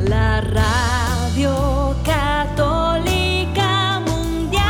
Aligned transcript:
la 0.00 0.40
radio 0.42 1.96
católica 2.04 4.00
mundial. 4.00 4.62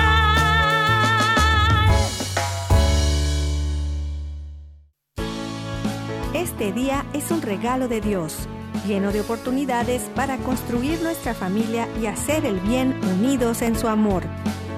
Este 6.34 6.73
día 6.73 7.05
es 7.12 7.30
un 7.33 7.43
regalo 7.43 7.89
de 7.89 8.01
Dios, 8.01 8.48
lleno 8.87 9.11
de 9.11 9.21
oportunidades 9.21 10.03
para 10.14 10.37
construir 10.39 11.03
nuestra 11.03 11.35
familia 11.35 11.89
y 12.01 12.07
hacer 12.07 12.46
el 12.46 12.61
bien 12.61 13.01
unidos 13.19 13.61
en 13.62 13.77
su 13.77 13.89
amor. 13.89 14.23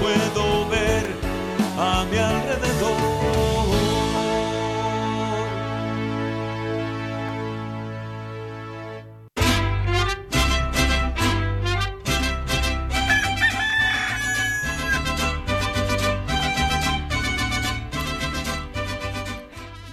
puedo 0.00 0.68
ver 0.68 1.06
a 1.78 2.04
mi 2.10 2.18
alrededor. 2.18 3.12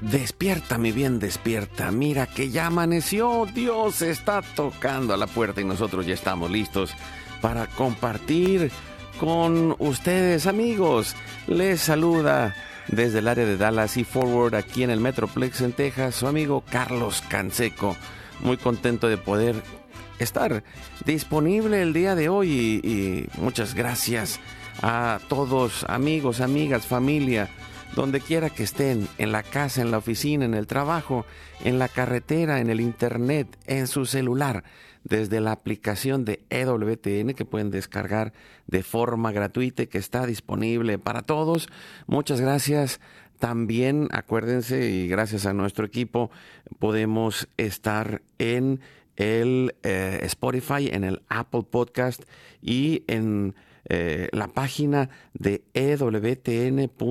Despierta, 0.01 0.79
mi 0.79 0.91
bien, 0.91 1.19
despierta. 1.19 1.91
Mira 1.91 2.25
que 2.25 2.49
ya 2.49 2.67
amaneció. 2.67 3.45
Dios 3.53 4.01
está 4.01 4.41
tocando 4.41 5.13
a 5.13 5.17
la 5.17 5.27
puerta 5.27 5.61
y 5.61 5.65
nosotros 5.65 6.07
ya 6.07 6.15
estamos 6.15 6.49
listos 6.49 6.91
para 7.41 7.67
compartir 7.67 8.71
con 9.19 9.75
ustedes, 9.79 10.47
amigos. 10.47 11.15
Les 11.47 11.81
saluda 11.81 12.55
desde 12.87 13.19
el 13.19 13.27
área 13.27 13.45
de 13.45 13.57
Dallas 13.57 13.97
y 13.97 14.03
Forward 14.03 14.55
aquí 14.55 14.83
en 14.83 14.89
el 14.89 15.01
Metroplex 15.01 15.61
en 15.61 15.73
Texas 15.73 16.15
su 16.15 16.27
amigo 16.27 16.63
Carlos 16.69 17.21
Canseco. 17.27 17.95
Muy 18.39 18.57
contento 18.57 19.09
de 19.09 19.17
poder 19.17 19.55
estar 20.19 20.63
disponible 21.05 21.81
el 21.81 21.93
día 21.93 22.15
de 22.15 22.29
hoy 22.29 22.49
y, 22.83 23.27
muchas 23.39 23.75
gracias 23.75 24.39
a 24.81 25.19
todos, 25.27 25.85
amigos, 25.89 26.39
amigas, 26.39 26.87
familia 26.87 27.49
donde 27.95 28.21
quiera 28.21 28.49
que 28.49 28.63
estén, 28.63 29.07
en 29.17 29.31
la 29.31 29.43
casa, 29.43 29.81
en 29.81 29.91
la 29.91 29.97
oficina, 29.97 30.45
en 30.45 30.53
el 30.53 30.67
trabajo, 30.67 31.25
en 31.63 31.79
la 31.79 31.89
carretera, 31.89 32.59
en 32.59 32.69
el 32.69 32.79
internet, 32.79 33.47
en 33.65 33.87
su 33.87 34.05
celular, 34.05 34.63
desde 35.03 35.39
la 35.39 35.51
aplicación 35.51 36.25
de 36.25 36.43
EWTN 36.49 37.33
que 37.33 37.45
pueden 37.45 37.71
descargar 37.71 38.33
de 38.67 38.83
forma 38.83 39.31
gratuita 39.31 39.83
y 39.83 39.87
que 39.87 39.97
está 39.97 40.25
disponible 40.25 40.99
para 40.99 41.21
todos. 41.21 41.69
Muchas 42.07 42.41
gracias. 42.41 42.99
También 43.39 44.09
acuérdense 44.11 44.89
y 44.89 45.07
gracias 45.07 45.45
a 45.45 45.53
nuestro 45.53 45.85
equipo 45.85 46.29
podemos 46.77 47.47
estar 47.57 48.21
en 48.37 48.81
el 49.15 49.75
eh, 49.83 50.19
Spotify, 50.23 50.89
en 50.91 51.03
el 51.05 51.21
Apple 51.29 51.63
Podcast 51.69 52.23
y 52.61 53.03
en 53.07 53.55
eh, 53.85 54.27
la 54.33 54.49
página 54.49 55.09
de 55.33 55.63
ewtn.com 55.73 57.07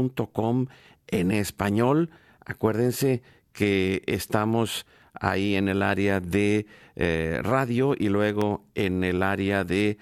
en 1.06 1.30
español. 1.30 2.10
Acuérdense 2.44 3.22
que 3.52 4.02
estamos 4.06 4.86
ahí 5.20 5.56
en 5.56 5.68
el 5.68 5.82
área 5.82 6.20
de 6.20 6.66
eh, 6.96 7.40
radio 7.42 7.94
y 7.98 8.08
luego 8.08 8.64
en 8.74 9.04
el 9.04 9.22
área 9.22 9.64
de 9.64 9.98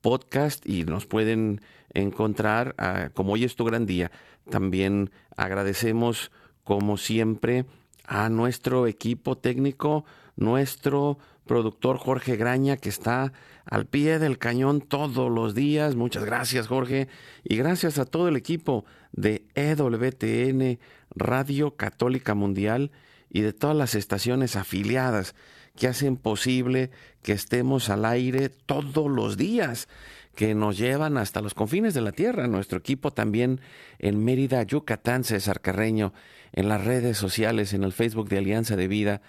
podcast 0.00 0.66
y 0.66 0.84
nos 0.84 1.06
pueden 1.06 1.60
encontrar 1.92 2.74
ah, 2.78 3.10
como 3.14 3.32
hoy 3.32 3.44
es 3.44 3.56
tu 3.56 3.64
gran 3.64 3.86
día. 3.86 4.10
También 4.48 5.10
agradecemos 5.36 6.30
como 6.64 6.96
siempre 6.96 7.66
a 8.06 8.28
nuestro 8.28 8.86
equipo 8.86 9.38
técnico, 9.38 10.04
nuestro 10.36 11.18
productor 11.46 11.98
Jorge 11.98 12.36
Graña, 12.36 12.76
que 12.76 12.88
está 12.88 13.32
al 13.64 13.86
pie 13.86 14.18
del 14.18 14.38
cañón 14.38 14.80
todos 14.80 15.30
los 15.30 15.54
días. 15.54 15.94
Muchas 15.94 16.24
gracias, 16.24 16.66
Jorge. 16.66 17.08
Y 17.44 17.56
gracias 17.56 17.98
a 17.98 18.04
todo 18.04 18.28
el 18.28 18.36
equipo 18.36 18.84
de 19.12 19.44
EWTN, 19.54 20.78
Radio 21.14 21.76
Católica 21.76 22.34
Mundial, 22.34 22.90
y 23.30 23.40
de 23.40 23.52
todas 23.52 23.76
las 23.76 23.94
estaciones 23.94 24.56
afiliadas 24.56 25.34
que 25.76 25.88
hacen 25.88 26.16
posible 26.16 26.90
que 27.22 27.32
estemos 27.32 27.88
al 27.88 28.04
aire 28.04 28.48
todos 28.48 29.10
los 29.10 29.36
días, 29.36 29.88
que 30.34 30.54
nos 30.54 30.76
llevan 30.76 31.16
hasta 31.16 31.40
los 31.40 31.54
confines 31.54 31.94
de 31.94 32.00
la 32.00 32.12
tierra. 32.12 32.48
Nuestro 32.48 32.78
equipo 32.78 33.12
también 33.12 33.60
en 33.98 34.22
Mérida, 34.24 34.62
Yucatán, 34.62 35.24
César 35.24 35.60
Carreño, 35.60 36.12
en 36.52 36.68
las 36.68 36.84
redes 36.84 37.16
sociales, 37.16 37.72
en 37.72 37.84
el 37.84 37.92
Facebook 37.92 38.28
de 38.28 38.38
Alianza 38.38 38.76
de 38.76 38.88
Vida 38.88 39.22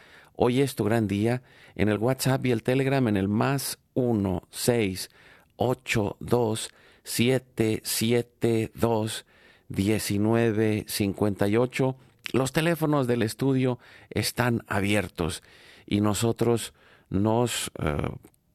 Hoy 0.44 0.62
es 0.62 0.74
tu 0.74 0.84
gran 0.84 1.08
día. 1.08 1.44
En 1.76 1.90
el 1.90 2.00
WhatsApp 2.00 2.46
y 2.48 2.52
el 2.52 2.64
Telegram 2.64 3.08
en 3.08 3.16
el 3.16 3.28
más 3.28 3.78
1 3.94 4.48
6 4.50 5.10
8 5.56 6.18
2 6.20 6.70
7 7.04 7.82
7 7.84 8.72
2 8.74 9.26
19 9.70 10.86
58. 10.88 11.96
Los 12.34 12.52
teléfonos 12.52 13.08
del 13.08 13.24
estudio 13.24 13.80
están 14.10 14.64
abiertos 14.68 15.44
y 15.86 16.02
nosotros 16.02 16.74
nos 17.10 17.72
eh, 17.84 17.98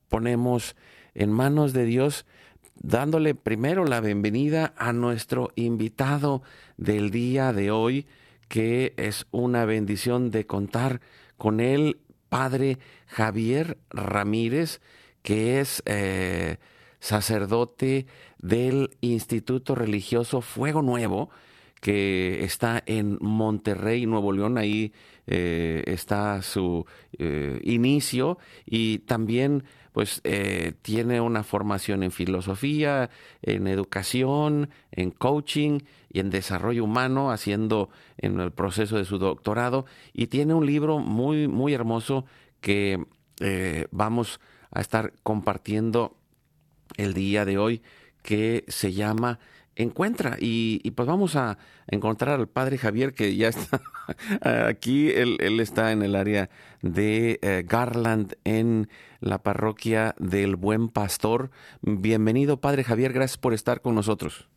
ponemos 0.09 0.77
en 1.15 1.31
manos 1.31 1.73
de 1.73 1.85
Dios 1.85 2.25
dándole 2.77 3.35
primero 3.35 3.85
la 3.85 4.01
bienvenida 4.01 4.75
a 4.77 4.93
nuestro 4.93 5.51
invitado 5.57 6.43
del 6.77 7.11
día 7.11 7.53
de 7.53 7.71
hoy, 7.71 8.07
que 8.49 8.95
es 8.97 9.27
una 9.31 9.65
bendición 9.65 10.31
de 10.31 10.47
contar 10.47 11.01
con 11.37 11.61
el 11.61 11.99
padre 12.29 12.79
Javier 13.07 13.79
Ramírez, 13.91 14.81
que 15.23 15.61
es 15.61 15.83
eh, 15.87 16.59
sacerdote 17.01 18.07
del 18.39 18.97
Instituto 19.01 19.75
Religioso 19.75 20.41
Fuego 20.41 20.83
Nuevo, 20.83 21.31
que 21.81 22.45
está 22.45 22.83
en 22.87 23.19
Monterrey, 23.21 24.07
Nuevo 24.07 24.33
León, 24.33 24.59
ahí 24.59 24.93
eh, 25.27 25.83
está 25.87 26.43
su 26.43 26.87
eh, 27.19 27.61
inicio. 27.63 28.39
Y 28.65 28.99
también 29.01 29.65
pues 29.93 30.21
tiene 30.83 31.23
una 31.23 31.43
formación 31.43 32.03
en 32.03 32.11
filosofía, 32.11 33.09
en 33.41 33.67
educación, 33.67 34.69
en 34.93 35.11
coaching 35.11 35.79
y 36.11 36.21
en 36.21 36.29
desarrollo 36.29 36.85
humano, 36.85 37.31
haciendo 37.31 37.89
en 38.19 38.39
el 38.41 38.53
proceso 38.53 38.99
de 38.99 39.07
su 39.07 39.17
doctorado, 39.17 39.87
y 40.13 40.27
tiene 40.27 40.53
un 40.53 40.67
libro 40.67 40.99
muy, 40.99 41.49
muy 41.49 41.73
hermoso 41.73 42.27
que 42.61 43.07
eh, 43.41 43.87
vamos 43.91 44.41
a 44.71 44.81
estar 44.81 45.13
compartiendo 45.23 46.17
el 46.97 47.13
día 47.15 47.45
de 47.45 47.59
hoy, 47.59 47.83
que 48.23 48.65
se 48.69 48.93
llama 48.93 49.39
Encuentra. 49.77 50.37
Y, 50.41 50.91
pues 50.91 51.07
vamos 51.07 51.37
a 51.37 51.59
encontrar 51.87 52.41
al 52.41 52.49
padre 52.49 52.79
Javier, 52.79 53.15
que 53.15 53.37
ya 53.37 53.49
está 53.49 53.81
aquí, 54.69 55.11
él, 55.11 55.39
está 55.61 55.93
en 55.93 56.03
el 56.03 56.17
área 56.17 56.51
de 56.83 57.39
eh, 57.43 57.63
Garland, 57.65 58.35
en 58.45 58.89
la 59.21 59.43
parroquia 59.43 60.15
del 60.19 60.57
Buen 60.57 60.89
Pastor. 60.89 61.51
Bienvenido, 61.83 62.61
padre 62.61 62.83
Javier, 62.83 63.13
gracias 63.13 63.39
por 63.39 63.55
estar 63.55 63.81
con 63.81 63.95
nosotros. 63.95 64.49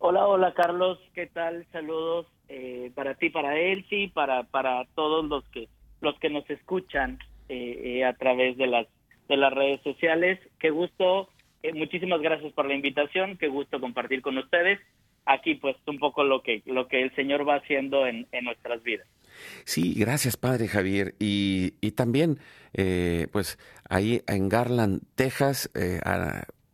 Hola, 0.00 0.28
hola 0.28 0.54
Carlos, 0.54 0.98
¿qué 1.12 1.26
tal? 1.26 1.66
Saludos 1.72 2.26
eh, 2.48 2.92
para 2.94 3.14
ti, 3.14 3.30
para 3.30 3.58
Elsie, 3.58 4.10
para 4.10 4.44
para 4.44 4.84
todos 4.94 5.24
los 5.24 5.44
que 5.48 5.68
los 6.00 6.16
que 6.20 6.30
nos 6.30 6.48
escuchan 6.48 7.18
eh, 7.48 7.80
eh, 7.84 8.04
a 8.04 8.12
través 8.12 8.56
de 8.56 8.68
las 8.68 8.86
de 9.28 9.36
las 9.36 9.52
redes 9.52 9.82
sociales. 9.82 10.38
Qué 10.60 10.70
gusto, 10.70 11.28
muchísimas 11.74 12.20
gracias 12.20 12.52
por 12.52 12.66
la 12.66 12.74
invitación, 12.74 13.36
qué 13.36 13.48
gusto 13.48 13.80
compartir 13.80 14.22
con 14.22 14.38
ustedes 14.38 14.78
aquí 15.26 15.56
pues 15.56 15.76
un 15.86 15.98
poco 15.98 16.24
lo 16.24 16.42
que 16.42 16.62
lo 16.64 16.88
que 16.88 17.02
el 17.02 17.14
Señor 17.14 17.46
va 17.46 17.56
haciendo 17.56 18.06
en, 18.06 18.26
en 18.32 18.44
nuestras 18.44 18.82
vidas. 18.82 19.06
Sí, 19.64 19.94
gracias 19.94 20.36
Padre 20.36 20.68
Javier 20.68 21.14
y, 21.18 21.74
y 21.80 21.90
también 21.92 22.38
pues 23.32 23.58
ahí 23.88 24.22
en 24.26 24.48
Garland, 24.48 25.02
Texas, 25.16 25.70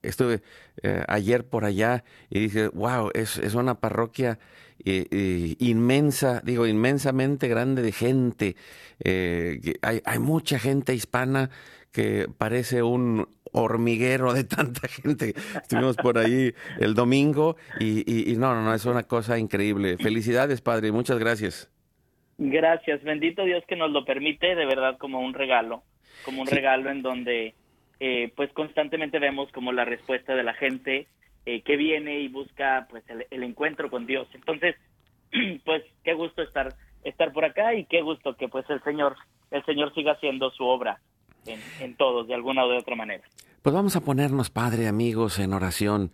estuve 0.09 0.41
eh, 0.83 1.03
ayer 1.09 1.45
por 1.45 1.65
allá 1.65 2.05
y 2.31 2.41
dije, 2.41 2.69
wow, 2.69 3.11
es, 3.15 3.39
es 3.39 3.55
una 3.55 3.81
parroquia 3.81 4.39
eh, 4.85 5.07
eh, 5.11 5.57
inmensa, 5.59 6.41
digo, 6.45 6.67
inmensamente 6.67 7.49
grande 7.49 7.83
de 7.83 7.93
gente. 7.93 8.57
Hay, 9.83 10.01
hay 10.05 10.19
mucha 10.19 10.59
gente 10.59 10.95
hispana 10.95 11.51
que 11.93 12.27
parece 12.39 12.83
un 12.83 13.29
hormiguero 13.53 14.33
de 14.33 14.43
tanta 14.57 14.89
gente. 14.89 15.35
Estuvimos 15.63 15.97
por 15.97 16.19
ahí 16.19 16.53
el 16.81 16.95
domingo 16.95 17.57
y, 17.79 18.01
y- 18.11 18.33
y 18.33 18.37
no, 18.37 18.53
no, 18.55 18.65
no, 18.65 18.75
es 18.75 18.85
una 18.85 19.05
cosa 19.05 19.39
increíble. 19.39 19.97
Felicidades, 19.99 20.61
padre, 20.61 20.91
muchas 20.91 21.19
gracias. 21.19 21.71
Gracias, 22.37 23.01
bendito 23.05 23.45
Dios 23.45 23.63
que 23.69 23.77
nos 23.77 23.93
lo 23.93 24.05
permite, 24.05 24.57
de 24.57 24.67
verdad 24.67 24.99
como 24.99 25.21
un 25.21 25.35
regalo, 25.35 25.85
como 26.25 26.41
un 26.43 26.49
Sí. 26.49 26.55
regalo 26.57 26.91
en 26.91 27.01
donde 27.01 27.55
eh, 28.01 28.33
pues 28.37 28.53
constantemente 28.53 29.19
vemos 29.19 29.51
como 29.53 29.73
la 29.73 29.85
respuesta 29.85 30.35
de 30.35 30.43
la 30.43 30.55
gente 30.55 31.07
eh, 31.47 31.63
que 31.63 31.77
viene 31.77 32.21
y 32.21 32.29
busca 32.29 32.87
pues 32.91 33.05
el, 33.09 33.43
encuentro 33.43 33.91
con 33.91 34.07
Dios. 34.07 34.29
Entonces, 34.35 34.77
pues 35.65 35.83
qué 36.03 36.15
gusto 36.15 36.43
estar 36.43 36.75
estar 37.05 37.33
por 37.33 37.45
acá 37.45 37.75
y 37.75 37.85
qué 37.85 38.01
gusto 38.01 38.35
que 38.37 38.49
pues 38.49 38.69
el 38.71 38.83
Señor 38.83 39.17
el 39.51 39.65
Señor 39.67 39.95
siga 39.95 40.13
haciendo 40.13 40.51
su 40.51 40.65
obra 40.65 41.01
en, 41.47 41.61
en 41.81 41.97
todos 41.97 42.27
de 42.27 42.35
alguna 42.35 42.65
o 42.65 42.71
de 42.71 42.79
otra 42.79 42.97
manera. 42.97 43.25
Pues 43.63 43.75
vamos 43.75 43.95
a 43.97 44.01
ponernos, 44.01 44.51
Padre, 44.51 44.89
amigos, 44.89 45.39
en 45.39 45.53
oración 45.53 46.11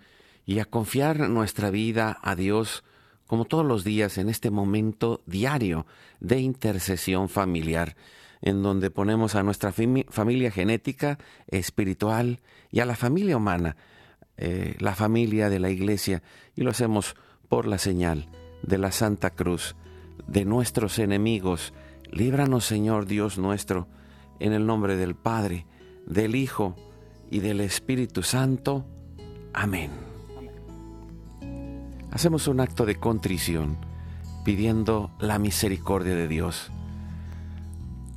y 0.47 0.59
a 0.59 0.65
confiar 0.65 1.29
nuestra 1.29 1.71
vida 1.71 2.19
a 2.23 2.35
Dios 2.35 2.85
como 3.31 3.44
todos 3.44 3.65
los 3.65 3.85
días 3.85 4.19
en 4.19 4.29
este 4.29 4.50
momento 4.50 5.23
diario 5.25 5.87
de 6.19 6.41
intercesión 6.41 7.29
familiar, 7.29 7.94
en 8.43 8.63
donde 8.63 8.91
ponemos 8.91 9.35
a 9.35 9.43
nuestra 9.43 9.73
fami- 9.73 10.07
familia 10.09 10.51
genética, 10.51 11.19
espiritual 11.47 12.41
y 12.71 12.81
a 12.81 12.87
la 12.87 12.97
familia 12.97 13.37
humana, 13.37 13.77
eh, 14.37 14.77
la 14.79 14.95
familia 14.95 15.51
de 15.51 15.59
la 15.59 15.71
iglesia, 15.71 16.23
y 16.57 16.63
lo 16.63 16.71
hacemos 16.71 17.17
por 17.49 17.67
la 17.67 17.79
señal 17.79 18.29
de 18.63 18.79
la 18.79 18.93
Santa 18.93 19.31
Cruz, 19.31 19.77
de 20.27 20.45
nuestros 20.45 20.99
enemigos. 20.99 21.75
Líbranos, 22.11 22.65
Señor 22.65 23.07
Dios 23.07 23.39
nuestro, 23.39 23.89
en 24.39 24.53
el 24.53 24.67
nombre 24.67 24.97
del 24.97 25.15
Padre, 25.15 25.67
del 26.07 26.35
Hijo 26.35 26.77
y 27.31 27.41
del 27.41 27.61
Espíritu 27.61 28.23
Santo. 28.23 28.87
Amén. 29.53 29.91
Hacemos 32.11 32.49
un 32.49 32.61
acto 32.61 32.87
de 32.87 32.97
contrición 32.97 33.77
pidiendo 34.45 35.13
la 35.21 35.39
misericordia 35.39 36.15
de 36.15 36.27
Dios. 36.27 36.73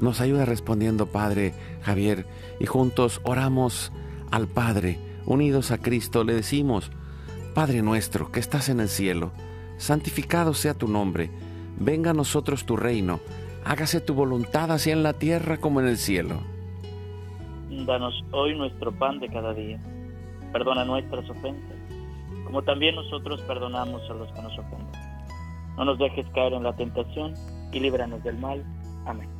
Nos 0.00 0.20
ayuda 0.20 0.44
respondiendo 0.44 1.06
Padre 1.06 1.52
Javier 1.82 2.26
y 2.58 2.66
juntos 2.66 3.20
oramos 3.24 3.92
al 4.30 4.48
Padre, 4.48 4.98
unidos 5.26 5.70
a 5.70 5.78
Cristo, 5.78 6.24
le 6.24 6.34
decimos, 6.34 6.90
Padre 7.54 7.82
nuestro 7.82 8.32
que 8.32 8.40
estás 8.40 8.68
en 8.68 8.80
el 8.80 8.88
cielo, 8.88 9.32
santificado 9.76 10.54
sea 10.54 10.74
tu 10.74 10.88
nombre, 10.88 11.30
venga 11.78 12.12
a 12.12 12.14
nosotros 12.14 12.64
tu 12.64 12.76
reino, 12.76 13.20
hágase 13.64 14.00
tu 14.00 14.14
voluntad 14.14 14.72
así 14.72 14.90
en 14.90 15.02
la 15.02 15.12
tierra 15.12 15.58
como 15.58 15.80
en 15.80 15.88
el 15.88 15.98
cielo. 15.98 16.40
Danos 17.86 18.24
hoy 18.32 18.56
nuestro 18.56 18.92
pan 18.92 19.18
de 19.20 19.28
cada 19.28 19.54
día. 19.54 19.80
Perdona 20.52 20.84
nuestras 20.84 21.28
ofensas, 21.30 21.76
como 22.44 22.62
también 22.62 22.96
nosotros 22.96 23.40
perdonamos 23.42 24.02
a 24.10 24.14
los 24.14 24.32
que 24.32 24.42
nos 24.42 24.58
ofenden. 24.58 24.88
No 25.76 25.84
nos 25.84 25.98
dejes 25.98 26.26
caer 26.34 26.54
en 26.54 26.64
la 26.64 26.74
tentación 26.74 27.34
y 27.72 27.80
líbranos 27.80 28.22
del 28.24 28.38
mal. 28.38 28.64
Amén. 29.06 29.39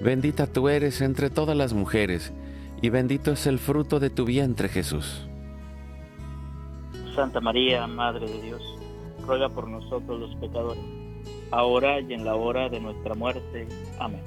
Bendita 0.00 0.46
tú 0.46 0.68
eres 0.68 1.00
entre 1.00 1.28
todas 1.28 1.56
las 1.56 1.72
mujeres, 1.72 2.32
y 2.80 2.88
bendito 2.88 3.32
es 3.32 3.46
el 3.46 3.58
fruto 3.58 3.98
de 3.98 4.10
tu 4.10 4.24
vientre 4.24 4.68
Jesús. 4.68 5.28
Santa 7.16 7.40
María, 7.40 7.86
Madre 7.88 8.28
de 8.28 8.40
Dios, 8.42 8.62
ruega 9.26 9.48
por 9.48 9.66
nosotros 9.66 10.20
los 10.20 10.34
pecadores, 10.36 10.84
ahora 11.50 12.00
y 12.00 12.12
en 12.12 12.24
la 12.24 12.36
hora 12.36 12.68
de 12.68 12.78
nuestra 12.78 13.14
muerte. 13.14 13.66
Amén. 13.98 14.22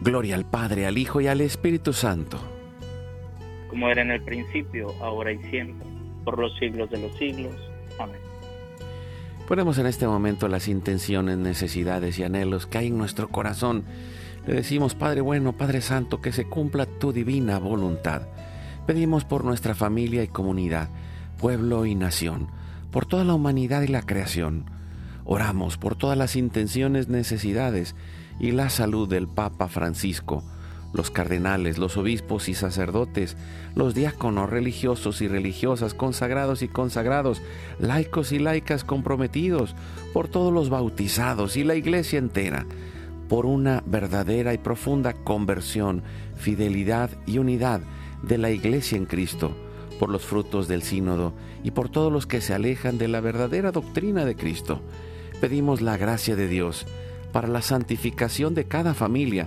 Gloria 0.00 0.36
al 0.36 0.46
Padre, 0.46 0.86
al 0.86 0.96
Hijo 0.96 1.20
y 1.20 1.26
al 1.26 1.42
Espíritu 1.42 1.92
Santo. 1.92 2.38
Como 3.68 3.86
era 3.90 4.00
en 4.00 4.12
el 4.12 4.22
principio, 4.22 4.94
ahora 5.02 5.30
y 5.30 5.38
siempre, 5.50 5.86
por 6.24 6.38
los 6.38 6.56
siglos 6.58 6.88
de 6.88 7.02
los 7.02 7.14
siglos. 7.18 7.54
Amén. 7.98 8.29
Ponemos 9.50 9.78
en 9.78 9.86
este 9.86 10.06
momento 10.06 10.46
las 10.46 10.68
intenciones, 10.68 11.36
necesidades 11.36 12.16
y 12.20 12.22
anhelos 12.22 12.68
que 12.68 12.78
hay 12.78 12.86
en 12.86 12.96
nuestro 12.96 13.30
corazón. 13.30 13.82
Le 14.46 14.54
decimos, 14.54 14.94
Padre 14.94 15.22
bueno, 15.22 15.54
Padre 15.54 15.80
Santo, 15.80 16.20
que 16.20 16.30
se 16.30 16.44
cumpla 16.44 16.86
tu 16.86 17.12
divina 17.12 17.58
voluntad. 17.58 18.28
Pedimos 18.86 19.24
por 19.24 19.44
nuestra 19.44 19.74
familia 19.74 20.22
y 20.22 20.28
comunidad, 20.28 20.88
pueblo 21.36 21.84
y 21.84 21.96
nación, 21.96 22.46
por 22.92 23.06
toda 23.06 23.24
la 23.24 23.34
humanidad 23.34 23.82
y 23.82 23.88
la 23.88 24.02
creación. 24.02 24.66
Oramos 25.24 25.78
por 25.78 25.96
todas 25.96 26.16
las 26.16 26.36
intenciones, 26.36 27.08
necesidades 27.08 27.96
y 28.38 28.52
la 28.52 28.70
salud 28.70 29.08
del 29.08 29.26
Papa 29.26 29.66
Francisco, 29.66 30.44
los 30.92 31.10
cardenales, 31.10 31.78
los 31.78 31.96
obispos 31.96 32.48
y 32.48 32.54
sacerdotes, 32.54 33.36
los 33.74 33.94
diáconos 33.94 34.50
religiosos 34.50 35.22
y 35.22 35.28
religiosas, 35.28 35.94
consagrados 35.94 36.62
y 36.62 36.68
consagrados, 36.68 37.42
laicos 37.78 38.32
y 38.32 38.38
laicas 38.38 38.84
comprometidos, 38.84 39.74
por 40.12 40.28
todos 40.28 40.52
los 40.52 40.68
bautizados 40.70 41.56
y 41.56 41.64
la 41.64 41.76
iglesia 41.76 42.18
entera, 42.18 42.66
por 43.28 43.46
una 43.46 43.82
verdadera 43.86 44.52
y 44.54 44.58
profunda 44.58 45.12
conversión, 45.12 46.02
fidelidad 46.36 47.10
y 47.26 47.38
unidad 47.38 47.80
de 48.22 48.38
la 48.38 48.50
iglesia 48.50 48.98
en 48.98 49.06
Cristo, 49.06 49.56
por 50.00 50.10
los 50.10 50.24
frutos 50.24 50.66
del 50.66 50.82
sínodo 50.82 51.34
y 51.62 51.70
por 51.70 51.88
todos 51.88 52.12
los 52.12 52.26
que 52.26 52.40
se 52.40 52.54
alejan 52.54 52.98
de 52.98 53.08
la 53.08 53.20
verdadera 53.20 53.70
doctrina 53.70 54.24
de 54.24 54.34
Cristo. 54.34 54.80
Pedimos 55.40 55.80
la 55.80 55.96
gracia 55.96 56.36
de 56.36 56.48
Dios 56.48 56.86
para 57.32 57.48
la 57.48 57.62
santificación 57.62 58.54
de 58.54 58.64
cada 58.64 58.94
familia, 58.94 59.46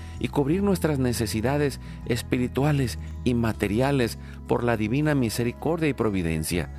y 0.21 0.27
cubrir 0.27 0.61
nuestras 0.61 0.99
necesidades 0.99 1.79
espirituales 2.05 2.99
y 3.23 3.33
materiales 3.33 4.19
por 4.47 4.63
la 4.63 4.77
divina 4.77 5.15
misericordia 5.15 5.89
y 5.89 5.93
providencia. 5.93 6.69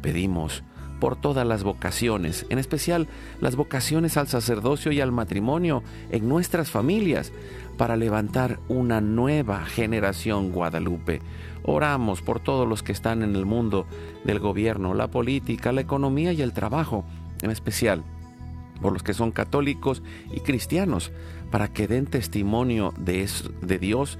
Pedimos 0.00 0.64
por 0.98 1.14
todas 1.14 1.46
las 1.46 1.62
vocaciones, 1.62 2.46
en 2.48 2.58
especial 2.58 3.06
las 3.38 3.54
vocaciones 3.54 4.16
al 4.16 4.28
sacerdocio 4.28 4.92
y 4.92 5.02
al 5.02 5.12
matrimonio 5.12 5.82
en 6.10 6.26
nuestras 6.26 6.70
familias, 6.70 7.32
para 7.76 7.96
levantar 7.96 8.58
una 8.68 9.02
nueva 9.02 9.66
generación 9.66 10.50
guadalupe. 10.50 11.20
Oramos 11.64 12.22
por 12.22 12.40
todos 12.40 12.66
los 12.66 12.82
que 12.82 12.92
están 12.92 13.22
en 13.22 13.36
el 13.36 13.44
mundo 13.44 13.86
del 14.24 14.38
gobierno, 14.38 14.94
la 14.94 15.08
política, 15.08 15.70
la 15.72 15.82
economía 15.82 16.32
y 16.32 16.40
el 16.40 16.54
trabajo, 16.54 17.04
en 17.42 17.50
especial 17.50 18.02
por 18.80 18.92
los 18.92 19.02
que 19.02 19.14
son 19.14 19.32
católicos 19.32 20.02
y 20.32 20.40
cristianos, 20.40 21.12
para 21.50 21.72
que 21.72 21.86
den 21.88 22.06
testimonio 22.06 22.92
de, 22.98 23.28
de 23.62 23.78
Dios 23.78 24.18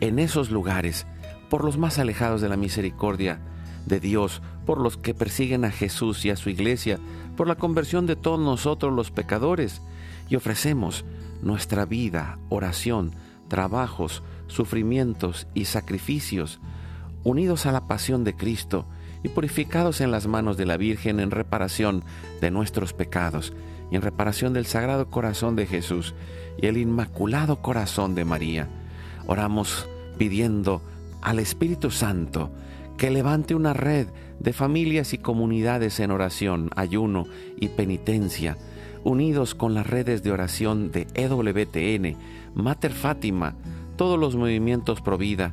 en 0.00 0.18
esos 0.18 0.50
lugares, 0.50 1.06
por 1.48 1.64
los 1.64 1.78
más 1.78 1.98
alejados 1.98 2.40
de 2.40 2.48
la 2.48 2.56
misericordia 2.56 3.40
de 3.86 4.00
Dios, 4.00 4.42
por 4.66 4.80
los 4.80 4.96
que 4.96 5.14
persiguen 5.14 5.64
a 5.64 5.70
Jesús 5.70 6.24
y 6.24 6.30
a 6.30 6.36
su 6.36 6.50
iglesia, 6.50 6.98
por 7.36 7.48
la 7.48 7.56
conversión 7.56 8.06
de 8.06 8.16
todos 8.16 8.40
nosotros 8.40 8.92
los 8.92 9.10
pecadores, 9.10 9.80
y 10.28 10.36
ofrecemos 10.36 11.04
nuestra 11.42 11.86
vida, 11.86 12.38
oración, 12.48 13.12
trabajos, 13.48 14.22
sufrimientos 14.46 15.46
y 15.54 15.64
sacrificios, 15.64 16.60
unidos 17.24 17.66
a 17.66 17.72
la 17.72 17.86
pasión 17.86 18.24
de 18.24 18.34
Cristo 18.34 18.86
y 19.22 19.28
purificados 19.28 20.00
en 20.00 20.10
las 20.10 20.26
manos 20.26 20.56
de 20.56 20.66
la 20.66 20.76
Virgen 20.76 21.18
en 21.20 21.30
reparación 21.30 22.04
de 22.40 22.50
nuestros 22.50 22.92
pecados 22.92 23.52
y 23.90 23.96
en 23.96 24.02
reparación 24.02 24.52
del 24.52 24.66
Sagrado 24.66 25.08
Corazón 25.10 25.56
de 25.56 25.66
Jesús 25.66 26.14
y 26.60 26.66
el 26.66 26.76
Inmaculado 26.76 27.62
Corazón 27.62 28.14
de 28.14 28.24
María. 28.24 28.68
Oramos 29.26 29.88
pidiendo 30.18 30.82
al 31.22 31.38
Espíritu 31.38 31.90
Santo 31.90 32.50
que 32.96 33.10
levante 33.10 33.54
una 33.54 33.72
red 33.72 34.08
de 34.40 34.52
familias 34.52 35.12
y 35.12 35.18
comunidades 35.18 36.00
en 36.00 36.10
oración, 36.10 36.70
ayuno 36.76 37.26
y 37.56 37.68
penitencia, 37.68 38.56
unidos 39.04 39.54
con 39.54 39.74
las 39.74 39.86
redes 39.86 40.22
de 40.22 40.32
oración 40.32 40.90
de 40.90 41.06
EWTN, 41.14 42.16
Mater 42.54 42.92
Fátima, 42.92 43.54
todos 43.96 44.18
los 44.18 44.36
movimientos 44.36 45.00
Provida, 45.00 45.52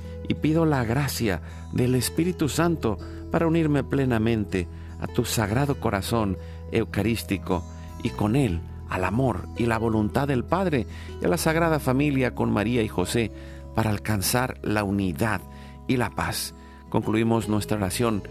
y 0.27 0.35
pido 0.35 0.65
la 0.65 0.83
gracia 0.83 1.41
del 1.73 1.95
Espíritu 1.95 2.49
Santo 2.49 2.97
para 3.31 3.47
unirme 3.47 3.83
plenamente 3.83 4.67
a 4.99 5.07
tu 5.07 5.25
sagrado 5.25 5.79
corazón 5.79 6.37
eucarístico 6.71 7.63
y 8.03 8.09
con 8.09 8.35
él 8.35 8.61
al 8.89 9.05
amor 9.05 9.47
y 9.57 9.65
la 9.65 9.77
voluntad 9.77 10.27
del 10.27 10.43
Padre 10.43 10.85
y 11.21 11.25
a 11.25 11.29
la 11.29 11.37
Sagrada 11.37 11.79
Familia 11.79 12.35
con 12.35 12.51
María 12.51 12.83
y 12.83 12.87
José 12.87 13.31
para 13.73 13.89
alcanzar 13.89 14.59
la 14.63 14.83
unidad 14.83 15.41
y 15.87 15.97
la 15.97 16.09
paz. 16.09 16.53
Concluimos 16.89 17.47
nuestra 17.47 17.77
oración 17.77 18.23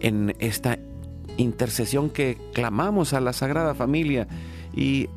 en 0.00 0.34
esta 0.40 0.78
intercesión 1.36 2.10
que 2.10 2.38
clamamos 2.52 3.12
a 3.12 3.20
la 3.20 3.32
Sagrada 3.32 3.74
Familia 3.74 4.26
y 4.74 5.08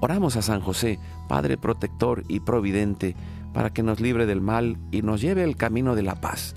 oramos 0.00 0.36
a 0.36 0.42
San 0.42 0.60
José, 0.60 0.98
Padre 1.28 1.56
protector 1.56 2.22
y 2.28 2.40
providente, 2.40 3.16
para 3.54 3.70
que 3.70 3.82
nos 3.82 4.00
libre 4.00 4.26
del 4.26 4.42
mal 4.42 4.76
y 4.90 5.00
nos 5.00 5.22
lleve 5.22 5.44
al 5.44 5.56
camino 5.56 5.94
de 5.94 6.02
la 6.02 6.16
paz. 6.20 6.54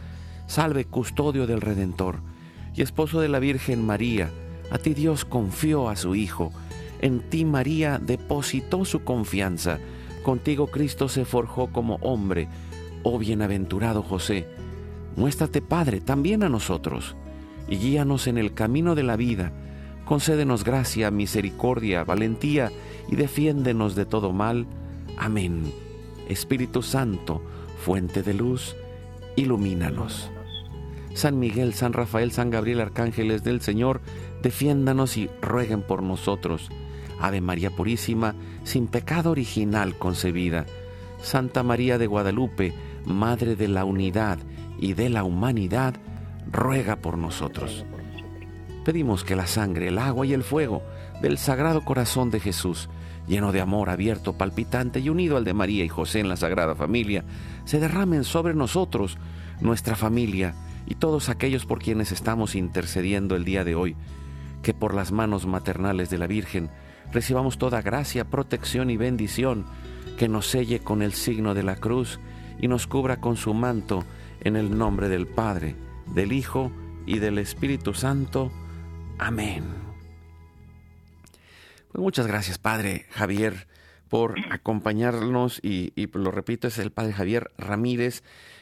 Salve, 0.47 0.83
custodio 0.83 1.47
del 1.47 1.61
Redentor 1.61 2.19
y 2.75 2.81
esposo 2.81 3.21
de 3.21 3.29
la 3.29 3.39
Virgen 3.39 3.85
María. 3.85 4.29
A 4.71 4.79
ti 4.79 4.93
Dios 4.93 5.23
confió 5.23 5.87
a 5.87 5.95
su 5.95 6.15
Hijo. 6.15 6.51
En 6.99 7.21
ti 7.29 7.45
María 7.45 7.99
depositó 7.99 8.83
su 8.83 9.03
confianza. 9.03 9.79
Contigo 10.23 10.67
Cristo 10.67 11.07
se 11.07 11.23
forjó 11.23 11.71
como 11.71 11.95
hombre. 12.01 12.49
Oh 13.03 13.19
bienaventurado 13.19 14.01
José, 14.03 14.47
muéstrate 15.15 15.61
Padre 15.61 16.01
también 16.01 16.43
a 16.43 16.49
nosotros 16.49 17.15
y 17.69 17.77
guíanos 17.77 18.27
en 18.27 18.37
el 18.37 18.53
camino 18.53 18.95
de 18.95 19.03
la 19.03 19.15
vida. 19.15 19.53
Concédenos 20.05 20.63
gracia, 20.63 21.11
misericordia, 21.11 22.03
valentía 22.03 22.71
y 23.09 23.15
defiéndenos 23.15 23.95
de 23.95 24.05
todo 24.05 24.31
mal. 24.33 24.65
Amén. 25.17 25.86
Espíritu 26.27 26.81
Santo, 26.81 27.41
fuente 27.83 28.23
de 28.23 28.33
luz, 28.33 28.75
ilumínanos. 29.35 30.29
San 31.13 31.39
Miguel, 31.39 31.73
San 31.73 31.93
Rafael, 31.93 32.31
San 32.31 32.49
Gabriel, 32.49 32.79
arcángeles 32.79 33.43
del 33.43 33.61
Señor, 33.61 34.01
defiéndanos 34.43 35.17
y 35.17 35.29
rueguen 35.41 35.81
por 35.81 36.03
nosotros. 36.03 36.69
Ave 37.19 37.41
María 37.41 37.71
Purísima, 37.71 38.35
sin 38.63 38.87
pecado 38.87 39.31
original 39.31 39.97
concebida. 39.97 40.65
Santa 41.21 41.63
María 41.63 41.97
de 41.97 42.05
Guadalupe, 42.05 42.73
Madre 43.05 43.55
de 43.55 43.67
la 43.67 43.85
Unidad 43.85 44.37
y 44.77 44.93
de 44.93 45.09
la 45.09 45.23
Humanidad, 45.23 45.95
ruega 46.51 46.97
por 46.97 47.17
nosotros. 47.17 47.85
Pedimos 48.85 49.23
que 49.23 49.35
la 49.35 49.47
sangre, 49.47 49.87
el 49.87 49.97
agua 49.97 50.25
y 50.25 50.33
el 50.33 50.43
fuego 50.43 50.83
del 51.21 51.37
Sagrado 51.37 51.83
Corazón 51.83 52.29
de 52.29 52.39
Jesús 52.39 52.89
lleno 53.27 53.51
de 53.51 53.61
amor 53.61 53.89
abierto, 53.89 54.33
palpitante 54.33 54.99
y 54.99 55.09
unido 55.09 55.37
al 55.37 55.43
de 55.43 55.53
María 55.53 55.83
y 55.83 55.89
José 55.89 56.19
en 56.19 56.29
la 56.29 56.37
Sagrada 56.37 56.75
Familia, 56.75 57.25
se 57.65 57.79
derramen 57.79 58.23
sobre 58.23 58.53
nosotros, 58.53 59.17
nuestra 59.59 59.95
familia 59.95 60.55
y 60.85 60.95
todos 60.95 61.29
aquellos 61.29 61.65
por 61.65 61.79
quienes 61.79 62.11
estamos 62.11 62.55
intercediendo 62.55 63.35
el 63.35 63.43
día 63.43 63.63
de 63.63 63.75
hoy, 63.75 63.95
que 64.61 64.73
por 64.73 64.93
las 64.93 65.11
manos 65.11 65.45
maternales 65.45 66.09
de 66.09 66.17
la 66.17 66.27
Virgen 66.27 66.69
recibamos 67.11 67.57
toda 67.57 67.81
gracia, 67.81 68.25
protección 68.25 68.89
y 68.89 68.97
bendición, 68.97 69.65
que 70.17 70.27
nos 70.27 70.47
selle 70.47 70.79
con 70.79 71.01
el 71.01 71.13
signo 71.13 71.53
de 71.53 71.63
la 71.63 71.75
cruz 71.75 72.19
y 72.59 72.67
nos 72.67 72.87
cubra 72.87 73.19
con 73.19 73.37
su 73.37 73.53
manto 73.53 74.03
en 74.41 74.55
el 74.55 74.77
nombre 74.77 75.09
del 75.09 75.27
Padre, 75.27 75.75
del 76.13 76.31
Hijo 76.31 76.71
y 77.05 77.19
del 77.19 77.37
Espíritu 77.37 77.93
Santo. 77.93 78.51
Amén. 79.19 79.86
Pues 81.97 82.03
muchas 82.03 82.27
gracias, 82.27 82.59
Padre 82.59 83.07
Javier, 83.09 83.65
por 84.07 84.35
acompañarnos 84.51 85.59
y, 85.63 85.91
lo 86.13 86.29
repito, 86.29 86.67
es 86.67 86.77
el 86.77 86.91
Padre 86.91 87.13
Javier 87.13 87.49
Ramírez 87.57 88.21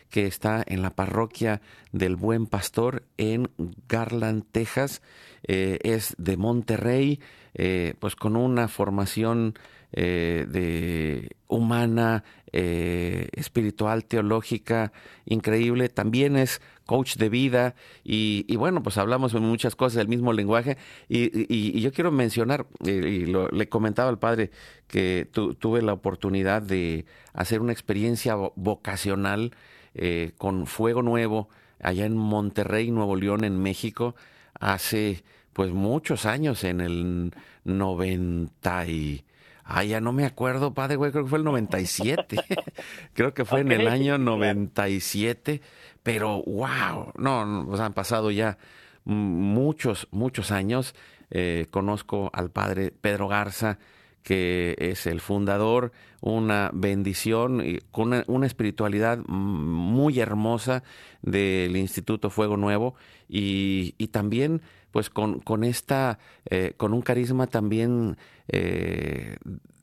que 0.09 0.25
está 0.25 0.63
en 0.65 0.81
la 0.81 0.91
parroquia 0.91 1.59
del 1.91 2.15
Buen 2.15 2.45
Pastor 2.45 3.03
en 3.17 3.49
Garland, 3.89 4.45
Texas. 4.53 5.01
Eh, 5.43 5.79
es 5.83 6.15
de 6.17 6.37
Monterrey, 6.37 7.19
eh, 7.55 7.95
pues 7.99 8.15
con 8.15 8.37
una 8.37 8.69
formación 8.69 9.59
eh, 9.91 10.45
de 10.47 11.35
humana, 11.49 12.23
espiritual, 12.53 14.05
teológica, 14.05 14.93
increíble. 15.25 15.89
También 15.89 16.37
es 16.37 16.61
coach 16.85 17.15
de 17.15 17.29
vida 17.29 17.75
y, 18.03 18.55
bueno, 18.55 18.83
pues 18.83 18.97
hablamos 18.97 19.33
muchas 19.33 19.75
cosas 19.75 19.97
del 19.97 20.07
mismo 20.07 20.33
lenguaje 20.33 20.77
y, 21.09 21.79
yo 21.79 21.91
quiero 21.91 22.11
mencionar, 22.11 22.67
y 22.83 23.25
le 23.25 23.69
comentaba 23.69 24.09
al 24.09 24.19
padre 24.19 24.51
que 24.87 25.27
tuve 25.31 25.81
la 25.81 25.93
oportunidad 25.93 26.61
de 26.61 27.05
hacer 27.33 27.61
una 27.61 27.73
experiencia 27.73 28.35
vocacional 28.55 29.51
eh, 29.93 30.31
con 30.37 30.67
Fuego 30.67 31.01
Nuevo 31.01 31.49
allá 31.81 32.05
en 32.05 32.17
Monterrey, 32.17 32.91
Nuevo 32.91 33.15
León, 33.15 33.43
en 33.43 33.61
México, 33.61 34.15
hace 34.59 35.23
pues 35.53 35.71
muchos 35.71 36.25
años, 36.25 36.63
en 36.63 36.81
el 36.81 37.33
90 37.63 38.87
y... 38.87 39.25
Ah, 39.67 39.83
ya 39.83 39.99
no 39.99 40.13
me 40.13 40.25
acuerdo, 40.25 40.75
padre, 40.75 40.95
güey, 40.95 41.11
creo 41.11 41.23
que 41.23 41.29
fue 41.29 41.39
el 41.39 41.43
97. 41.43 42.37
creo 43.13 43.33
que 43.33 43.45
fue 43.45 43.61
en 43.61 43.71
el 43.71 43.87
año 43.87 44.19
97. 44.19 45.61
Pero, 46.05 46.43
wow, 46.43 47.13
no, 47.17 47.73
han 47.79 47.93
pasado 47.93 48.29
ya 48.29 48.59
muchos, 49.05 50.07
muchos 50.11 50.51
años. 50.51 50.93
Eh, 51.31 51.65
conozco 51.71 52.29
al 52.31 52.51
padre 52.51 52.91
Pedro 52.91 53.27
Garza, 53.27 53.79
que 54.21 54.75
es 54.77 55.07
el 55.07 55.19
fundador, 55.19 55.93
una 56.21 56.69
bendición, 56.75 57.59
y 57.65 57.79
con 57.89 58.23
una, 58.27 58.45
espiritualidad 58.45 59.17
muy 59.25 60.19
hermosa 60.19 60.83
del 61.23 61.75
Instituto 61.75 62.29
Fuego 62.29 62.55
Nuevo 62.55 62.93
y, 63.27 63.93
también 64.11 64.61
pues 64.91 65.09
con, 65.09 65.39
con 65.39 65.63
esta, 65.63 66.19
eh, 66.51 66.73
con 66.77 66.93
un 66.93 67.01
carisma 67.01 67.47
también 67.47 68.15
eh, 68.47 69.37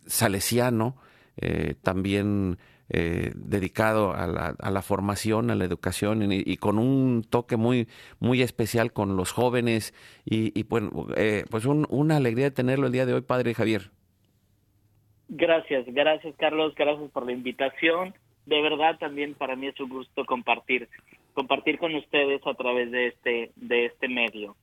salesiano, 0.06 0.94
también 1.82 2.58
dedicado 2.92 4.14
a 4.14 4.26
la, 4.26 4.54
a 4.58 4.70
la, 4.70 4.82
formación, 4.82 5.50
a 5.50 5.54
la 5.54 5.64
educación 5.64 6.30
y, 6.30 6.56
con 6.56 6.78
un 6.78 7.24
toque 7.28 7.56
muy, 7.56 7.88
muy 8.20 8.42
especial 8.42 8.92
con 8.92 9.16
los 9.16 9.32
jóvenes 9.32 9.94
y, 10.24 10.58
y 10.58 10.64
pues, 10.64 10.84
pues 11.50 11.64
una 11.66 12.16
alegría 12.16 12.52
tenerlo 12.52 12.86
el 12.86 12.92
día 12.92 13.06
de 13.06 13.14
hoy, 13.14 13.22
Padre 13.22 13.54
Javier. 13.54 13.90
Gracias, 15.28 15.86
gracias 15.86 16.34
Carlos, 16.36 16.74
gracias 16.74 17.10
por 17.10 17.24
la 17.24 17.32
invitación. 17.32 18.14
De 18.44 18.60
verdad 18.60 18.98
también 18.98 19.34
para 19.34 19.56
mí 19.56 19.68
es 19.68 19.80
un 19.80 19.88
gusto 19.88 20.24
compartir 20.26 20.88
compartir 21.32 21.78
con 21.78 21.94
ustedes 21.94 22.46
a 22.46 22.54
través 22.54 22.90
de 22.90 23.06
este 23.08 23.50
de 23.56 23.86
este 23.86 24.08
medio. 24.08 24.56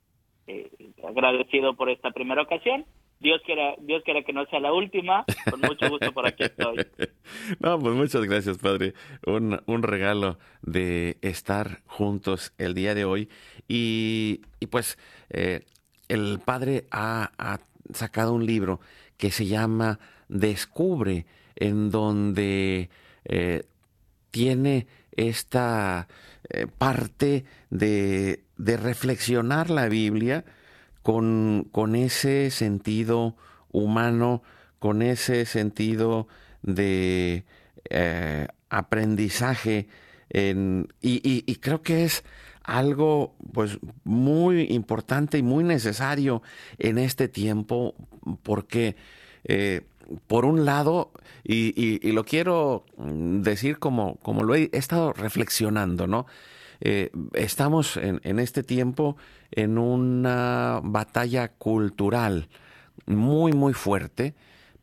Eh, 0.51 0.67
agradecido 1.07 1.75
por 1.75 1.91
esta 1.91 2.09
primera 2.09 2.41
ocasión. 2.41 2.83
Dios 3.19 3.39
quiera, 3.45 3.75
Dios 3.81 4.01
quiera 4.03 4.23
que 4.23 4.33
no 4.33 4.47
sea 4.47 4.59
la 4.59 4.73
última. 4.73 5.23
Con 5.47 5.61
mucho 5.61 5.87
gusto 5.89 6.11
por 6.11 6.25
aquí 6.25 6.43
estoy. 6.43 6.87
No, 7.59 7.77
pues 7.77 7.93
muchas 7.93 8.25
gracias, 8.25 8.57
Padre. 8.57 8.95
Un, 9.27 9.83
regalo 9.83 10.39
de 10.63 11.17
estar 11.21 11.81
juntos 11.85 12.55
el 12.57 12.73
día 12.73 12.95
de 12.95 13.05
hoy. 13.05 13.29
Y, 13.67 14.41
y 14.59 14.65
pues 14.65 14.97
eh, 15.29 15.65
el 16.07 16.39
Padre 16.43 16.85
ha, 16.89 17.59
sacado 17.93 18.33
un 18.33 18.47
libro 18.47 18.79
que 19.17 19.29
se 19.29 19.45
llama 19.45 19.99
descubre, 20.27 21.27
en 21.55 21.91
donde 21.91 22.89
eh, 23.25 23.61
tiene 24.31 24.87
esta 25.11 26.07
parte 26.79 27.45
de, 27.69 28.39
de, 28.59 28.77
reflexionar 28.77 29.69
la 29.69 29.87
Biblia 29.89 30.45
con, 31.01 31.67
con, 31.71 31.95
ese 31.95 32.51
sentido 32.51 33.35
humano, 33.71 34.43
con 34.79 35.01
ese 35.01 35.45
sentido 35.45 36.27
de 36.61 37.45
eh, 37.89 38.47
aprendizaje. 38.69 39.87
En, 40.29 40.87
y, 41.01 41.55
creo 41.55 41.81
que 41.81 42.05
es 42.05 42.23
algo 42.63 43.35
pues 43.51 43.79
muy 44.03 44.67
importante 44.71 45.39
y 45.39 45.43
muy 45.43 45.63
necesario 45.63 46.43
en 46.77 46.99
este 46.99 47.27
tiempo 47.27 47.95
porque 48.43 48.95
por 50.27 50.45
un 50.45 50.65
lado, 50.65 51.11
y, 51.43 52.11
lo 52.11 52.23
quiero 52.23 52.85
decir 52.97 53.79
como, 53.79 54.15
como 54.17 54.43
lo 54.43 54.55
he, 54.55 54.69
estado 54.73 55.13
reflexionando, 55.13 56.07
¿no? 56.07 56.25
Eh, 56.81 57.11
estamos 57.33 57.97
en, 57.97 58.39
este 58.39 58.63
tiempo 58.63 59.17
en 59.51 59.77
una 59.77 60.79
batalla 60.83 61.49
cultural 61.49 62.47
muy, 63.05 63.53
muy 63.53 63.73
fuerte, 63.73 64.35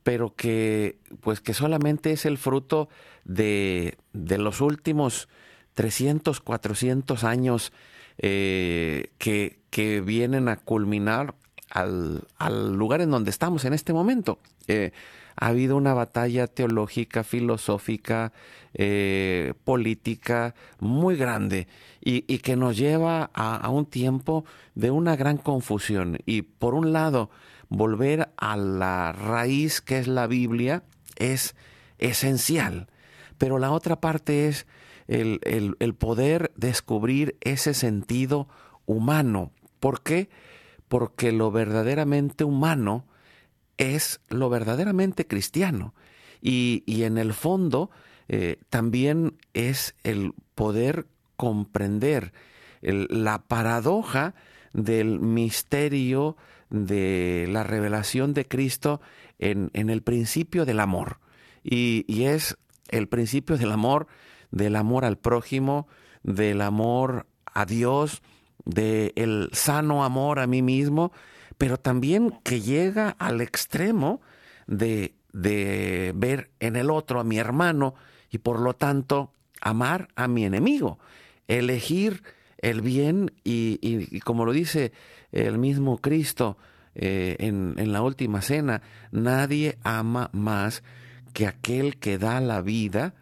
pero 0.03 0.35
que, 0.35 0.99
pues, 1.21 1.41
que 1.41 1.55
solamente 1.55 2.13
es 2.13 2.27
el 2.27 2.39
fruto 2.39 2.89
de, 3.25 3.97
de 4.13 4.39
los 4.39 4.61
últimos 4.61 5.29
300, 5.75 6.41
400 6.41 7.25
años 7.25 7.73
eh, 8.19 9.11
que, 9.19 9.59
que 9.71 10.01
vienen 10.01 10.49
a 10.49 10.57
culminar 10.57 11.35
al, 11.71 12.25
al, 12.39 12.75
lugar 12.75 13.01
en 13.01 13.11
donde 13.11 13.31
estamos 13.31 13.65
en 13.65 13.75
este 13.75 13.93
momento. 13.93 14.39
Eh, 14.69 14.93
ha 15.37 15.49
habido 15.49 15.77
una 15.77 15.95
batalla 15.95 16.47
teológica, 16.47 17.23
filosófica, 17.23 18.33
eh, 18.75 19.55
política 19.65 20.55
muy 20.81 21.17
grande 21.17 21.69
y, 22.01 22.23
que 22.39 22.57
nos 22.57 22.77
lleva 22.77 23.31
a, 23.35 23.69
un 23.69 23.87
tiempo 23.87 24.45
de 24.75 24.91
una 24.91 25.17
gran 25.17 25.37
confusión. 25.37 26.19
Y 26.25 26.43
por 26.43 26.75
un 26.75 26.93
lado, 26.93 27.31
volver 27.69 28.31
a 28.37 28.57
la 28.57 29.13
raíz 29.13 29.81
que 29.81 29.99
es 29.99 30.09
la 30.09 30.27
Biblia 30.27 30.83
es 31.17 31.55
esencial, 31.99 32.89
pero 33.39 33.59
la 33.59 33.73
otra 33.73 34.01
parte 34.01 34.49
es 34.49 34.67
el, 35.09 35.41
el 35.43 35.95
poder 35.95 36.53
descubrir 36.57 37.37
ese 37.41 37.75
sentido 37.75 38.49
humano. 38.87 39.53
¿Por 39.81 40.03
qué? 40.03 40.31
Porque 40.89 41.33
lo 41.33 41.51
verdaderamente 41.51 42.45
humano, 42.45 43.05
es 43.79 44.21
lo 44.29 44.49
verdaderamente 44.49 45.27
cristiano. 45.27 45.95
Y, 46.41 46.83
en 46.87 47.19
el 47.19 47.33
fondo 47.33 47.91
eh, 48.29 48.59
también 48.71 49.37
es 49.55 49.95
el 50.05 50.33
poder 50.55 51.07
comprender 51.37 52.33
la 52.83 53.43
paradoja 53.43 54.35
del 54.73 55.21
misterio 55.21 56.37
de 56.71 57.47
la 57.51 57.63
revelación 57.65 58.35
de 58.35 58.47
Cristo 58.47 59.01
en, 59.39 59.71
el 59.75 60.03
principio 60.03 60.65
del 60.65 60.81
amor. 60.81 61.19
Y, 61.63 62.05
es 62.25 62.57
el 62.89 63.09
principio 63.09 63.57
del 63.57 63.73
amor, 63.73 64.07
del 64.51 64.77
amor 64.77 65.05
al 65.05 65.19
prójimo, 65.19 65.89
del 66.23 66.61
amor 66.61 67.27
a 67.47 67.65
Dios, 67.65 68.23
del 68.65 69.49
sano 69.53 70.05
amor 70.05 70.39
a 70.39 70.47
mí 70.47 70.63
mismo, 70.63 71.13
pero 71.59 71.79
también 71.79 72.39
que 72.43 72.61
llega 72.61 73.11
al 73.19 73.41
extremo 73.41 74.21
de, 74.67 75.15
de 75.33 76.13
ver 76.15 76.51
en 76.61 76.77
el 76.77 76.91
otro 76.91 77.21
a 77.21 77.25
mi 77.25 77.39
hermano 77.39 77.95
y 78.31 78.39
por 78.39 78.61
lo 78.61 78.75
tanto 78.75 79.33
amar 79.61 80.09
a 80.17 80.29
mi 80.29 80.45
enemigo, 80.45 80.99
elegir 81.49 82.23
el 82.59 82.81
bien 82.81 83.33
y, 83.45 84.21
como 84.21 84.45
lo 84.45 84.53
dice 84.53 84.93
el 85.33 85.59
mismo 85.59 85.99
Cristo 85.99 86.57
eh, 86.95 87.37
en, 87.39 87.75
en 87.79 87.93
la 87.93 88.03
última 88.03 88.43
cena, 88.43 88.83
nadie 89.11 89.79
ama 89.83 90.31
más 90.33 90.83
que 91.33 91.47
aquel 91.47 91.99
que 91.99 92.19
da 92.19 92.41
la 92.41 92.63
vida 92.63 93.15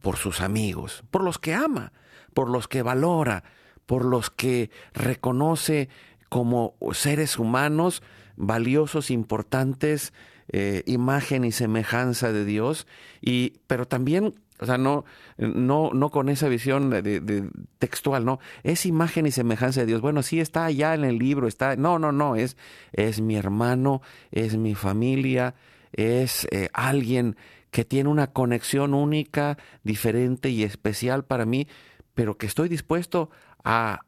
por 0.00 0.16
sus 0.16 0.40
amigos, 0.40 1.04
por 1.10 1.22
los 1.22 1.38
que 1.38 1.54
ama, 1.54 1.92
por 2.32 2.48
los 2.48 2.68
que 2.68 2.82
valora, 2.82 3.44
por 3.84 4.04
los 4.04 4.30
que 4.30 4.70
reconoce 4.94 5.88
como 6.30 6.76
seres 6.92 7.38
humanos 7.38 8.02
valiosos, 8.36 9.10
importantes, 9.10 10.14
eh, 10.48 10.82
imagen 10.86 11.44
y 11.44 11.52
semejanza 11.52 12.32
de 12.32 12.46
Dios, 12.46 12.86
y, 13.20 13.58
pero 13.66 13.86
también 13.86 14.34
o 14.60 14.66
sea, 14.66 14.76
no, 14.76 15.06
no, 15.38 15.90
no 15.94 16.10
con 16.10 16.28
esa 16.28 16.46
visión 16.48 16.90
de, 16.90 17.50
textual, 17.78 18.26
no. 18.26 18.40
Es 18.62 18.84
imagen 18.84 19.26
y 19.26 19.30
semejanza 19.30 19.80
de 19.80 19.86
Dios. 19.86 20.02
Bueno, 20.02 20.22
sí 20.22 20.38
está 20.38 20.66
allá 20.66 20.94
en 20.94 21.04
el 21.04 21.18
libro, 21.18 21.48
está. 21.48 21.76
No, 21.76 21.98
no, 21.98 22.12
no. 22.12 22.36
Es, 22.36 22.58
es 22.92 23.22
mi 23.22 23.36
hermano, 23.36 24.02
es 24.30 24.58
mi 24.58 24.74
familia, 24.74 25.54
es 25.92 26.46
eh, 26.50 26.68
alguien 26.74 27.36
que 27.70 27.86
tiene 27.86 28.10
una 28.10 28.32
conexión 28.32 28.92
única, 28.92 29.56
diferente 29.82 30.50
y 30.50 30.62
especial 30.62 31.24
para 31.24 31.46
mí, 31.46 31.66
pero 32.12 32.36
que 32.36 32.44
estoy 32.44 32.68
dispuesto 32.68 33.30
a, 33.64 34.00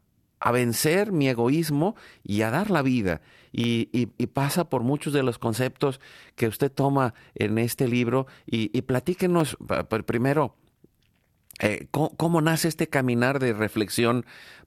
a 0.43 0.51
vencer 0.51 1.13
mi 1.13 1.29
egoísmo 1.29 1.95
y 2.25 2.43
a 2.43 2.51
dar 2.51 2.71
la 2.71 2.83
vida. 2.83 3.21
Y, 3.53 3.89
y, 3.93 4.27
pasa 4.27 4.69
por 4.69 4.83
muchos 4.83 5.13
de 5.13 5.23
los 5.23 5.39
conceptos 5.39 6.01
que 6.37 6.49
usted 6.49 6.73
toma 6.73 7.15
en 7.35 7.59
este 7.59 7.87
libro. 7.87 8.27
Y, 8.45 8.77
y 8.77 8.83
platíquenos 8.83 9.57
primero, 10.07 10.57
eh, 11.63 11.87
¿cómo, 11.93 12.41
nace 12.41 12.67
este 12.67 12.89
caminar 12.89 13.39
de 13.39 13.53
reflexión 13.53 14.25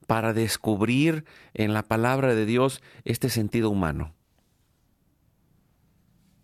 para 0.07 0.31
descubrir 0.31 1.25
en 1.53 1.73
la 1.73 1.83
palabra 1.83 2.35
de 2.35 2.45
Dios 2.45 2.81
este 3.03 3.27
sentido 3.29 3.69
humano? 3.69 4.13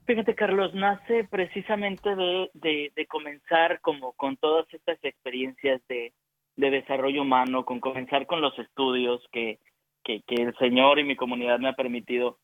Fíjate, 0.08 0.36
Carlos, 0.36 0.74
nace 0.74 1.24
precisamente 1.30 2.16
de, 2.16 2.92
de 2.94 3.06
comenzar 3.06 3.80
como 3.80 4.12
con 4.14 4.36
todas 4.36 4.66
estas 4.74 4.98
experiencias 5.04 5.80
de, 5.88 6.12
de 6.56 6.70
desarrollo 6.70 7.22
humano, 7.22 7.66
con 7.66 7.80
comenzar 7.80 8.26
con 8.26 8.42
los 8.42 8.58
estudios 8.60 9.22
que, 9.32 9.60
que, 10.04 10.22
el 10.28 10.56
Señor 10.58 11.00
y 11.00 11.04
mi 11.04 11.16
comunidad 11.16 11.60
me 11.60 11.70
ha 11.70 11.74
permitido, 11.74 12.40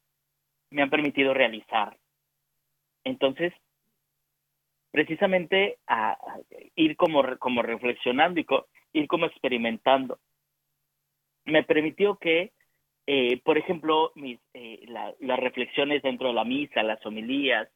me 0.70 0.82
han 0.82 0.90
permitido 0.90 1.34
realizar. 1.34 1.98
Entonces, 3.04 3.54
precisamente 4.92 5.78
a, 5.88 6.18
ir 6.76 6.96
como, 6.96 7.24
como 7.38 7.62
reflexionando 7.62 8.40
y 8.40 8.46
ir 8.94 9.08
como 9.08 9.26
experimentando. 9.26 10.20
Me 11.46 11.64
permitió 11.64 12.18
que, 12.18 12.52
eh, 13.06 13.40
por 13.44 13.58
ejemplo, 13.58 14.12
mis, 14.16 14.40
eh, 14.54 14.86
las 15.20 15.40
reflexiones 15.40 16.02
dentro 16.02 16.30
de 16.30 16.34
la 16.34 16.44
misa, 16.44 16.84
las 16.84 17.06
homilías, 17.06 17.70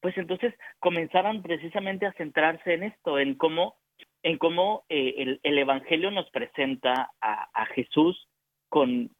pues 0.00 0.16
entonces 0.18 0.54
comenzaran 0.80 1.42
precisamente 1.42 2.06
a 2.06 2.12
centrarse 2.14 2.74
en 2.74 2.82
esto, 2.82 3.18
en 3.18 3.34
cómo 3.34 3.76
en 4.22 4.38
cómo 4.38 4.84
eh, 4.88 5.38
el, 5.42 5.58
Evangelio 5.58 6.10
nos 6.10 6.30
presenta 6.30 7.10
a, 7.20 7.66
Jesús 7.74 8.28
con, 8.68 9.10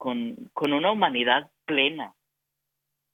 una 0.61 0.93
humanidad 0.93 1.51
plena. 1.65 2.15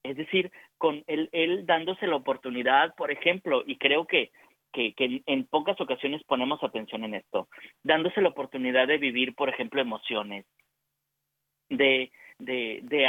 Es 0.03 0.17
decir, 0.17 0.51
con 0.77 1.03
él, 1.07 1.65
dándose 1.67 2.07
la 2.07 2.17
oportunidad, 2.17 2.95
por 2.95 3.11
ejemplo, 3.11 3.63
y 3.67 3.77
creo 3.77 4.07
que, 4.07 4.31
en, 4.75 5.45
pocas 5.47 5.81
ocasiones 5.81 6.23
ponemos 6.25 6.63
atención 6.63 7.05
en 7.05 7.15
esto, 7.15 7.49
dándose 7.83 8.21
la 8.21 8.29
oportunidad 8.29 8.87
de 8.87 8.99
vivir, 8.99 9.35
por 9.35 9.49
ejemplo, 9.49 9.81
emociones, 9.81 10.45
de, 11.69 12.11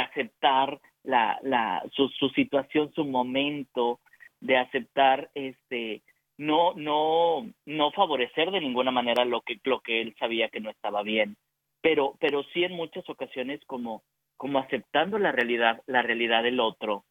aceptar 0.00 0.80
la, 1.04 1.82
su, 1.92 2.08
su 2.08 2.30
situación, 2.30 2.92
su 2.94 3.04
momento, 3.04 4.00
de 4.40 4.56
aceptar 4.56 5.30
este 5.34 6.02
no, 6.40 6.72
no, 6.72 7.46
no 7.66 7.92
favorecer 7.92 8.50
de 8.50 8.60
ninguna 8.60 8.90
manera 8.90 9.26
lo 9.26 9.42
que, 9.42 9.60
lo 9.64 9.80
que 9.80 10.00
él 10.00 10.16
sabía 10.18 10.48
que 10.48 10.60
no 10.60 10.70
estaba 10.70 11.02
bien, 11.02 11.36
pero, 11.82 12.14
pero 12.18 12.42
sí 12.54 12.64
en 12.64 12.72
muchas 12.72 13.06
ocasiones 13.10 13.60
como, 13.66 14.02
como 14.38 14.58
aceptando 14.58 15.18
la 15.18 15.32
realidad, 15.32 15.82
la 15.86 16.00
realidad 16.00 16.42
del 16.42 16.58
otro, 16.58 17.04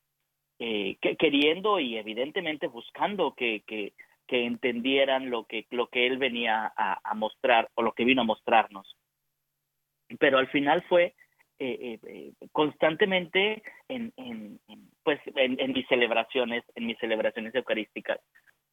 eh, 0.57 0.97
que, 0.99 1.15
queriendo 1.15 1.79
y 1.79 1.97
evidentemente 1.97 2.65
buscando 2.65 3.35
que, 3.35 3.61
que, 3.67 3.93
que, 4.25 4.45
entendieran 4.47 5.29
lo 5.29 5.43
que, 5.45 5.67
lo 5.69 5.89
que 5.89 6.07
él 6.07 6.17
venía 6.17 6.73
a, 6.75 6.99
a, 7.03 7.13
mostrar 7.13 7.69
o 7.75 7.83
lo 7.83 7.91
que 7.91 8.05
vino 8.05 8.23
a 8.23 8.25
mostrarnos. 8.25 8.97
Pero 10.17 10.39
al 10.39 10.47
final 10.47 10.81
fue 10.89 11.13
eh, 11.59 11.99
eh, 12.01 12.31
constantemente 12.51 13.61
en, 13.89 14.11
en, 14.17 14.59
pues 15.03 15.19
en, 15.35 15.59
en, 15.59 15.71
mis 15.71 15.87
celebraciones, 15.87 16.63
en 16.73 16.87
mis 16.87 16.97
celebraciones 16.97 17.53
eucarísticas, 17.53 18.19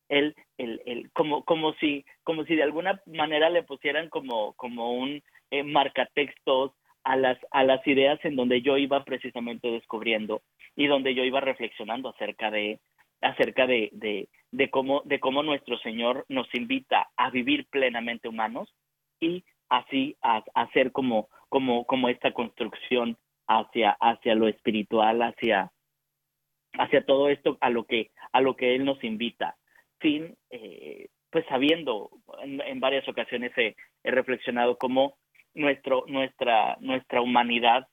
el, 0.08 0.34
el, 0.58 0.82
el, 0.86 1.10
como, 1.12 1.44
como 1.44 1.74
si, 1.74 2.04
como 2.22 2.44
si 2.44 2.54
de 2.56 2.62
alguna 2.62 3.00
manera 3.06 3.50
le 3.50 3.62
pusieran 3.62 4.08
como, 4.08 4.54
como 4.54 4.92
un 4.92 5.22
eh, 5.50 5.62
marcatextos 5.62 6.72
a 7.04 7.16
las, 7.16 7.38
a 7.50 7.64
las 7.64 7.86
ideas 7.86 8.18
en 8.24 8.36
donde 8.36 8.62
yo 8.62 8.76
iba 8.76 9.04
precisamente 9.04 9.70
descubriendo 9.70 10.42
y 10.74 10.86
donde 10.86 11.14
yo 11.14 11.24
iba 11.24 11.40
reflexionando 11.40 12.08
acerca 12.08 12.50
de, 12.50 12.80
acerca 13.20 13.66
de, 13.66 13.90
de, 13.92 14.28
de 14.50 14.70
cómo, 14.70 15.02
de 15.04 15.20
cómo 15.20 15.42
nuestro 15.42 15.78
Señor 15.78 16.24
nos 16.28 16.52
invita 16.54 17.08
a 17.16 17.30
vivir 17.30 17.66
plenamente 17.66 18.28
humanos 18.28 18.74
y 19.20 19.44
así 19.68 20.16
a, 20.22 20.42
hacer 20.54 20.92
como, 20.92 21.28
como, 21.48 21.84
como 21.86 22.08
esta 22.08 22.32
construcción 22.32 23.16
hacia, 23.46 23.96
hacia 24.00 24.34
lo 24.34 24.48
espiritual, 24.48 25.22
hacia, 25.22 25.70
hacia 26.72 27.04
todo 27.04 27.28
esto 27.28 27.56
a 27.60 27.70
lo 27.70 27.84
que, 27.84 28.10
a 28.32 28.40
lo 28.40 28.56
que 28.56 28.74
Él 28.74 28.84
nos 28.84 29.02
invita 29.02 29.56
sin, 30.06 30.36
eh, 30.50 31.08
pues 31.30 31.44
sabiendo, 31.48 32.10
en, 32.40 32.78
varias 32.78 33.06
ocasiones 33.08 33.50
he, 33.56 33.74
reflexionado 34.04 34.78
cómo 34.78 35.18
nuestro, 35.52 36.04
nuestra, 36.06 36.76
nuestra 36.78 37.20
humanidad, 37.20 37.88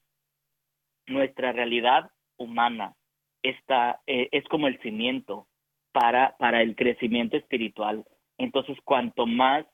nuestra 1.08 1.52
realidad 1.52 2.12
humana 2.38 2.93
está, 3.41 3.99
eh, 4.06 4.30
es 4.32 4.43
como 4.45 4.67
el 4.67 4.80
cimiento 4.82 5.47
para, 5.91 6.36
para 6.38 6.62
el 6.62 6.76
crecimiento 6.76 7.36
espiritual. 7.36 8.06
Entonces, 8.38 8.78
cuanto 8.84 9.26
más 9.26 9.65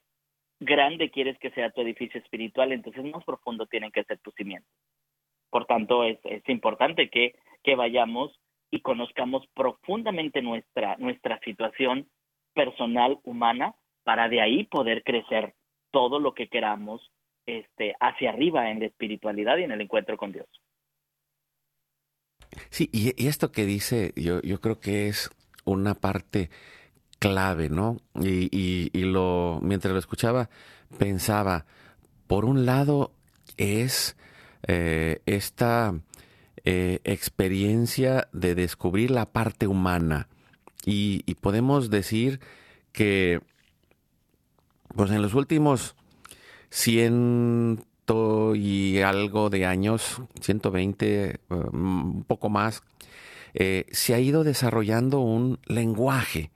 grande 0.61 1.11
quieres 1.11 1.37
que 1.39 1.51
sea 1.51 1.71
tu 1.71 1.81
edificio 1.81 2.21
espiritual, 2.21 2.71
entonces 2.71 3.03
más 3.03 3.25
profundo 3.25 3.65
tienen 3.65 3.91
que 3.91 4.05
ser 4.05 4.19
tus 4.19 4.33
cimientos. 4.35 4.71
Por 5.49 5.65
tanto, 5.65 6.05
es, 6.05 6.19
es 6.23 6.47
importante 6.47 7.09
que, 7.09 7.35
que 7.63 7.75
vayamos 7.75 8.39
y 8.71 8.79
conozcamos 8.79 9.45
profundamente 9.53 10.41
nuestra, 10.41 10.95
nuestra 10.97 11.37
situación 11.39 12.07
personal 12.59 13.19
humana 13.23 13.73
para 14.03 14.27
de 14.27 14.41
ahí 14.41 14.65
poder 14.65 15.03
crecer 15.03 15.55
todo 15.91 16.19
lo 16.19 16.33
que 16.33 16.49
queramos 16.49 17.01
este, 17.45 17.95
hacia 18.01 18.31
arriba 18.31 18.69
en 18.69 18.81
la 18.81 18.87
espiritualidad 18.87 19.57
y 19.57 19.63
en 19.63 19.71
el 19.71 19.79
encuentro 19.79 20.17
con 20.17 20.33
Dios. 20.33 20.47
Sí, 22.69 22.89
y, 22.91 23.27
esto 23.27 23.53
que 23.53 23.65
dice, 23.65 24.11
yo, 24.17 24.41
yo 24.41 24.59
creo 24.59 24.81
que 24.81 25.07
es 25.07 25.29
una 25.63 25.95
parte 25.95 26.49
clave, 27.19 27.69
¿no? 27.69 27.95
Y, 28.15 28.49
y, 28.51 29.03
lo, 29.05 29.59
mientras 29.61 29.93
lo 29.93 29.99
escuchaba, 29.99 30.49
pensaba, 30.97 31.65
por 32.27 32.43
un 32.43 32.65
lado 32.65 33.13
es 33.55 34.17
eh, 34.67 35.21
esta 35.25 35.93
eh, 36.65 36.99
experiencia 37.05 38.27
de 38.33 38.53
descubrir 38.53 39.11
la 39.11 39.27
parte 39.27 39.65
humana, 39.65 40.27
y, 40.91 41.35
podemos 41.35 41.89
decir 41.89 42.39
que 42.91 43.41
pues 44.95 45.11
en 45.11 45.21
los 45.21 45.33
últimos 45.35 45.95
ciento 46.69 48.55
y 48.55 48.99
algo 49.01 49.49
de 49.49 49.65
años, 49.65 50.21
120, 50.41 51.39
um, 51.49 52.15
un 52.17 52.23
poco 52.23 52.49
más, 52.49 52.81
eh, 53.53 53.85
se 53.91 54.13
ha 54.13 54.19
ido 54.19 54.43
desarrollando 54.43 55.19
un 55.19 55.59
lenguaje 55.65 56.51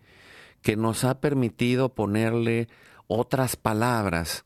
que 0.61 0.75
nos 0.75 1.03
ha 1.03 1.19
permitido 1.19 1.89
ponerle 1.89 2.67
otras 3.07 3.55
palabras 3.55 4.43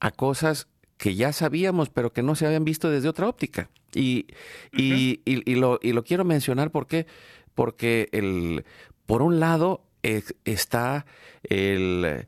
a 0.00 0.10
cosas 0.10 0.68
que 0.96 1.14
ya 1.14 1.32
sabíamos, 1.32 1.90
pero 1.90 2.12
que 2.12 2.22
no 2.22 2.34
se 2.34 2.46
habían 2.46 2.64
visto 2.64 2.90
desde 2.90 3.08
otra 3.08 3.28
óptica. 3.28 3.70
Y, 3.94 4.26
y, 4.72 5.20
y, 5.24 5.54
lo, 5.54 5.78
y 5.82 5.92
lo 5.92 6.04
quiero 6.04 6.24
mencionar 6.24 6.70
porque, 6.70 7.06
porque 7.54 8.08
el, 8.12 8.64
por 9.08 9.22
un 9.22 9.40
lado 9.40 9.80
está 10.02 11.06
eh, 11.42 12.26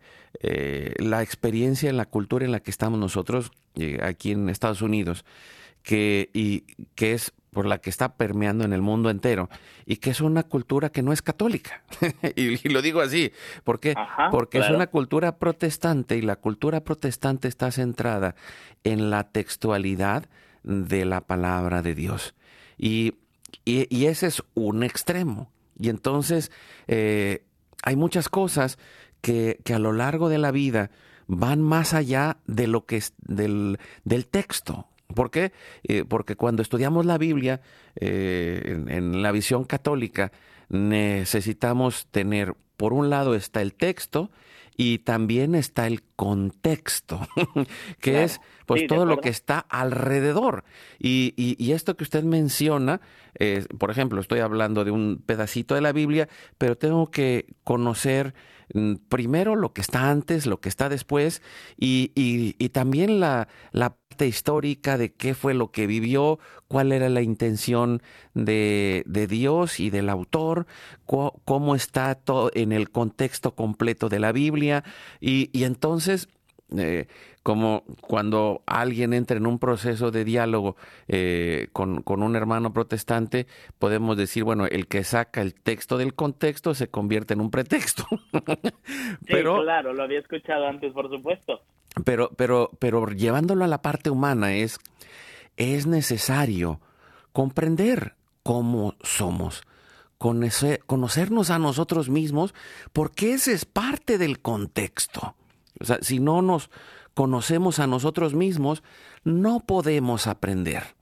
la 0.96 1.22
experiencia 1.22 1.90
en 1.90 1.98
la 1.98 2.06
cultura 2.06 2.46
en 2.46 2.52
la 2.52 2.60
que 2.60 2.70
estamos 2.70 2.98
nosotros 2.98 3.52
eh, 3.74 3.98
aquí 4.02 4.32
en 4.32 4.48
Estados 4.48 4.80
Unidos, 4.80 5.26
que, 5.82 6.30
y, 6.32 6.62
que 6.94 7.12
es 7.12 7.34
por 7.50 7.66
la 7.66 7.82
que 7.82 7.90
está 7.90 8.14
permeando 8.14 8.64
en 8.64 8.72
el 8.72 8.80
mundo 8.80 9.10
entero 9.10 9.50
y 9.84 9.96
que 9.96 10.08
es 10.08 10.22
una 10.22 10.42
cultura 10.44 10.88
que 10.88 11.02
no 11.02 11.12
es 11.12 11.20
católica. 11.20 11.82
y, 12.34 12.66
lo 12.70 12.80
digo 12.80 13.02
así, 13.02 13.30
¿por 13.62 13.78
qué? 13.78 13.94
Porque 14.30 14.60
es 14.60 14.70
una 14.70 14.86
cultura 14.86 15.36
protestante 15.36 16.16
y 16.16 16.22
la 16.22 16.36
cultura 16.36 16.80
protestante 16.80 17.46
está 17.46 17.70
centrada 17.72 18.36
en 18.84 19.10
la 19.10 19.28
textualidad 19.28 20.30
de 20.62 21.04
la 21.04 21.20
palabra 21.20 21.82
de 21.82 21.94
Dios. 21.94 22.34
y, 22.78 23.16
y 23.66 24.06
ese 24.06 24.28
es 24.28 24.42
un 24.54 24.82
extremo. 24.82 25.50
Y 25.80 25.88
entonces 25.88 26.52
eh, 26.86 27.44
hay 27.82 27.96
muchas 27.96 28.28
cosas 28.28 28.78
que, 29.20 29.60
a 29.72 29.78
lo 29.78 29.92
largo 29.92 30.28
de 30.28 30.38
la 30.38 30.50
vida 30.50 30.90
van 31.26 31.62
más 31.62 31.94
allá 31.94 32.38
de 32.46 32.66
lo 32.66 32.84
que 32.86 32.96
es 32.96 33.14
del, 33.18 33.78
del 34.04 34.26
texto. 34.26 34.86
¿Por 35.14 35.30
qué? 35.30 35.52
Eh, 35.84 36.04
porque 36.06 36.36
cuando 36.36 36.62
estudiamos 36.62 37.06
la 37.06 37.18
Biblia, 37.18 37.60
eh, 37.96 38.84
en, 38.88 39.22
la 39.22 39.32
visión 39.32 39.64
católica, 39.64 40.32
necesitamos 40.68 42.06
tener, 42.10 42.54
por 42.76 42.92
un 42.92 43.10
lado 43.10 43.34
está 43.34 43.62
el 43.62 43.74
texto 43.74 44.30
y 44.76 44.98
también 44.98 45.54
está 45.54 45.86
el 45.86 46.02
contexto, 46.16 47.26
que 48.00 48.24
es 48.24 48.40
pues 48.66 48.86
todo 48.86 49.04
lo 49.04 49.20
que 49.20 49.28
está 49.28 49.58
alrededor. 49.58 50.64
Y, 50.98 51.34
y, 51.36 51.72
esto 51.72 51.96
que 51.96 52.04
usted 52.04 52.24
menciona, 52.24 53.00
eh, 53.38 53.66
por 53.78 53.90
ejemplo, 53.90 54.20
estoy 54.20 54.40
hablando 54.40 54.84
de 54.84 54.90
un 54.90 55.22
pedacito 55.24 55.74
de 55.74 55.80
la 55.80 55.92
Biblia, 55.92 56.28
pero 56.56 56.76
tengo 56.76 57.10
que 57.10 57.46
conocer 57.64 58.34
mm, 58.74 58.94
primero 59.08 59.56
lo 59.56 59.72
que 59.72 59.80
está 59.80 60.10
antes, 60.10 60.46
lo 60.46 60.60
que 60.60 60.68
está 60.68 60.88
después, 60.88 61.42
y, 61.76 62.12
y 62.14 62.68
también 62.70 63.20
la, 63.20 63.48
la 63.72 63.96
histórica 64.26 64.98
de 64.98 65.12
qué 65.12 65.34
fue 65.34 65.54
lo 65.54 65.70
que 65.70 65.86
vivió, 65.86 66.38
cuál 66.68 66.92
era 66.92 67.08
la 67.08 67.22
intención 67.22 68.02
de, 68.34 69.02
de 69.06 69.26
Dios 69.26 69.80
y 69.80 69.90
del 69.90 70.08
autor, 70.08 70.66
cómo 71.06 71.74
está 71.74 72.14
todo 72.14 72.50
en 72.54 72.72
el 72.72 72.90
contexto 72.90 73.54
completo 73.54 74.08
de 74.08 74.20
la 74.20 74.32
Biblia. 74.32 74.84
Y, 75.20 75.50
y 75.52 75.64
entonces 75.64 76.28
eh, 76.76 77.06
como 77.42 77.84
cuando 78.00 78.62
alguien 78.66 79.12
entra 79.12 79.36
en 79.36 79.46
un 79.46 79.58
proceso 79.58 80.10
de 80.10 80.24
diálogo 80.24 80.76
eh, 81.08 81.68
con, 81.72 82.02
con, 82.02 82.22
un 82.22 82.36
hermano 82.36 82.72
protestante, 82.72 83.46
podemos 83.78 84.16
decir, 84.16 84.44
bueno, 84.44 84.66
el 84.66 84.86
que 84.86 85.02
saca 85.02 85.40
el 85.40 85.54
texto 85.54 85.96
del 85.96 86.14
contexto 86.14 86.74
se 86.74 86.88
convierte 86.88 87.34
en 87.34 87.40
un 87.40 87.50
pretexto. 87.50 88.04
pero, 89.26 89.62
claro, 89.62 89.94
lo 89.94 90.02
había 90.02 90.20
escuchado 90.20 90.66
antes, 90.66 90.92
por 90.92 91.10
supuesto. 91.10 91.62
Pero, 92.04 92.30
pero, 92.36 92.70
pero 92.78 93.06
llevándolo 93.08 93.64
a 93.64 93.68
la 93.68 93.82
parte 93.82 94.10
humana 94.10 94.54
es, 94.54 94.78
es 95.56 95.86
necesario 95.86 96.80
comprender 97.32 98.14
cómo 98.42 98.94
somos, 99.02 99.62
conocernos 100.18 101.50
a 101.50 101.58
nosotros 101.58 102.08
mismos, 102.08 102.54
porque 102.92 103.34
ese 103.34 103.52
es 103.52 103.64
parte 103.64 104.18
del 104.18 104.40
contexto. 104.40 105.34
O 105.80 105.84
sea, 105.84 105.98
si 106.02 106.20
no 106.20 106.42
nos 106.42 106.70
conocemos 107.14 107.78
a 107.78 107.86
nosotros 107.86 108.34
mismos, 108.34 108.82
no 109.24 109.60
podemos 109.60 110.26
aprender. 110.26 110.94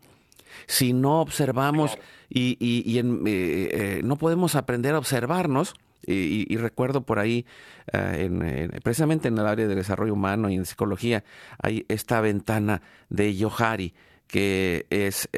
Si 0.67 0.93
no 0.93 1.21
observamos 1.21 1.99
y, 2.29 2.57
y, 2.61 2.99
eh, 2.99 3.03
eh, 3.05 4.01
no 4.05 4.17
podemos 4.17 4.55
aprender 4.55 4.95
a 4.95 4.99
observarnos, 4.99 5.75
y, 6.03 6.57
recuerdo 6.57 7.03
por 7.03 7.19
ahí, 7.19 7.45
eh, 7.93 8.69
precisamente 8.83 9.29
en 9.29 9.39
el 9.39 9.47
área 9.47 9.67
de 9.67 9.75
desarrollo 9.75 10.15
humano 10.15 10.49
y 10.49 10.55
en 10.55 10.65
psicología, 10.65 11.25
hay 11.63 11.85
esta 11.89 12.21
ventana 12.21 12.83
de 13.09 13.37
Yohari, 13.37 13.95
que 14.27 14.87
es, 14.91 15.29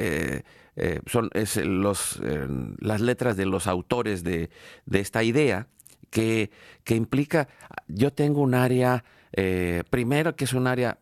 son 1.07 1.31
es 1.35 1.57
los, 1.57 2.21
las 2.79 3.01
letras 3.01 3.37
de 3.37 3.47
los 3.47 3.67
autores 3.67 4.23
de, 4.23 4.51
de 4.87 5.01
esta 5.01 5.23
idea, 5.23 5.67
que, 6.11 6.51
que 6.85 6.97
implica, 6.97 7.49
yo 7.89 8.13
tengo 8.13 8.41
un 8.41 8.55
área 8.55 9.05
eh, 9.33 9.85
primero 9.91 10.35
que 10.35 10.45
es 10.45 10.53
un 10.53 10.67
área 10.67 10.99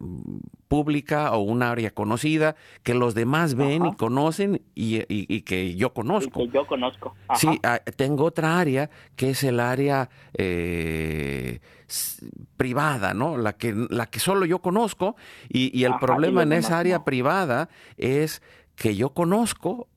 pública 0.68 1.33
o 1.33 1.40
un 1.40 1.62
área 1.62 1.90
conocida 1.90 2.54
que 2.83 2.94
los 2.94 3.14
demás 3.14 3.54
ven 3.54 3.87
y 3.87 3.96
conocen 3.96 4.62
y, 4.74 5.40
que 5.42 5.74
yo 5.74 5.92
conozco. 5.94 6.40
que 6.40 6.48
yo 6.48 6.66
conozco. 6.66 7.14
Sí, 7.35 7.59
ah, 7.62 7.81
tengo 7.96 8.24
otra 8.24 8.59
área 8.59 8.90
que 9.16 9.31
es 9.31 9.42
el 9.42 9.61
área 9.61 10.11
eh, 10.35 11.61
privada, 12.57 13.14
¿no? 13.14 13.38
La 13.38 13.54
que, 13.54 13.74
la 13.88 14.07
que 14.07 14.20
solo 14.20 14.44
yo 14.44 14.61
conozco 14.61 15.16
y, 15.48 15.85
el 15.85 15.96
problema 15.98 16.42
en 16.42 16.52
esa 16.52 16.78
área 16.78 17.04
privada 17.04 17.70
es 17.96 18.42
que 18.76 18.94
yo 18.94 19.11
conozco, 19.11 19.88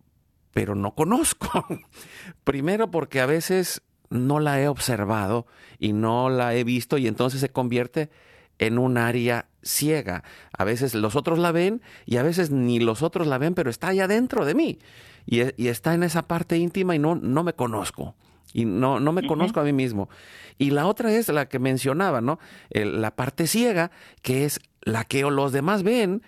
pero 0.53 0.73
no 0.75 0.95
conozco. 0.95 1.65
Primero 2.43 2.89
porque 2.89 3.19
a 3.19 3.25
veces 3.25 3.81
no 4.09 4.39
la 4.39 4.61
he 4.61 4.67
observado 4.67 5.45
y 5.79 5.93
no 5.93 6.29
la 6.29 6.55
he 6.55 6.63
visto 6.63 6.97
y 6.97 7.07
entonces 7.07 7.41
se 7.41 7.49
convierte 7.49 8.09
en 8.57 8.77
un 8.77 8.97
área 8.97 9.47
ciega. 9.63 10.23
A 10.57 10.63
veces 10.63 10.95
los 10.95 11.15
otros 11.15 11.39
la 11.39 11.51
ven 11.51 11.81
y 12.05 12.17
a 12.17 12.23
veces 12.23 12.51
ni 12.51 12.79
los 12.79 13.01
otros 13.01 13.27
la 13.27 13.37
ven, 13.37 13.53
pero 13.53 13.69
está 13.69 13.89
allá 13.89 14.07
dentro 14.07 14.45
de 14.45 14.55
mí 14.55 14.79
y, 15.25 15.67
está 15.67 15.93
en 15.93 16.03
esa 16.03 16.27
parte 16.27 16.57
íntima 16.57 16.95
y 16.95 16.99
no, 16.99 17.15
no 17.15 17.43
me 17.43 17.53
conozco. 17.53 18.15
Y 18.53 18.65
no, 18.65 18.99
no 18.99 19.13
me 19.13 19.25
conozco 19.25 19.61
a 19.61 19.63
mí 19.63 19.71
mismo. 19.71 20.09
Y 20.57 20.71
la 20.71 20.85
otra 20.85 21.13
es 21.13 21.29
la 21.29 21.47
que 21.47 21.57
mencionaba, 21.57 22.19
¿no? 22.19 22.37
la 22.71 23.15
parte 23.15 23.47
ciega, 23.47 23.91
que 24.21 24.43
es 24.43 24.59
la 24.81 25.05
que 25.05 25.21
los 25.21 25.53
demás 25.53 25.83
ven 25.83 26.21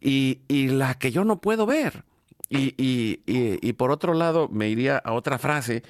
y, 0.00 0.40
y 0.48 0.68
la 0.68 0.94
que 0.94 1.10
yo 1.10 1.24
no 1.24 1.40
puedo 1.40 1.66
ver. 1.66 2.04
Y, 2.48 2.74
y, 2.78 3.20
y, 3.26 3.72
por 3.74 3.90
otro 3.90 4.14
lado, 4.14 4.48
me 4.48 4.70
iría 4.70 4.96
a 4.96 5.12
otra 5.12 5.38
frase 5.38 5.82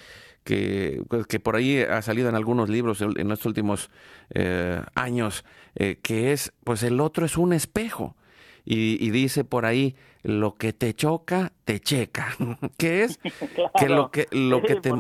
que, 0.48 1.02
pues, 1.08 1.26
que 1.26 1.40
por 1.40 1.56
ahí 1.56 1.82
ha 1.82 2.00
salido 2.00 2.30
en 2.30 2.34
algunos 2.34 2.70
libros 2.70 3.02
en 3.02 3.30
estos 3.30 3.44
últimos 3.44 3.90
eh, 4.30 4.80
años, 4.94 5.44
eh, 5.74 5.98
que 6.00 6.32
es, 6.32 6.54
pues 6.64 6.82
el 6.82 7.00
otro 7.00 7.26
es 7.26 7.36
un 7.36 7.52
espejo. 7.52 8.16
Y, 8.64 9.10
dice 9.10 9.44
por 9.44 9.66
ahí, 9.66 9.94
lo 10.22 10.56
que 10.56 10.72
te 10.72 10.94
choca, 10.94 11.52
te 11.66 11.80
checa. 11.80 12.34
que 12.78 13.04
es 13.04 13.18
que 13.78 13.88
lo 13.90 14.10
que, 14.10 14.26
lo 14.30 14.62
que, 14.62 14.76
te, 14.76 14.90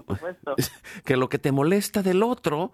que 1.04 1.16
lo 1.16 1.30
que 1.30 1.38
te 1.38 1.50
molesta 1.50 2.02
del 2.02 2.22
otro 2.22 2.72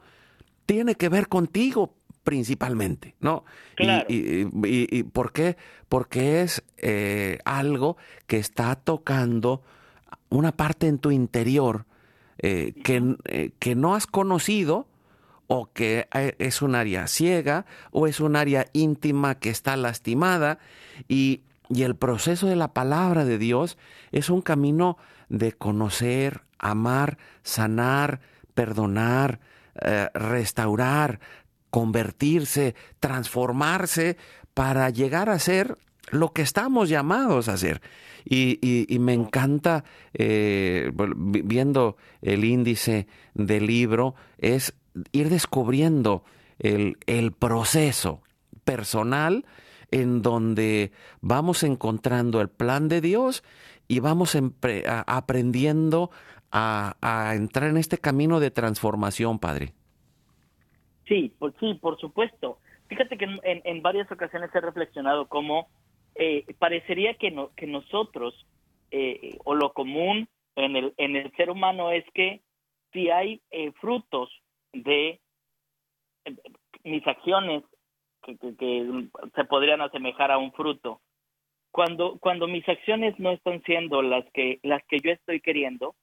tiene 0.66 0.96
que 0.96 1.08
ver 1.08 1.28
contigo 1.28 1.94
principalmente, 2.24 3.14
¿no? 3.20 3.44
Y, 3.78 4.48
y, 4.66 5.02
¿por 5.04 5.32
qué? 5.32 5.56
Porque 5.88 6.42
es 6.42 6.64
eh, 6.78 7.38
algo 7.44 7.98
que 8.26 8.38
está 8.38 8.74
tocando 8.74 9.62
una 10.28 10.56
parte 10.56 10.88
en 10.88 10.98
tu 10.98 11.12
interior 11.12 11.86
eh, 12.38 12.74
que, 12.82 13.16
eh, 13.26 13.50
que 13.58 13.74
no 13.74 13.94
has 13.94 14.06
conocido 14.06 14.88
o 15.46 15.72
que 15.72 16.08
eh, 16.14 16.34
es 16.38 16.62
un 16.62 16.74
área 16.74 17.06
ciega 17.06 17.64
o 17.92 18.06
es 18.06 18.20
un 18.20 18.34
área 18.34 18.66
íntima 18.72 19.36
que 19.36 19.50
está 19.50 19.76
lastimada 19.76 20.58
y, 21.08 21.42
el 21.70 21.96
proceso 21.96 22.46
de 22.46 22.56
la 22.56 22.74
palabra 22.74 23.24
de 23.24 23.38
Dios 23.38 23.78
es 24.12 24.28
un 24.28 24.42
camino 24.42 24.98
de 25.30 25.52
conocer, 25.52 26.42
amar, 26.58 27.16
sanar, 27.42 28.20
perdonar, 28.52 29.40
restaurar, 30.12 31.20
convertirse, 31.70 32.76
transformarse 33.00 34.18
para 34.52 34.90
llegar 34.90 35.30
a 35.30 35.38
ser 35.38 35.78
lo 36.10 36.32
que 36.32 36.42
estamos 36.42 36.88
llamados 36.88 37.48
a 37.48 37.54
hacer. 37.54 37.80
Y, 38.24 38.86
me 39.00 39.12
encanta, 39.12 39.84
eh, 40.14 40.90
viendo 40.94 41.96
el 42.22 42.44
índice 42.44 43.06
del 43.34 43.66
libro, 43.66 44.14
es 44.38 44.74
ir 45.12 45.28
descubriendo 45.28 46.24
el, 46.58 46.96
proceso 47.38 48.22
personal 48.64 49.44
en 49.90 50.22
donde 50.22 50.92
vamos 51.20 51.62
encontrando 51.62 52.40
el 52.40 52.48
plan 52.48 52.88
de 52.88 53.00
Dios 53.00 53.44
y 53.88 54.00
vamos 54.00 54.36
aprendiendo 55.06 56.10
a, 56.50 57.32
entrar 57.34 57.68
en 57.68 57.76
este 57.76 57.98
camino 57.98 58.40
de 58.40 58.50
transformación, 58.50 59.38
Padre. 59.38 59.74
Sí, 61.06 61.34
por, 61.38 61.54
sí, 61.60 61.74
por 61.74 61.98
supuesto. 62.00 62.58
Fíjate 62.88 63.18
que 63.18 63.24
en, 63.24 63.40
en 63.42 63.82
varias 63.82 64.10
ocasiones 64.10 64.50
he 64.54 64.60
reflexionado 64.60 65.26
cómo 65.26 65.68
eh, 66.14 66.44
parecería 66.58 67.14
que, 67.14 67.30
no, 67.30 67.50
que 67.56 67.66
nosotros, 67.66 68.46
eh, 68.90 69.36
o 69.44 69.54
lo 69.54 69.72
común 69.72 70.28
en 70.56 70.76
el, 70.76 70.94
en 70.96 71.16
el 71.16 71.32
ser 71.32 71.50
humano 71.50 71.90
es 71.90 72.04
que 72.14 72.40
si 72.92 73.10
hay 73.10 73.40
eh, 73.50 73.72
frutos 73.80 74.30
de 74.72 75.20
mis 76.84 77.06
acciones 77.06 77.64
que, 78.22 78.36
que, 78.38 79.08
se 79.34 79.44
podrían 79.44 79.80
asemejar 79.80 80.30
a 80.30 80.38
un 80.38 80.52
fruto, 80.52 81.00
cuando, 81.72 82.18
cuando 82.20 82.46
mis 82.46 82.66
acciones 82.68 83.18
no 83.18 83.32
están 83.32 83.60
siendo 83.64 84.00
las 84.00 84.24
que, 84.32 84.60
las 84.62 84.82
que 84.84 85.00
yo 85.00 85.10
estoy 85.10 85.40
queriendo, 85.40 85.96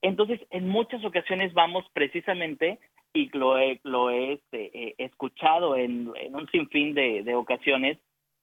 entonces 0.00 0.40
en 0.50 0.68
muchas 0.68 1.04
ocasiones 1.04 1.52
vamos 1.54 1.84
precisamente, 1.92 2.78
y 3.12 3.28
lo 3.36 3.58
he, 3.58 3.80
lo 3.82 4.10
he 4.10 4.34
este, 4.34 4.94
escuchado 5.02 5.76
en, 5.76 6.12
en 6.14 6.34
un 6.34 6.48
sinfín 6.50 6.94
de, 6.94 7.22
de 7.24 7.34
ocasiones, 7.34 7.98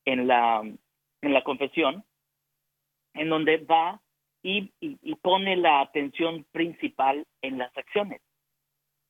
en 0.06 0.28
la 0.28 0.62
en 1.22 1.34
la 1.34 1.44
confesión, 1.44 2.04
en 3.14 3.30
donde 3.30 3.58
va 3.58 4.02
y, 4.42 4.72
pone 5.22 5.58
la 5.58 5.82
atención 5.82 6.46
principal 6.52 7.26
en 7.42 7.58
las 7.58 7.76
acciones. 7.78 8.22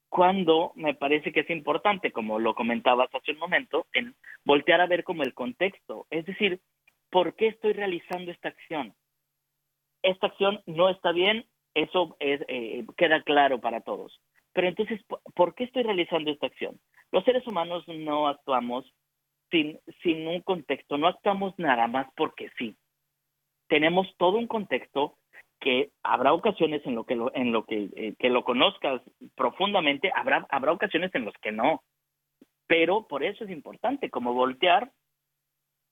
Cuando 0.09 0.71
me 0.75 0.95
parece 0.95 1.31
que 1.31 1.41
es 1.41 1.49
importante, 1.51 2.11
como 2.11 2.39
lo 2.39 2.55
comentabas 2.55 3.13
hace 3.13 3.33
un 3.33 3.37
momento, 3.37 3.85
en 3.93 4.15
voltear 4.43 4.81
a 4.81 4.87
ver 4.87 5.03
como 5.03 5.21
el 5.21 5.35
contexto, 5.35 6.07
es 6.09 6.25
decir, 6.25 6.59
¿por 7.11 7.35
qué 7.35 7.47
estoy 7.47 7.73
realizando 7.73 8.31
esta 8.31 8.49
acción? 8.49 8.95
Esta 10.01 10.27
acción 10.27 10.61
no 10.65 10.89
está 10.89 11.11
bien, 11.11 11.45
eso 11.75 12.17
eh, 12.19 12.85
queda 12.97 13.21
claro 13.21 13.59
para 13.61 13.81
todos. 13.81 14.19
Pero 14.53 14.67
entonces, 14.67 14.99
¿por 15.35 15.53
qué 15.53 15.65
estoy 15.65 15.83
realizando 15.83 16.31
esta 16.31 16.47
acción? 16.47 16.79
Los 17.11 17.23
seres 17.23 17.45
humanos 17.45 17.87
no 17.87 18.27
actuamos 18.27 18.91
sin, 19.51 19.79
sin 20.01 20.27
un 20.27 20.41
contexto, 20.41 20.97
no 20.97 21.07
actuamos 21.07 21.53
nada 21.57 21.87
más 21.87 22.07
porque 22.15 22.49
sí. 22.57 22.75
Tenemos 23.67 24.07
todo 24.17 24.37
un 24.37 24.47
contexto 24.47 25.17
que 25.59 25.91
habrá 26.03 26.33
ocasiones 26.33 26.85
en 26.85 26.95
lo 26.95 27.03
que 27.05 27.15
lo, 27.15 27.33
en 27.35 27.51
lo 27.51 27.65
que, 27.65 27.89
eh, 27.95 28.13
que 28.17 28.29
lo 28.29 28.43
conozcas 28.43 29.01
profundamente, 29.35 30.11
habrá, 30.15 30.47
habrá 30.49 30.71
ocasiones 30.71 31.13
en 31.13 31.25
las 31.25 31.35
que 31.41 31.51
no. 31.51 31.83
Pero 32.67 33.07
por 33.07 33.23
eso 33.23 33.43
es 33.43 33.49
importante 33.49 34.09
como 34.09 34.33
voltear 34.33 34.91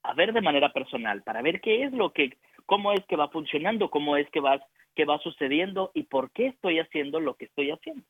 a 0.04 0.14
ver 0.14 0.32
de 0.32 0.42
manera 0.42 0.72
personal, 0.72 1.22
para 1.24 1.42
ver 1.42 1.60
qué 1.60 1.84
es 1.84 1.92
lo 1.92 2.14
que, 2.14 2.38
cómo 2.66 2.94
es 2.94 3.06
que 3.08 3.18
va 3.18 3.30
funcionando, 3.30 3.90
cómo 3.90 4.16
es 4.16 4.30
que 4.30 4.40
va, 4.40 4.66
que 4.96 5.06
va 5.06 5.20
sucediendo 5.20 5.92
y 5.94 6.04
por 6.04 6.32
qué 6.32 6.48
estoy 6.48 6.80
haciendo 6.80 7.20
lo 7.20 7.36
que 7.36 7.46
estoy 7.46 7.72
haciendo. 7.72 8.04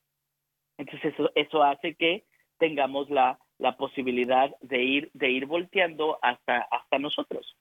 Entonces 0.78 1.14
eso, 1.14 1.32
eso 1.34 1.64
hace 1.64 1.96
que 1.96 2.26
tengamos 2.60 3.10
la, 3.10 3.40
la 3.60 3.76
posibilidad 3.76 4.56
de 4.62 4.84
ir, 4.84 5.10
de 5.13 5.32
ir 5.32 5.46
volteando 5.46 6.20
hasta, 6.22 6.67
hasta 6.72 7.00
nosotros. 7.00 7.56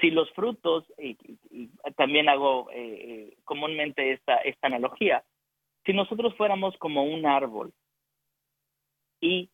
Si 0.00 0.10
los 0.10 0.30
frutos, 0.32 0.84
y, 0.98 1.16
también 1.96 2.28
hago 2.28 2.70
eh, 2.70 2.76
eh, 2.76 3.36
comúnmente 3.44 4.12
esta, 4.12 4.36
esta 4.38 4.66
analogía, 4.66 5.24
si 5.84 5.92
nosotros 5.92 6.34
fuéramos 6.36 6.76
como 6.78 7.04
un 7.04 7.26
árbol 7.26 7.72
y 9.20 9.50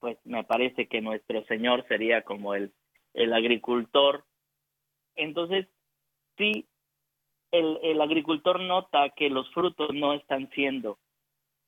pues 0.00 0.18
me 0.24 0.44
parece 0.44 0.88
que 0.88 1.00
nuestro 1.00 1.44
Señor 1.44 1.86
sería 1.86 2.22
como 2.22 2.54
el, 2.54 2.72
el 3.14 3.32
agricultor, 3.32 4.24
entonces 5.14 5.68
si 6.36 6.66
el, 7.52 7.78
el 7.82 8.00
agricultor 8.00 8.60
nota 8.60 9.10
que 9.10 9.28
los 9.28 9.50
frutos 9.52 9.90
no 9.92 10.14
están 10.14 10.50
siendo 10.50 10.98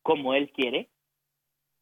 como 0.02 0.34
él 0.34 0.50
quiere, 0.52 0.88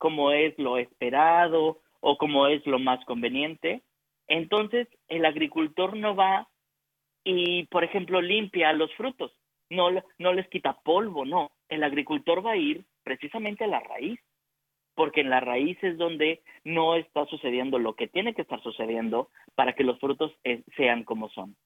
como 0.01 0.33
es 0.33 0.59
lo 0.59 0.79
esperado 0.79 1.83
o 2.01 2.17
como 2.17 2.47
es 2.47 2.67
lo 2.67 2.79
más 2.79 3.05
conveniente, 3.05 3.83
entonces 4.27 4.89
el 5.09 5.27
agricultor 5.27 5.95
no 5.95 6.17
va 6.17 6.49
y, 7.23 7.67
por 7.67 7.85
ejemplo, 7.85 8.23
limpia 8.23 8.73
los 8.73 8.93
frutos, 8.95 9.31
no, 9.69 9.91
no 10.19 10.33
les 10.33 10.49
quita 10.49 10.79
polvo, 10.83 11.27
no, 11.27 11.53
el 11.69 11.85
agricultor 11.85 12.45
va 12.45 12.53
a 12.53 12.57
ir 12.57 12.87
precisamente 13.05 13.65
a 13.65 13.69
la 13.69 13.81
raíz, 13.81 14.19
porque 14.95 15.21
en 15.21 15.29
la 15.29 15.41
raíz 15.41 15.77
es 15.83 15.99
donde 15.99 16.41
no 16.65 16.97
está 16.97 17.27
sucediendo 17.27 17.79
lo 17.79 17.95
que 17.95 18.09
tiene 18.09 18.33
que 18.35 18.43
estar 18.43 18.63
sucediendo 18.63 19.29
para 19.55 19.75
que 19.75 19.85
los 19.85 20.01
frutos 20.01 20.33
eh, 20.45 20.63
sean 20.79 21.05
como 21.05 21.29
son. 21.29 21.57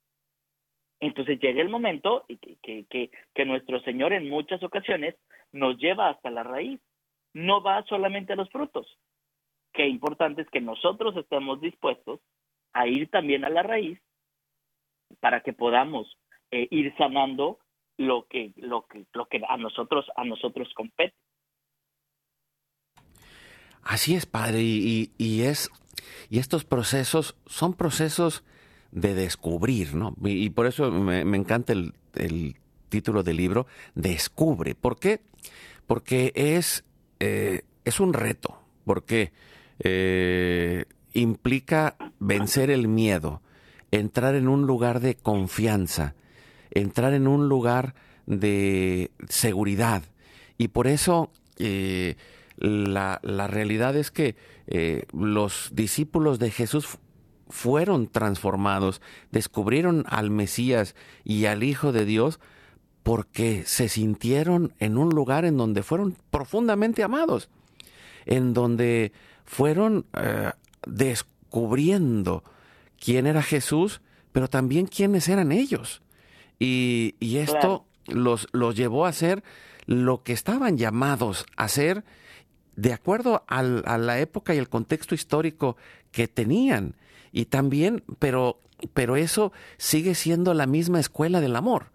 Entonces 0.98 1.38
llega 1.38 1.62
el 1.62 1.68
momento 1.68 2.24
que, 2.62 2.84
que, 2.90 3.10
que 3.32 3.44
nuestro 3.44 3.80
Señor 3.82 4.12
en 4.12 4.28
muchas 4.28 4.60
ocasiones 4.64 5.14
nos 5.52 5.78
lleva 5.78 6.08
hasta 6.08 6.30
la 6.30 6.42
raíz, 6.42 6.80
no 7.34 7.62
va 7.62 7.84
solamente 7.84 8.32
a 8.32 8.36
los 8.36 8.48
frutos. 8.50 8.86
Qué 9.72 9.86
importante 9.86 10.42
es 10.42 10.50
que 10.50 10.60
nosotros 10.60 11.16
estemos 11.16 11.60
dispuestos 11.60 12.20
a 12.72 12.86
ir 12.86 13.10
también 13.10 13.44
a 13.44 13.50
la 13.50 13.62
raíz 13.62 14.00
para 15.20 15.40
que 15.42 15.52
podamos 15.52 16.16
eh, 16.50 16.68
ir 16.70 16.94
sanando 16.96 17.58
lo 17.96 18.26
que, 18.28 18.52
lo 18.56 18.86
que, 18.86 19.04
lo 19.12 19.26
que 19.26 19.40
a 19.48 19.56
nosotros, 19.56 20.06
a 20.16 20.24
nosotros 20.24 20.68
compete. 20.74 21.14
Así 23.82 24.14
es, 24.14 24.26
padre, 24.26 24.62
y, 24.62 25.12
y, 25.18 25.42
es, 25.42 25.70
y 26.30 26.38
estos 26.38 26.64
procesos 26.64 27.36
son 27.46 27.74
procesos 27.74 28.44
de 28.92 29.14
descubrir, 29.14 29.94
¿no? 29.94 30.14
Y, 30.24 30.50
por 30.50 30.66
eso 30.66 30.90
me, 30.90 31.20
encanta 31.36 31.72
el, 31.72 31.92
el, 32.14 32.56
título 32.88 33.24
del 33.24 33.36
libro, 33.36 33.66
Descubre. 33.94 34.74
¿Por 34.76 34.98
qué? 34.98 35.20
Porque 35.86 36.32
es, 36.36 36.84
eh, 37.26 37.62
es 37.86 38.00
un 38.00 38.12
reto, 38.12 38.58
porque 38.84 39.32
eh, 39.78 40.84
implica 41.14 41.96
vencer 42.18 42.70
el 42.70 42.86
miedo, 42.86 43.40
entrar 43.90 44.34
en 44.34 44.46
un 44.46 44.66
lugar 44.66 45.00
de 45.00 45.14
confianza, 45.14 46.14
entrar 46.70 47.14
en 47.14 47.26
un 47.26 47.48
lugar 47.48 47.94
de 48.26 49.10
seguridad. 49.30 50.02
Y 50.58 50.68
por 50.68 50.86
eso 50.86 51.30
eh, 51.56 52.16
la, 52.58 53.20
la, 53.22 53.46
realidad 53.46 53.96
es 53.96 54.10
que 54.10 54.36
los 55.12 55.70
discípulos 55.72 56.38
de 56.38 56.50
Jesús 56.50 56.98
fueron 57.48 58.06
transformados, 58.06 59.00
descubrieron 59.30 60.04
al 60.08 60.30
Mesías 60.30 60.94
y 61.24 61.46
al 61.46 61.62
Hijo 61.62 61.90
de 61.90 62.04
Dios 62.04 62.38
porque 63.04 63.64
se 63.66 63.88
sintieron 63.88 64.72
en 64.80 64.98
un 64.98 65.10
lugar 65.10 65.44
en 65.44 65.56
donde 65.56 65.82
fueron 65.82 66.16
profundamente 66.30 67.04
amados, 67.04 67.50
en 68.24 68.54
donde 68.54 69.12
fueron 69.44 70.06
eh, 70.14 70.50
descubriendo 70.86 72.42
quién 72.98 73.26
era 73.26 73.42
Jesús, 73.42 74.00
pero 74.32 74.48
también 74.48 74.86
quiénes 74.86 75.28
eran 75.28 75.52
ellos. 75.52 76.02
Y, 76.58 77.14
esto 77.20 77.84
los, 78.06 78.48
los 78.52 78.74
llevó 78.74 79.04
a 79.04 79.10
hacer 79.10 79.44
lo 79.84 80.22
que 80.22 80.32
estaban 80.32 80.78
llamados 80.78 81.44
a 81.56 81.64
hacer 81.64 82.04
de 82.74 82.94
acuerdo 82.94 83.44
a 83.46 83.62
la 83.62 84.18
época 84.18 84.54
y 84.54 84.58
el 84.58 84.70
contexto 84.70 85.14
histórico 85.14 85.76
que 86.10 86.26
tenían. 86.26 86.94
Y 87.32 87.44
también, 87.44 88.02
pero, 88.18 88.60
pero 88.94 89.16
eso 89.16 89.52
sigue 89.76 90.14
siendo 90.14 90.54
la 90.54 90.66
misma 90.66 91.00
escuela 91.00 91.42
del 91.42 91.56
amor, 91.56 91.92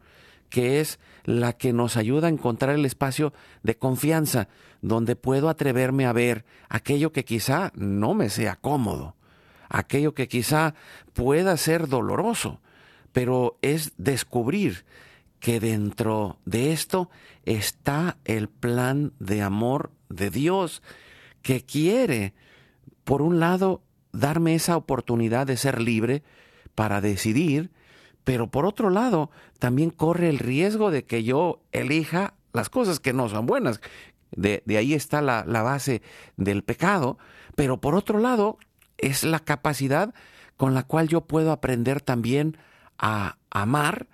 que 0.50 0.80
es 0.80 1.00
la 1.24 1.54
que 1.54 1.74
nos 1.74 1.98
ayuda 1.98 2.28
a 2.28 2.32
encontrar 2.32 2.76
el 2.76 2.86
espacio 2.86 3.34
de 3.64 3.78
confianza, 3.78 4.48
donde 4.82 5.16
puedo 5.16 5.50
atreverme 5.50 6.06
a 6.06 6.14
ver 6.14 6.46
aquello 6.70 7.12
que 7.12 7.26
quizá 7.26 7.72
no 7.76 8.14
me 8.14 8.30
sea 8.30 8.56
cómodo, 8.56 9.16
aquello 9.70 10.14
que 10.14 10.28
quizá 10.28 10.74
pueda 11.14 11.56
ser 11.58 11.88
doloroso, 11.88 12.62
pero 13.12 13.58
es 13.62 13.94
descubrir 13.98 14.86
que 15.40 15.60
dentro 15.60 16.38
de 16.46 16.74
esto 16.74 17.10
está 17.46 18.18
el 18.26 18.50
plan 18.50 19.14
de 19.20 19.42
amor 19.42 19.92
de 20.10 20.30
Dios 20.30 20.82
que 21.42 21.66
quiere, 21.66 22.34
por 23.04 23.22
un 23.22 23.40
lado, 23.40 23.82
darme 24.12 24.56
esa 24.56 24.76
oportunidad 24.76 25.48
de 25.48 25.58
ser 25.58 25.82
libre 25.82 26.24
para 26.76 27.02
decidir, 27.02 27.72
pero 28.30 28.46
por 28.46 28.68
otro 28.68 28.92
lado, 28.92 29.32
también 29.58 29.90
corre 29.90 30.30
el 30.30 30.38
riesgo 30.38 30.92
de 30.92 31.04
que 31.04 31.24
yo 31.24 31.64
elija 31.72 32.36
las 32.54 32.70
cosas 32.70 33.00
que 33.00 33.12
no 33.12 33.28
son 33.28 33.48
buenas, 33.48 33.82
de, 34.30 34.62
ahí 34.78 34.94
está 34.94 35.24
la, 35.24 35.44
la 35.48 35.64
base 35.64 36.04
del 36.38 36.64
pecado, 36.64 37.18
pero 37.56 37.82
por 37.82 37.96
otro 37.96 38.20
lado 38.20 38.60
es 39.00 39.24
la 39.24 39.40
capacidad 39.40 40.14
con 40.58 40.76
la 40.76 40.84
cual 40.84 41.08
yo 41.08 41.22
puedo 41.22 41.52
aprender 41.52 42.02
también 42.02 42.56
a 43.00 43.38
amar. 43.50 44.06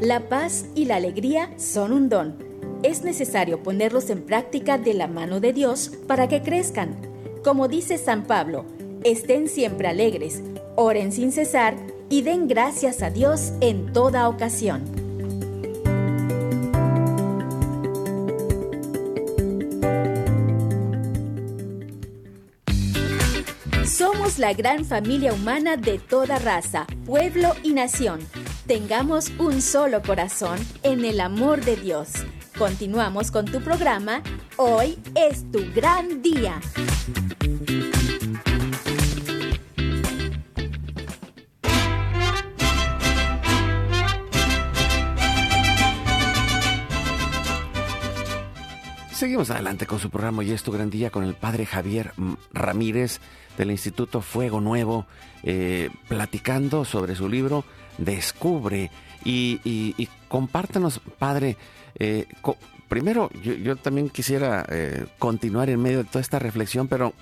La 0.00 0.28
paz 0.28 0.66
y 0.76 0.84
la 0.84 0.96
alegría 0.96 1.50
son 1.56 1.92
un 1.92 2.08
don. 2.08 2.36
Es 2.84 3.02
necesario 3.02 3.62
ponerlos 3.64 4.10
en 4.10 4.22
práctica 4.22 4.78
de 4.78 4.94
la 4.94 5.08
mano 5.08 5.40
de 5.40 5.52
Dios 5.52 5.90
para 6.06 6.28
que 6.28 6.42
crezcan. 6.42 6.96
Como 7.42 7.66
dice 7.66 7.98
San 7.98 8.24
Pablo, 8.24 8.64
estén 9.02 9.48
siempre 9.48 9.88
alegres, 9.88 10.42
oren 10.76 11.10
sin 11.10 11.32
cesar 11.32 11.76
y 12.08 12.22
den 12.22 12.46
gracias 12.46 13.02
a 13.02 13.10
Dios 13.10 13.52
en 13.60 13.92
toda 13.92 14.28
ocasión. 14.28 14.97
La 24.38 24.52
gran 24.52 24.84
familia 24.84 25.32
humana 25.32 25.76
de 25.76 25.98
toda 25.98 26.38
raza, 26.38 26.86
pueblo 27.04 27.56
y 27.64 27.72
nación 27.72 28.20
tengamos 28.68 29.32
un 29.40 29.60
solo 29.60 30.00
corazón 30.00 30.58
en 30.84 31.04
el 31.04 31.20
amor 31.20 31.64
de 31.64 31.74
Dios. 31.74 32.10
Continuamos 32.56 33.32
con 33.32 33.46
tu 33.46 33.60
programa. 33.60 34.22
Hoy 34.56 34.96
es 35.16 35.50
tu 35.50 35.60
gran 35.74 36.22
día. 36.22 36.60
Seguimos 49.18 49.50
adelante 49.50 49.84
con 49.84 49.98
su 49.98 50.10
programa 50.10 50.44
y 50.44 50.52
es 50.52 50.62
tu 50.62 50.70
gran 50.70 50.90
día 50.90 51.10
con 51.10 51.24
el 51.24 51.34
padre 51.34 51.66
Javier 51.66 52.12
Ramírez 52.52 53.20
del 53.56 53.72
Instituto 53.72 54.20
Fuego 54.20 54.60
Nuevo, 54.60 55.06
eh, 55.42 55.90
platicando 56.06 56.84
sobre 56.84 57.16
su 57.16 57.28
libro 57.28 57.64
descubre 57.98 58.92
y, 59.24 59.60
y, 59.64 60.08
compártanos, 60.28 61.00
Padre. 61.18 61.56
Eh, 61.96 62.26
primero, 62.88 63.28
yo, 63.42 63.74
también 63.74 64.08
quisiera 64.08 64.64
eh, 64.70 65.06
continuar 65.18 65.68
en 65.68 65.82
medio 65.82 66.04
de 66.04 66.08
toda 66.08 66.20
esta 66.20 66.38
reflexión, 66.38 66.86
pero 66.86 67.12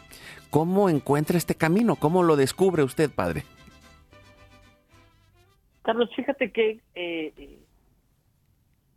¿cómo 0.51 0.91
encuentra 0.91 1.39
este 1.39 1.55
camino? 1.55 1.97
¿Cómo 1.97 2.23
lo 2.23 2.37
descubre 2.37 2.83
usted, 2.83 3.11
Padre? 3.11 3.45
Carlos, 5.81 6.11
fíjate 6.15 6.53
que 6.53 6.79
eh, 6.95 7.33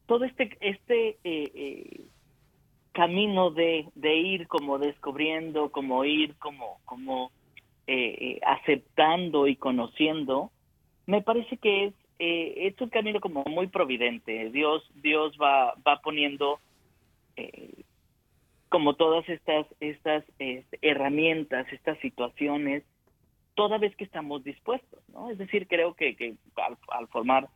todo 0.05 0.25
este, 0.25 0.57
este 0.59 1.17
camino 2.91 3.51
de, 3.51 3.87
de, 3.95 4.15
ir 4.15 4.47
como 4.47 4.77
descubriendo, 4.77 5.71
como 5.71 6.05
ir 6.05 6.35
como, 6.35 6.79
como 6.85 7.31
aceptando 8.45 9.47
y 9.47 9.55
conociendo, 9.55 10.51
me 11.09 11.23
parece 11.23 11.57
que 11.57 11.85
es, 11.85 11.93
eh, 12.19 12.67
es 12.67 12.79
un 12.81 12.89
camino 12.89 13.19
como 13.19 13.43
muy 13.45 13.65
providente. 13.65 14.51
Dios, 14.51 14.87
Dios 14.93 15.35
va, 15.41 15.73
va 15.87 15.99
poniendo 16.01 16.59
eh, 17.35 17.83
como 18.69 18.93
todas 18.93 19.27
estas, 19.27 19.65
estas 19.79 20.23
este, 20.37 20.77
herramientas, 20.83 21.65
estas 21.71 21.97
situaciones, 21.99 22.83
toda 23.55 23.79
vez 23.79 23.95
que 23.95 24.03
estamos 24.03 24.43
dispuestos, 24.43 25.01
¿no? 25.11 25.31
Es 25.31 25.39
decir, 25.39 25.67
creo 25.67 25.95
que, 25.95 26.15
que 26.15 26.35
al, 26.91 27.07
formar 27.07 27.49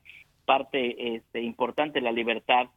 parte 0.46 1.16
este, 1.16 1.42
importante 1.42 2.02
la 2.02 2.12
libertad 2.12 2.70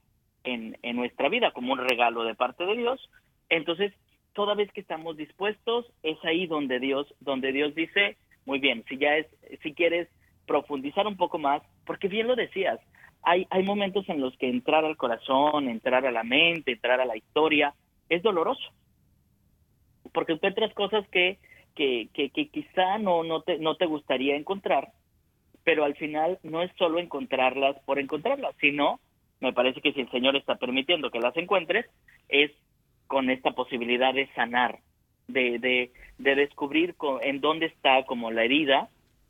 en, 0.47 0.79
en 0.83 0.97
nuestra 0.97 1.29
vida 1.29 1.51
como 1.51 1.75
un 1.75 1.79
regalo 1.79 2.25
de 2.25 2.35
parte 2.35 2.65
de 2.65 2.77
Dios, 2.77 3.11
entonces 3.51 3.93
toda 4.33 4.55
vez 4.55 4.73
que 4.73 4.81
estamos 4.81 5.17
dispuestos 5.17 5.87
es 6.03 6.17
ahí 6.25 6.47
donde 6.47 6.79
Dios 6.79 7.13
donde 7.21 7.53
Dios 7.53 7.75
dice 7.75 8.17
muy 8.45 8.59
bien 8.59 8.85
si 8.89 8.97
ya 8.97 9.17
es 9.17 9.27
si 9.63 9.75
quieres 9.75 10.09
profundizar 10.47 11.07
un 11.07 11.17
poco 11.17 11.39
más, 11.39 11.63
porque 11.85 12.09
bien 12.09 12.27
lo 12.27 12.37
decías, 12.37 12.81
hay, 13.23 13.47
hay 13.51 13.63
momentos 13.63 14.09
en 14.09 14.21
los 14.21 14.37
que 14.39 14.49
entrar 14.49 14.85
al 14.85 14.97
corazón, 14.97 15.69
entrar 15.69 16.07
a 16.07 16.13
la 16.13 16.23
mente, 16.23 16.73
entrar 16.73 17.01
a 17.01 17.05
la 17.05 17.17
historia, 17.17 17.75
es 18.09 18.23
doloroso, 18.23 18.71
porque 20.13 20.33
encuentras 20.33 20.73
cosas 20.75 21.07
que, 21.09 21.39
que, 21.75 22.09
que, 22.15 22.31
que 22.31 22.49
quizá 22.49 22.99
no, 22.99 23.25
no, 23.25 23.43
te, 23.43 23.59
no 23.59 23.77
te 23.77 23.87
gustaría 23.87 24.37
encontrar, 24.37 24.93
pero 25.65 25.85
al 25.85 25.97
final 25.97 26.39
no 26.43 26.63
es 26.63 26.71
solo 26.79 27.01
encontrarlas 27.01 27.77
por 27.85 27.99
encontrarlas, 27.99 28.55
sino, 28.61 29.01
me 29.47 29.53
parece 29.53 29.81
que 29.81 29.93
si 29.93 30.01
el 30.01 30.11
Señor 30.11 30.37
está 30.37 30.57
permitiendo 30.57 31.11
que 31.11 31.21
las 31.21 31.37
encuentres, 31.37 31.87
es 32.29 32.51
con 33.07 33.31
esta 33.31 33.53
posibilidad 33.53 34.13
de 34.13 34.27
sanar, 34.35 34.81
de, 35.29 35.59
de, 35.59 35.93
de 36.19 36.35
descubrir 36.35 36.97
en 37.23 37.41
dónde 37.41 37.67
está 37.67 38.05
como 38.05 38.33
la 38.33 38.45
herida 38.45 38.89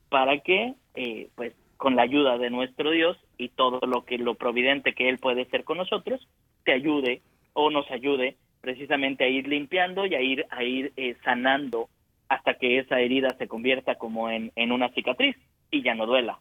para 0.08 0.38
que, 0.40 0.74
eh, 0.94 1.28
pues, 1.34 1.52
con 1.76 1.96
la 1.96 2.02
ayuda 2.02 2.38
de 2.38 2.48
nuestro 2.48 2.90
Dios 2.90 3.18
y 3.36 3.50
todo 3.50 3.80
lo 3.86 4.06
que 4.06 4.16
lo 4.16 4.34
providente 4.34 4.94
que 4.94 5.10
Él 5.10 5.18
puede 5.18 5.44
ser 5.50 5.64
con 5.64 5.76
nosotros, 5.76 6.26
te 6.64 6.72
ayude 6.72 7.20
o 7.52 7.70
nos 7.70 7.90
ayude 7.90 8.36
precisamente 8.62 9.24
a 9.24 9.28
ir 9.28 9.46
limpiando 9.46 10.06
y 10.06 10.14
a 10.14 10.22
ir 10.22 10.46
a 10.50 10.64
ir 10.64 10.92
eh, 10.96 11.16
sanando 11.22 11.90
hasta 12.28 12.54
que 12.54 12.78
esa 12.78 13.00
herida 13.00 13.36
se 13.36 13.46
convierta 13.46 13.96
como 13.96 14.30
en, 14.30 14.50
en 14.56 14.72
una 14.72 14.88
cicatriz 14.88 15.36
y 15.70 15.82
ya 15.82 15.94
no 15.94 16.06
duela. 16.06 16.38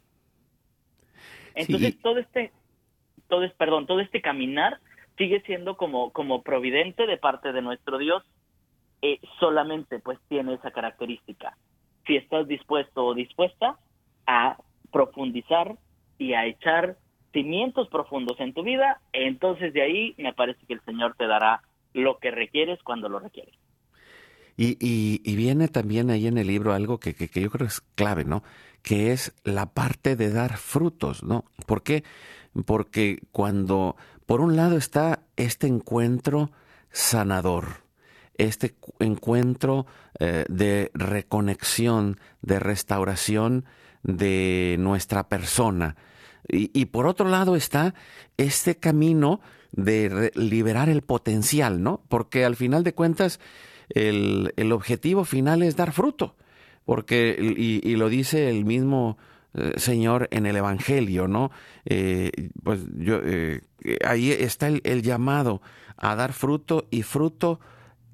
Entonces 1.54 2.00
todo 2.00 2.18
este 2.18 2.50
todo 3.28 3.44
es 3.44 3.52
perdón, 3.54 3.86
todo 3.86 4.00
este 4.00 4.20
caminar 4.20 4.78
sigue 5.16 5.40
siendo 5.42 5.76
como 5.76 6.12
como 6.12 6.42
providente 6.42 7.06
de 7.06 7.16
parte 7.16 7.52
de 7.52 7.62
nuestro 7.62 7.98
Dios 7.98 8.22
eh, 9.02 9.18
solamente 9.40 9.98
pues 9.98 10.18
tiene 10.28 10.54
esa 10.54 10.70
característica 10.70 11.56
si 12.06 12.16
estás 12.16 12.46
dispuesto 12.46 13.04
o 13.04 13.14
dispuesta 13.14 13.78
a 14.26 14.56
profundizar 14.92 15.76
y 16.18 16.32
a 16.32 16.46
echar 16.46 16.96
cimientos 17.32 17.88
profundos 17.88 18.38
en 18.40 18.54
tu 18.54 18.62
vida, 18.62 19.00
entonces 19.12 19.72
de 19.74 19.82
ahí 19.82 20.14
me 20.16 20.32
parece 20.32 20.64
que 20.66 20.74
el 20.74 20.80
Señor 20.84 21.14
te 21.18 21.26
dará 21.26 21.62
lo 21.92 22.18
que 22.18 22.30
requieres 22.30 22.82
cuando 22.82 23.08
lo 23.08 23.18
requieres. 23.18 23.54
Y, 24.58 24.78
y, 24.80 25.36
viene 25.36 25.68
también 25.68 26.08
ahí 26.08 26.26
en 26.26 26.38
el 26.38 26.46
libro 26.46 26.72
algo 26.72 26.98
que, 26.98 27.14
que, 27.14 27.28
yo 27.42 27.50
creo 27.50 27.66
es 27.66 27.82
clave, 27.94 28.24
¿no? 28.24 28.42
Que 28.82 29.12
es 29.12 29.34
la 29.44 29.66
parte 29.66 30.16
de 30.16 30.32
dar 30.32 30.56
frutos, 30.56 31.22
¿no? 31.22 31.44
¿Por 31.66 31.82
qué? 31.82 32.04
Porque 32.64 33.20
cuando, 33.32 33.96
por 34.24 34.40
un 34.40 34.56
lado 34.56 34.76
está 34.76 35.20
este 35.36 35.66
encuentro 35.66 36.50
sanador, 36.90 37.84
este 38.38 38.74
encuentro 38.98 39.86
eh, 40.18 40.44
de 40.48 40.90
reconexión, 40.94 42.18
de 42.42 42.58
restauración 42.58 43.64
de 44.02 44.76
nuestra 44.78 45.28
persona. 45.28 45.96
Y, 46.48 46.84
por 46.86 47.08
otro 47.08 47.28
lado 47.28 47.56
está 47.56 47.94
este 48.36 48.76
camino 48.76 49.40
de 49.72 50.30
liberar 50.36 50.88
el 50.88 51.02
potencial, 51.02 51.82
¿no? 51.82 52.02
Porque 52.08 52.44
al 52.44 52.54
final 52.54 52.84
de 52.84 52.94
cuentas 52.94 53.40
el, 53.88 54.52
objetivo 54.72 55.24
final 55.24 55.64
es 55.64 55.74
dar 55.74 55.90
fruto, 55.90 56.36
porque, 56.84 57.36
y, 57.56 57.96
lo 57.96 58.08
dice 58.08 58.48
el 58.48 58.64
mismo 58.64 59.18
Señor 59.76 60.28
en 60.30 60.46
el 60.46 60.56
Evangelio, 60.56 61.28
¿no? 61.28 61.50
Eh, 61.84 62.30
pues 62.62 62.80
yo, 62.96 63.20
ahí 64.04 64.30
está 64.32 64.68
el, 64.68 64.80
el 64.84 65.02
llamado 65.02 65.62
a 65.96 66.14
dar 66.14 66.32
fruto 66.32 66.86
y 66.90 67.02
fruto 67.02 67.60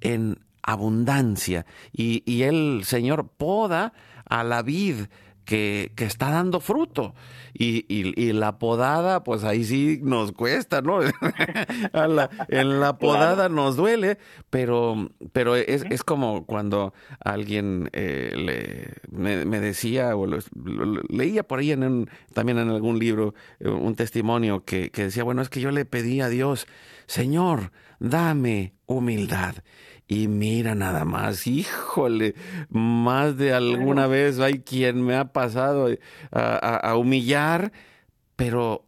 en 0.00 0.38
abundancia. 0.62 1.66
Y, 1.92 2.22
y 2.30 2.42
el 2.42 2.82
Señor 2.84 3.28
poda 3.28 3.92
a 4.24 4.44
la 4.44 4.62
vid 4.62 5.06
que, 5.44 5.92
que, 5.96 6.04
está 6.04 6.30
dando 6.30 6.60
fruto. 6.60 7.14
Y, 7.54 7.84
y, 7.88 8.32
la 8.32 8.58
podada, 8.58 9.24
pues 9.24 9.44
ahí 9.44 9.64
sí 9.64 10.00
nos 10.02 10.32
cuesta, 10.32 10.80
¿no? 10.80 11.00
en 12.48 12.80
la 12.80 12.98
podada 12.98 13.48
nos 13.48 13.76
duele, 13.76 14.18
pero, 14.48 15.10
pero 15.32 15.56
es, 15.56 15.84
es 15.90 16.02
como 16.02 16.46
cuando 16.46 16.94
alguien 17.20 17.90
eh, 17.92 18.32
le, 18.36 19.44
me, 19.44 19.60
decía, 19.60 20.16
o 20.16 20.26
leía 21.08 21.42
por 21.42 21.58
ahí 21.58 21.72
en 21.72 22.08
también 22.32 22.58
en 22.58 22.70
algún 22.70 22.98
libro, 22.98 23.34
eh, 23.60 23.68
un 23.68 23.94
testimonio 23.94 24.64
que, 24.64 24.90
que 24.90 25.04
decía, 25.04 25.24
bueno, 25.24 25.42
es 25.42 25.50
que 25.50 25.60
yo 25.60 25.70
le 25.70 25.84
pedí 25.84 26.20
a 26.20 26.28
Dios, 26.28 26.66
Señor, 27.06 27.70
dame 27.98 28.74
humildad. 28.86 29.56
Y 30.12 30.28
mira 30.28 30.74
nada 30.74 31.06
más, 31.06 31.46
híjole, 31.46 32.34
más 32.68 33.38
de 33.38 33.54
alguna 33.54 34.06
vez 34.06 34.40
hay 34.40 34.58
quien 34.58 35.00
me 35.00 35.16
ha 35.16 35.32
pasado 35.32 35.88
a, 36.30 36.96
humillar, 36.96 37.72
pero 38.36 38.84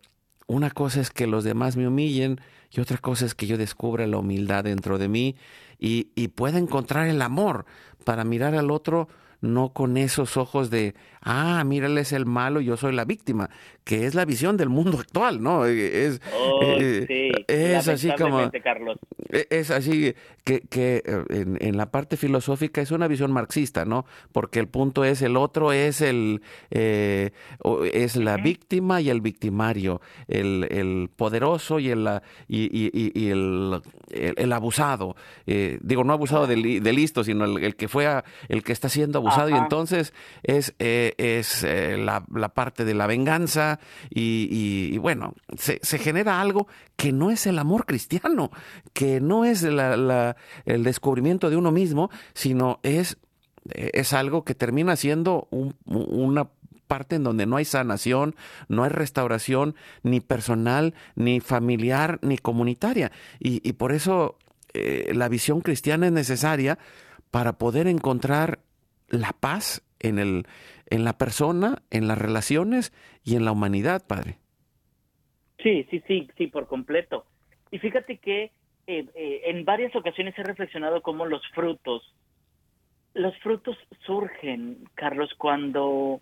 una 0.47 0.71
cosa 0.71 1.01
es 1.01 1.09
que 1.09 1.27
los 1.27 1.43
demás 1.43 1.79
me 1.79 1.89
humillen 1.89 2.43
y 2.71 2.81
otra 2.81 2.99
cosa 2.99 3.25
es 3.25 3.35
que 3.35 3.47
yo 3.47 3.57
descubra 3.57 4.07
la 4.07 4.19
humildad 4.19 4.65
dentro 4.65 4.99
de 4.99 5.09
mí 5.09 5.35
y, 5.79 6.09
y 6.15 6.29
pueda 6.29 6.59
encontrar 6.59 7.07
el 7.07 7.23
amor, 7.23 7.65
para 8.05 8.25
mirar 8.25 8.55
al 8.55 8.71
otro 8.71 9.09
no 9.41 9.73
con 9.73 9.97
esos 9.97 10.37
ojos 10.37 10.69
de, 10.69 10.95
ah, 11.25 11.63
mírale, 11.65 12.03
es 12.03 12.13
el 12.13 12.27
malo 12.27 12.61
y 12.61 12.67
yo 12.67 12.77
soy 12.77 12.95
la 12.95 13.05
víctima, 13.05 13.51
que 13.85 14.07
es 14.07 14.15
la 14.15 14.25
visión 14.25 14.57
del 14.57 14.69
mundo 14.69 14.99
actual, 15.01 15.43
¿no? 15.43 15.67
Eh, 15.67 16.07
es, 16.07 16.21
oh, 16.35 16.61
sí, 16.79 17.33
es 17.49 17.89
así 17.89 18.11
como... 18.17 18.51
Carlos. 18.63 18.99
E, 19.31 19.47
es 19.51 19.71
así 19.71 20.15
que, 20.45 20.61
que 20.61 21.03
eh, 21.05 21.25
en, 21.31 21.59
en, 21.61 21.77
la 21.77 21.91
parte 21.91 22.17
filosófica 22.17 22.81
es 22.81 22.91
una 22.91 23.09
visión 23.09 23.33
marxista, 23.33 23.85
¿no? 23.85 24.07
Porque 24.33 24.61
el 24.61 24.69
punto 24.69 25.05
es, 25.05 25.23
el 25.23 25.37
otro 25.37 25.73
es 25.73 26.01
el 26.01 26.43
eh, 26.71 27.33
es 27.93 28.17
la 28.17 28.37
víctima 28.37 29.01
y 29.01 29.11
el 29.11 29.21
victimario, 29.21 30.01
el, 30.29 30.67
el 30.71 31.11
poderoso 31.15 31.79
y 31.79 31.91
el, 31.91 32.09
y, 32.49 32.65
y, 32.65 33.13
y 33.15 33.31
el, 33.31 33.81
el, 34.11 34.53
abusado. 34.53 35.17
digo, 35.47 36.05
no 36.05 36.13
abusado 36.13 36.47
de, 36.47 36.81
de 36.81 36.93
listo, 36.93 37.25
sino 37.25 37.45
el, 37.45 37.65
el 37.65 37.77
que 37.77 37.89
fue 37.89 38.07
a, 38.07 38.25
el 38.49 38.63
que 38.63 38.73
está 38.73 38.89
siendo 38.89 39.19
abusado 39.19 39.51
y 39.51 39.55
entonces 39.55 40.13
es, 40.43 40.75
eh, 40.79 41.14
es 41.19 41.65
eh, 41.65 41.97
la, 41.97 42.21
parte 42.55 42.85
de 42.85 42.95
la 42.95 43.07
venganza 43.07 43.81
y, 44.11 44.97
bueno, 44.99 45.35
se, 45.57 45.81
genera 45.99 46.41
algo 46.41 46.69
que 46.97 47.13
no 47.13 47.31
es 47.31 47.47
el 47.47 47.59
amor 47.59 47.87
cristiano, 47.87 48.51
que 48.93 49.21
no 49.21 49.45
es 49.45 49.63
el 49.63 50.85
descubrimiento 50.85 51.51
de 51.51 51.57
uno 51.57 51.73
mismo, 51.73 52.11
sino 52.35 52.81
es, 52.83 53.19
es 53.71 54.13
algo 54.13 54.45
que 54.45 54.55
termina 54.55 54.97
siendo 54.97 55.49
una 55.87 56.49
parte 56.87 57.17
en 57.17 57.25
donde 57.25 57.47
no 57.47 57.57
hay 57.57 57.65
sanación, 57.65 58.37
no 58.69 58.85
hay 58.85 58.91
restauración, 58.91 59.75
ni 60.03 60.21
personal, 60.21 60.95
ni 61.17 61.41
familiar, 61.41 62.19
ni 62.23 62.39
comunitaria. 62.39 63.11
Y, 63.41 63.73
por 63.73 63.93
eso 63.93 64.39
eh, 64.75 65.13
la 65.15 65.29
visión 65.29 65.61
cristiana 65.61 66.07
es 66.07 66.13
necesaria 66.13 66.79
para 67.31 67.59
poder 67.59 67.89
encontrar 67.89 68.61
la 69.09 69.33
paz 69.33 69.83
en, 69.99 70.19
el, 70.19 70.47
en 70.89 71.05
la 71.05 71.19
persona, 71.19 71.83
en 71.91 72.09
las 72.09 72.19
relaciones 72.19 72.93
y 73.25 73.37
en 73.37 73.45
la 73.45 73.53
humanidad, 73.53 74.07
Padre. 74.07 74.39
Sí, 75.63 75.87
sí, 75.91 76.03
sí, 76.07 76.29
sí, 76.37 76.47
por 76.49 76.67
completo. 76.67 77.25
Y 77.71 77.79
fíjate 77.79 78.19
que 78.19 78.53
eh, 78.87 79.07
eh, 79.15 79.43
en 79.47 79.65
varias 79.65 79.95
ocasiones 79.97 80.39
he 80.39 80.43
reflexionado 80.43 81.01
cómo 81.01 81.25
los 81.27 81.43
frutos, 81.53 82.15
los 83.15 83.37
frutos 83.39 83.77
surgen, 84.05 84.85
Carlos, 84.95 85.33
cuando, 85.39 86.21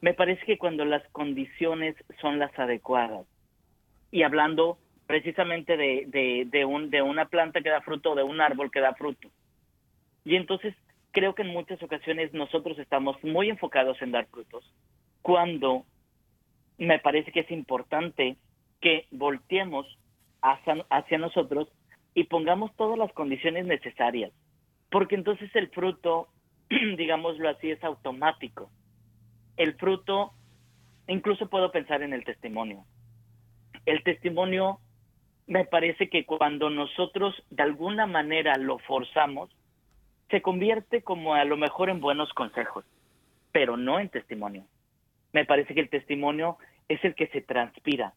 me 0.00 0.14
parece 0.14 0.44
que 0.46 0.58
cuando 0.58 0.84
las 0.84 1.06
condiciones 1.10 1.96
son 2.20 2.38
las 2.38 2.56
adecuadas. 2.58 3.26
Y 4.10 4.22
hablando 4.22 4.78
precisamente 5.06 5.76
de, 5.76 6.04
de, 6.06 6.46
de, 6.50 6.64
un, 6.64 6.88
de 6.88 7.02
una 7.02 7.26
planta 7.26 7.60
que 7.60 7.68
da 7.68 7.80
fruto, 7.80 8.14
de 8.14 8.22
un 8.22 8.40
árbol 8.40 8.70
que 8.70 8.80
da 8.80 8.94
fruto. 8.94 9.28
Y 10.24 10.36
entonces 10.36 10.74
creo 11.12 11.34
que 11.34 11.42
en 11.42 11.48
muchas 11.48 11.82
ocasiones 11.82 12.32
nosotros 12.32 12.78
estamos 12.78 13.22
muy 13.22 13.48
enfocados 13.50 14.00
en 14.02 14.12
dar 14.12 14.26
frutos, 14.26 14.64
cuando 15.22 15.84
me 16.78 16.98
parece 16.98 17.32
que 17.32 17.40
es 17.40 17.50
importante 17.50 18.36
que 18.80 19.06
volteemos 19.10 19.86
hacia, 20.42 21.18
nosotros 21.18 21.68
y 22.14 22.24
pongamos 22.24 22.74
todas 22.76 22.98
las 22.98 23.12
condiciones 23.12 23.66
necesarias, 23.66 24.32
porque 24.90 25.14
entonces 25.14 25.54
el 25.54 25.68
fruto, 25.68 26.28
digámoslo 26.96 27.48
así, 27.48 27.70
es 27.70 27.82
automático. 27.84 28.70
El 29.56 29.74
fruto, 29.74 30.32
incluso 31.06 31.50
puedo 31.50 31.70
pensar 31.70 32.02
en 32.02 32.14
el 32.14 32.24
testimonio. 32.24 32.84
El 33.84 34.02
testimonio 34.02 34.80
me 35.46 35.64
parece 35.66 36.08
que 36.08 36.24
cuando 36.24 36.70
nosotros 36.70 37.34
de 37.50 37.62
alguna 37.62 38.06
manera 38.06 38.56
lo 38.56 38.78
forzamos, 38.78 39.50
se 40.30 40.42
convierte 40.42 41.02
como 41.02 41.34
a 41.34 41.44
lo 41.44 41.56
mejor 41.56 41.90
en 41.90 42.00
buenos 42.00 42.32
consejos, 42.32 42.84
pero 43.52 43.76
no 43.76 43.98
en 43.98 44.08
testimonio. 44.08 44.64
Me 45.32 45.44
parece 45.44 45.74
que 45.74 45.80
el 45.80 45.88
testimonio 45.88 46.58
es 46.88 47.04
el 47.04 47.14
que 47.14 47.28
se 47.28 47.40
transpira, 47.40 48.14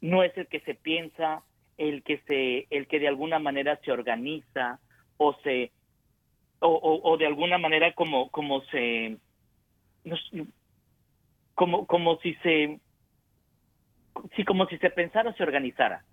no 0.00 0.22
es 0.22 0.36
el 0.36 0.46
que 0.46 0.60
se 0.60 0.74
piensa, 0.74 1.42
el 1.78 2.02
que 2.02 2.18
se, 2.26 2.66
el 2.70 2.86
que 2.86 2.98
de 2.98 3.08
alguna 3.08 3.38
manera 3.38 3.78
se 3.84 3.92
organiza 3.92 4.80
o 5.16 5.34
se, 5.42 5.72
o, 6.60 7.00
o, 7.02 7.16
de 7.16 7.26
alguna 7.26 7.58
manera 7.58 7.92
como, 7.92 8.30
como 8.30 8.62
se, 8.66 9.18
como, 11.54 11.86
como 11.86 12.18
si 12.18 12.34
se, 12.36 12.80
sí, 14.34 14.44
como 14.44 14.66
si 14.66 14.78
se 14.78 14.90
pensara 14.90 15.30
o 15.30 15.34
se 15.34 15.42
organizara. 15.42 16.04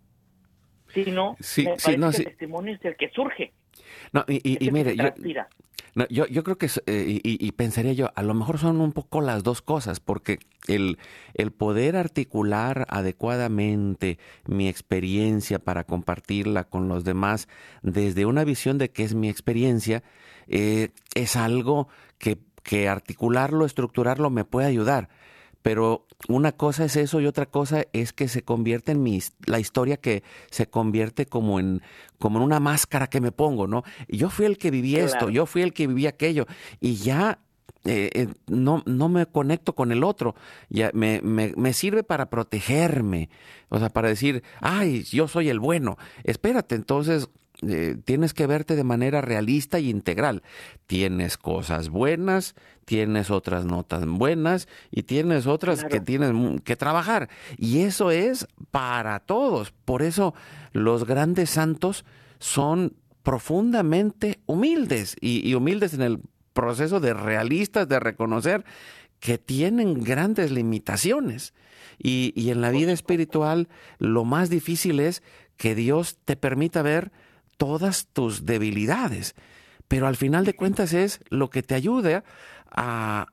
Sino, 0.89 1.37
sí, 1.39 1.63
me 1.63 1.77
parece 1.77 2.11
que 2.11 2.21
el 2.23 2.27
testimonio 2.27 2.75
es 2.75 2.85
el 2.85 2.95
que 2.97 3.09
surge. 3.09 3.53
No, 4.11 4.25
y, 4.27 4.71
mire, 4.71 4.95
yo, 6.09 6.25
yo, 6.25 6.43
creo 6.43 6.57
que, 6.57 6.69
eh, 6.87 7.19
y, 7.23 7.51
pensaría 7.51 7.93
yo, 7.93 8.11
a 8.15 8.23
lo 8.23 8.33
mejor 8.33 8.57
son 8.57 8.81
un 8.81 8.93
poco 8.93 9.21
las 9.21 9.43
dos 9.43 9.61
cosas, 9.61 9.99
porque 9.99 10.39
el, 10.67 10.97
el 11.35 11.51
poder 11.51 11.95
articular 11.95 12.85
adecuadamente 12.89 14.17
mi 14.45 14.67
experiencia 14.67 15.59
para 15.59 15.83
compartirla 15.83 16.63
con 16.63 16.87
los 16.87 17.03
demás 17.03 17.47
desde 17.81 18.25
una 18.25 18.43
visión 18.43 18.77
de 18.77 18.89
que 18.89 19.03
es 19.03 19.13
mi 19.13 19.29
experiencia, 19.29 20.03
eh, 20.47 20.89
es 21.15 21.35
algo 21.35 21.87
que, 22.17 22.39
que 22.63 22.87
articularlo, 22.87 23.65
estructurarlo 23.65 24.29
me 24.29 24.45
puede 24.45 24.67
ayudar 24.67 25.09
pero 25.63 26.05
una 26.27 26.51
cosa 26.51 26.85
es 26.85 26.95
eso 26.95 27.19
y 27.19 27.25
otra 27.25 27.47
cosa 27.47 27.85
es 27.93 28.13
que 28.13 28.27
se 28.27 28.43
convierte 28.43 28.91
en 28.91 29.01
mi, 29.01 29.19
la 29.47 29.59
historia 29.59 29.97
que 29.97 30.23
se 30.51 30.67
convierte 30.67 31.25
como 31.25 31.59
en, 31.59 31.81
como 32.19 32.37
en 32.37 32.43
una 32.43 32.59
máscara 32.59 33.07
que 33.07 33.21
me 33.21 33.31
pongo, 33.31 33.65
¿no? 33.65 33.83
Yo 34.07 34.29
fui 34.29 34.45
el 34.45 34.57
que 34.57 34.69
viví 34.69 34.97
esto, 34.97 35.29
yo 35.29 35.45
fui 35.45 35.61
el 35.63 35.73
que 35.73 35.87
viví 35.87 36.05
aquello, 36.05 36.45
y 36.79 36.95
ya 36.95 37.39
eh, 37.85 38.09
eh, 38.13 38.27
no, 38.47 38.83
no 38.85 39.09
me 39.09 39.25
conecto 39.25 39.73
con 39.73 39.91
el 39.91 40.03
otro, 40.03 40.35
ya 40.69 40.91
me, 40.93 41.21
me, 41.21 41.53
me, 41.55 41.73
sirve 41.73 42.03
para 42.03 42.29
protegerme, 42.29 43.29
o 43.69 43.79
sea, 43.79 43.89
para 43.89 44.09
decir, 44.09 44.43
ay, 44.59 45.03
yo 45.03 45.27
soy 45.27 45.49
el 45.49 45.59
bueno, 45.59 45.97
espérate, 46.23 46.75
entonces 46.75 47.29
eh, 47.69 47.97
tienes 48.03 48.33
que 48.33 48.47
verte 48.47 48.75
de 48.75 48.83
manera 48.83 49.21
realista 49.21 49.79
y 49.79 49.89
integral. 49.89 50.43
Tienes 50.87 51.37
cosas 51.37 51.89
buenas, 51.89 52.55
tienes 52.85 53.31
otras 53.31 53.65
no 53.65 53.83
tan 53.83 54.17
buenas 54.17 54.67
y 54.91 55.03
tienes 55.03 55.47
otras 55.47 55.83
que 55.83 55.99
tienes 55.99 56.33
que 56.63 56.75
trabajar. 56.75 57.29
Y 57.57 57.79
eso 57.79 58.11
es 58.11 58.47
para 58.71 59.19
todos. 59.19 59.71
Por 59.71 60.01
eso 60.01 60.33
los 60.71 61.05
grandes 61.05 61.49
santos 61.51 62.05
son 62.39 62.95
profundamente 63.23 64.39
humildes 64.45 65.15
y, 65.19 65.53
humildes 65.53 65.93
en 65.93 66.01
el 66.01 66.19
proceso 66.53 66.99
de 66.99 67.13
realistas, 67.13 67.87
de 67.87 67.99
reconocer 67.99 68.65
que 69.19 69.37
tienen 69.37 70.03
grandes 70.03 70.51
limitaciones. 70.51 71.53
Y, 71.97 72.33
y, 72.35 72.49
en 72.49 72.59
la 72.61 72.71
vida 72.71 72.91
espiritual 72.91 73.69
lo 73.97 74.25
más 74.25 74.49
difícil 74.49 74.99
es 74.99 75.23
que 75.57 75.75
Dios 75.75 76.17
te 76.25 76.35
permita 76.35 76.81
ver 76.81 77.11
todas 77.57 78.07
tus 78.07 78.45
debilidades, 78.45 79.35
pero 79.87 80.07
al 80.07 80.15
final 80.15 80.45
de 80.45 80.55
cuentas 80.55 80.93
es 80.93 81.19
lo 81.29 81.49
que 81.49 81.63
te 81.63 81.75
ayuda 81.75 82.23
a, 82.71 83.27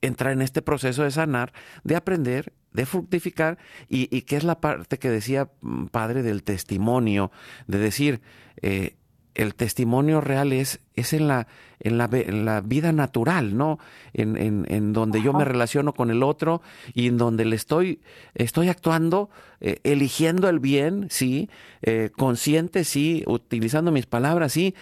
entrar 0.00 0.32
en 0.32 0.42
este 0.42 0.62
proceso 0.62 1.02
de 1.02 1.10
sanar, 1.10 1.52
de 1.82 1.96
aprender, 1.96 2.52
de 2.72 2.86
fructificar, 2.86 3.58
y, 3.88 4.14
y 4.16 4.22
que 4.22 4.36
es 4.36 4.44
la 4.44 4.60
parte 4.60 4.98
que 4.98 5.10
decía 5.10 5.50
mm, 5.60 5.86
padre 5.86 6.22
del 6.22 6.44
testimonio, 6.44 7.32
de 7.66 7.78
decir, 7.78 8.20
eh, 8.62 8.97
el 9.38 9.54
testimonio 9.54 10.20
real 10.20 10.52
es, 10.52 10.84
es 10.94 11.12
en, 11.12 11.28
la, 11.28 11.46
en, 11.78 11.96
la, 11.96 12.08
en 12.12 12.44
la 12.44 12.60
vida 12.60 12.92
natural, 12.92 13.56
¿no? 13.56 13.78
En, 14.12 14.36
en, 14.36 14.66
en 14.68 14.92
donde 14.92 15.22
yo 15.22 15.32
me 15.32 15.44
relaciono 15.44 15.94
con 15.94 16.10
el 16.10 16.24
otro 16.24 16.60
y 16.92 17.06
en 17.06 17.18
donde 17.18 17.44
le 17.44 17.54
estoy, 17.54 18.00
estoy 18.34 18.68
actuando, 18.68 19.30
eh, 19.60 19.78
eligiendo 19.84 20.48
el 20.48 20.58
bien, 20.58 21.06
sí, 21.08 21.48
eh, 21.82 22.10
consciente, 22.16 22.82
sí, 22.82 23.22
utilizando 23.28 23.92
mis 23.92 24.06
palabras, 24.06 24.52
sí, 24.52 24.74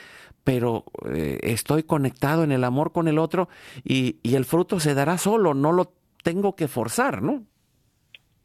pero 0.43 0.85
eh, 1.13 1.39
estoy 1.43 1.83
conectado 1.83 2.43
en 2.43 2.51
el 2.51 2.65
amor 2.65 2.93
con 2.93 3.09
el 3.09 3.19
otro 3.19 3.51
y, 3.85 4.17
y 4.23 4.37
el 4.37 4.47
fruto 4.47 4.81
se 4.81 4.95
dará 4.95 5.19
solo, 5.19 5.53
no 5.53 5.73
lo 5.73 5.93
tengo 6.23 6.57
que 6.57 6.67
forzar, 6.67 7.23
¿no? 7.23 7.45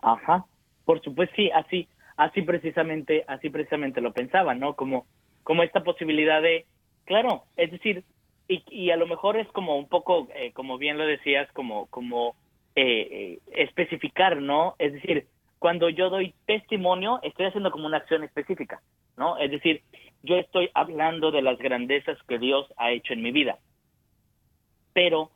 Ajá, 0.01 0.45
por 0.83 1.01
supuesto, 1.01 1.35
sí, 1.37 1.49
así, 1.51 1.87
así 2.17 2.41
precisamente, 2.41 3.23
así 3.29 3.49
precisamente 3.49 4.01
lo 4.01 4.11
pensaba, 4.11 4.53
¿no? 4.55 4.75
Como 4.75 5.05
como 5.43 5.63
esta 5.63 5.83
posibilidad 5.83 6.41
de, 6.41 6.65
claro, 7.05 7.43
es 7.57 7.71
decir, 7.71 8.03
y, 8.47 8.63
y 8.69 8.91
a 8.91 8.97
lo 8.97 9.07
mejor 9.07 9.37
es 9.37 9.47
como 9.49 9.77
un 9.77 9.87
poco, 9.87 10.27
eh, 10.35 10.51
como 10.53 10.77
bien 10.77 10.97
lo 10.97 11.05
decías, 11.05 11.51
como, 11.53 11.87
como 11.87 12.35
eh, 12.75 13.07
eh, 13.11 13.39
especificar, 13.53 14.41
¿no? 14.41 14.75
Es 14.79 14.93
decir, 14.93 15.27
cuando 15.59 15.89
yo 15.89 16.09
doy 16.09 16.33
testimonio, 16.45 17.19
estoy 17.21 17.45
haciendo 17.47 17.69
como 17.69 17.85
una 17.85 17.97
acción 17.97 18.23
específica, 18.23 18.81
¿no? 19.17 19.37
Es 19.37 19.51
decir, 19.51 19.81
yo 20.23 20.37
estoy 20.37 20.69
hablando 20.73 21.31
de 21.31 21.41
las 21.41 21.57
grandezas 21.57 22.17
que 22.27 22.39
Dios 22.39 22.71
ha 22.77 22.91
hecho 22.91 23.13
en 23.13 23.21
mi 23.21 23.31
vida. 23.31 23.59
Pero 24.93 25.31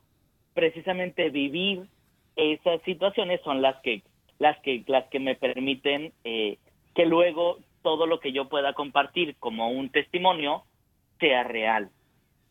precisamente 0.54 1.30
vivir 1.30 1.88
esas 2.36 2.82
situaciones 2.84 3.42
son 3.42 3.62
las 3.62 3.76
que 3.82 4.02
las 4.40 4.58
que 4.62 4.84
las 4.88 5.06
que 5.10 5.20
me 5.20 5.36
permiten 5.36 6.12
eh, 6.24 6.58
que 6.94 7.06
luego 7.06 7.60
todo 7.86 8.08
lo 8.08 8.20
que 8.20 8.32
yo 8.32 8.50
pueda 8.50 8.74
compartir 8.74 9.36
como 9.38 9.70
un 9.70 9.90
testimonio 9.92 10.64
sea 11.20 11.44
real. 11.44 11.92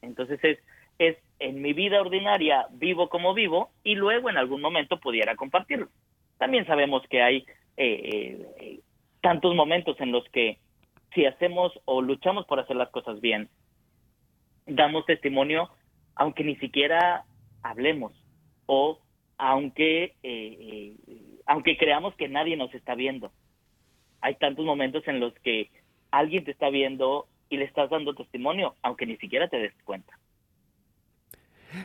Entonces 0.00 0.38
es, 0.44 0.60
es 1.00 1.16
en 1.40 1.60
mi 1.60 1.72
vida 1.72 2.00
ordinaria 2.00 2.68
vivo 2.70 3.08
como 3.08 3.34
vivo 3.34 3.70
y 3.82 3.96
luego 3.96 4.30
en 4.30 4.36
algún 4.36 4.60
momento 4.60 5.00
pudiera 5.00 5.34
compartirlo. 5.34 5.88
También 6.38 6.66
sabemos 6.66 7.02
que 7.10 7.20
hay 7.20 7.38
eh, 7.76 8.46
eh, 8.60 8.80
tantos 9.22 9.56
momentos 9.56 10.00
en 10.00 10.12
los 10.12 10.24
que 10.28 10.58
si 11.16 11.26
hacemos 11.26 11.72
o 11.84 12.00
luchamos 12.00 12.46
por 12.46 12.60
hacer 12.60 12.76
las 12.76 12.90
cosas 12.90 13.20
bien, 13.20 13.48
damos 14.66 15.04
testimonio 15.04 15.68
aunque 16.14 16.44
ni 16.44 16.54
siquiera 16.58 17.24
hablemos 17.64 18.12
o 18.66 19.00
aunque 19.36 20.14
eh, 20.22 20.94
aunque 21.44 21.76
creamos 21.76 22.14
que 22.14 22.28
nadie 22.28 22.56
nos 22.56 22.72
está 22.72 22.94
viendo. 22.94 23.32
Hay 24.24 24.36
tantos 24.36 24.64
momentos 24.64 25.06
en 25.06 25.20
los 25.20 25.34
que 25.40 25.70
alguien 26.10 26.44
te 26.44 26.52
está 26.52 26.70
viendo 26.70 27.26
y 27.50 27.58
le 27.58 27.64
estás 27.66 27.90
dando 27.90 28.14
testimonio, 28.14 28.74
aunque 28.80 29.04
ni 29.04 29.18
siquiera 29.18 29.48
te 29.48 29.58
des 29.58 29.74
cuenta. 29.84 30.18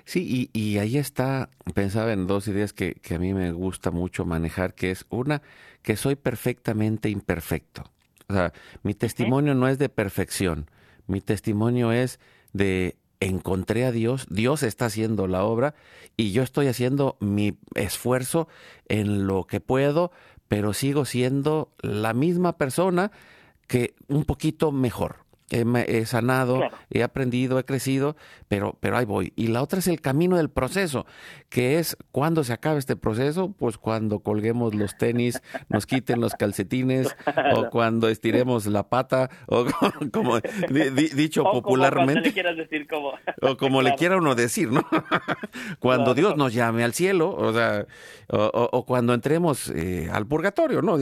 Sí, 0.05 0.49
y, 0.53 0.77
ahí 0.77 0.97
está, 0.97 1.49
pensaba 1.75 2.13
en 2.13 2.27
dos 2.27 2.47
ideas 2.47 2.71
que, 2.71 2.93
que, 2.93 3.15
a 3.15 3.19
mí 3.19 3.33
me 3.33 3.51
gusta 3.51 3.91
mucho 3.91 4.23
manejar, 4.23 4.73
que 4.73 4.89
es 4.89 5.05
una, 5.09 5.41
que 5.81 5.97
soy 5.97 6.15
perfectamente 6.15 7.09
imperfecto. 7.09 7.83
O 8.29 8.33
sea, 8.33 8.53
mi 8.83 8.93
testimonio 8.93 9.53
no 9.53 9.67
es 9.67 9.77
de 9.77 9.89
perfección, 9.89 10.69
mi 11.07 11.19
testimonio 11.19 11.91
es 11.91 12.21
de 12.53 12.95
encontré 13.19 13.83
a 13.83 13.91
Dios, 13.91 14.27
Dios 14.29 14.63
está 14.63 14.85
haciendo 14.85 15.27
la 15.27 15.43
obra 15.43 15.75
y 16.15 16.31
yo 16.31 16.41
estoy 16.43 16.67
haciendo 16.67 17.17
mi 17.19 17.57
esfuerzo 17.75 18.47
en 18.87 19.27
lo 19.27 19.45
que 19.45 19.59
puedo, 19.59 20.11
pero 20.49 20.73
sigo 20.73 21.05
siendo 21.05 21.71
la 21.79 22.13
misma 22.13 22.57
persona 22.57 23.11
que 23.67 23.93
un 24.09 24.25
poquito 24.25 24.73
mejor 24.73 25.28
he, 25.49 26.05
sanado, 26.05 26.61
he 26.89 27.03
aprendido, 27.03 27.59
he 27.59 27.65
crecido, 27.65 28.15
pero, 28.47 28.77
pero 28.79 28.97
ahí 28.97 29.05
voy. 29.05 29.33
Y 29.35 29.47
la 29.47 29.61
otra 29.61 29.79
es 29.79 29.87
el 29.87 30.01
camino 30.01 30.37
del 30.37 30.49
proceso, 30.49 31.05
que 31.49 31.79
es 31.79 31.97
cuando 32.11 32.43
se 32.43 32.53
acaba 32.53 32.77
este 32.77 32.95
proceso, 32.95 33.53
pues 33.57 33.77
cuando 33.77 34.19
colguemos 34.19 34.75
los 34.75 34.97
tenis, 34.97 35.41
nos 35.69 35.85
quiten 35.85 36.21
los 36.21 36.33
calcetines, 36.33 37.15
o 37.55 37.69
cuando 37.69 38.09
estiremos 38.09 38.65
la 38.65 38.89
pata, 38.89 39.29
o 39.47 39.65
como, 40.13 40.39
dicho 41.15 41.43
popularmente. 41.43 42.33
o 43.41 43.57
como 43.57 43.81
le 43.81 43.95
quiera 43.95 44.17
uno 44.17 44.35
decir, 44.35 44.71
¿no? 44.71 44.85
cuando 45.79 46.13
Dios 46.13 46.37
nos 46.37 46.53
llame 46.53 46.83
al 46.83 46.93
cielo, 46.93 47.35
o 47.35 47.53
sea, 47.53 47.85
o, 48.29 48.85
cuando 48.85 49.13
entremos 49.13 49.69
eh, 49.69 50.09
al 50.11 50.27
purgatorio, 50.27 50.81
¿no? 50.81 50.97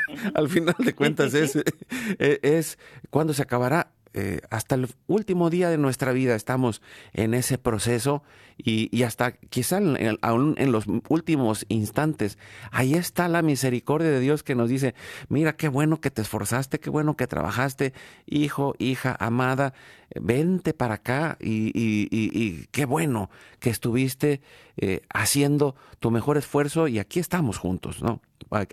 al 0.34 0.48
final 0.48 0.74
de 0.78 0.94
cuentas 0.94 1.34
es, 1.34 1.56
e, 1.56 2.40
es, 2.42 2.78
cuando 3.10 3.34
se 3.34 3.42
acabará. 3.42 3.92
Eh, 4.14 4.40
hasta 4.50 4.74
el 4.74 4.88
último 5.06 5.48
día 5.48 5.70
de 5.70 5.78
nuestra 5.78 6.12
vida 6.12 6.34
estamos 6.34 6.82
en 7.14 7.32
ese 7.32 7.56
proceso 7.56 8.22
y, 8.58 9.02
hasta 9.02 9.32
quizá 9.32 9.78
en, 9.78 10.18
aún 10.20 10.54
en 10.58 10.70
los 10.70 10.84
últimos 11.08 11.64
instantes, 11.68 12.38
ahí 12.70 12.94
está 12.94 13.26
la 13.28 13.40
misericordia 13.40 14.10
de 14.10 14.20
Dios 14.20 14.42
que 14.42 14.54
nos 14.54 14.68
dice, 14.68 14.94
mira 15.28 15.56
qué 15.56 15.68
bueno 15.68 16.00
que 16.00 16.10
te 16.10 16.20
esforzaste, 16.22 16.78
qué 16.78 16.90
bueno 16.90 17.16
que 17.16 17.26
trabajaste, 17.26 17.94
hijo, 18.26 18.74
hija, 18.78 19.16
amada, 19.18 19.72
vente 20.20 20.74
para 20.74 20.94
acá 20.94 21.38
y, 21.40 22.66
qué 22.66 22.84
bueno 22.84 23.30
que 23.60 23.70
estuviste 23.70 24.42
eh, 24.76 25.00
haciendo 25.12 25.74
tu 26.00 26.10
mejor 26.10 26.36
esfuerzo 26.36 26.86
y 26.86 26.98
aquí 26.98 27.18
estamos 27.18 27.56
juntos, 27.58 28.02
¿no? 28.02 28.20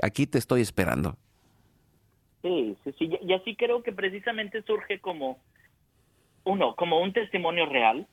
aquí 0.02 0.28
te 0.28 0.38
estoy 0.38 0.62
esperando. 0.62 1.18
Sí, 2.42 2.78
sí, 2.84 2.92
sí, 2.98 3.10
y 3.22 3.34
así 3.34 3.56
creo 3.56 3.84
que 3.84 3.92
precisamente 3.92 4.62
surge 4.64 5.00
como 5.00 5.40
uno, 6.46 6.76
como 6.76 7.02
un 7.02 7.12
testimonio 7.12 7.66
real, 7.66 8.08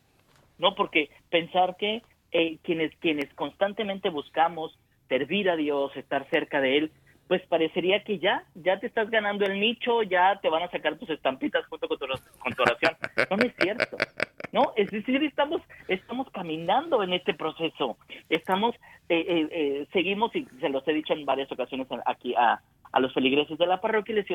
¿no? 0.58 0.74
Porque 0.74 1.10
pensar 1.30 1.76
que 1.76 2.02
eh, 2.32 2.58
quienes, 2.62 2.94
quienes 2.96 3.32
constantemente 3.34 4.10
buscamos 4.10 4.76
servir 5.08 5.48
a 5.48 5.56
Dios, 5.56 5.96
estar 5.96 6.28
cerca 6.30 6.60
de 6.60 6.78
Él, 6.78 6.92
pues 7.28 7.44
parecería 7.46 8.04
que 8.04 8.18
ya, 8.18 8.44
ya 8.54 8.78
te 8.78 8.86
estás 8.86 9.10
ganando 9.10 9.44
el 9.44 9.58
nicho, 9.58 10.02
ya 10.02 10.38
te 10.40 10.48
van 10.48 10.62
a 10.62 10.70
sacar 10.70 10.96
tus 10.96 11.10
estampitas 11.10 11.66
junto 11.66 11.88
con 11.88 11.98
tu, 11.98 12.06
con 12.38 12.54
tu 12.54 12.62
oración. 12.62 12.96
No, 13.30 13.36
es 13.44 13.54
cierto. 13.58 13.96
No, 14.52 14.72
es 14.76 14.90
decir, 14.90 15.22
estamos, 15.24 15.60
estamos 15.88 16.30
caminando 16.30 17.02
en 17.02 17.12
este 17.12 17.34
proceso. 17.34 17.98
Estamos, 18.28 18.76
eh, 19.08 19.24
eh, 19.28 19.48
eh, 19.50 19.86
seguimos, 19.92 20.34
y 20.36 20.46
se 20.60 20.68
los 20.68 20.86
he 20.86 20.92
dicho 20.92 21.14
en 21.14 21.24
varias 21.24 21.50
ocasiones 21.50 21.88
aquí 22.06 22.34
a, 22.36 22.60
a 22.96 23.00
los 23.00 23.12
feligreses 23.12 23.58
de 23.58 23.66
la 23.66 23.82
parroquia, 23.82 24.14
les 24.14 24.26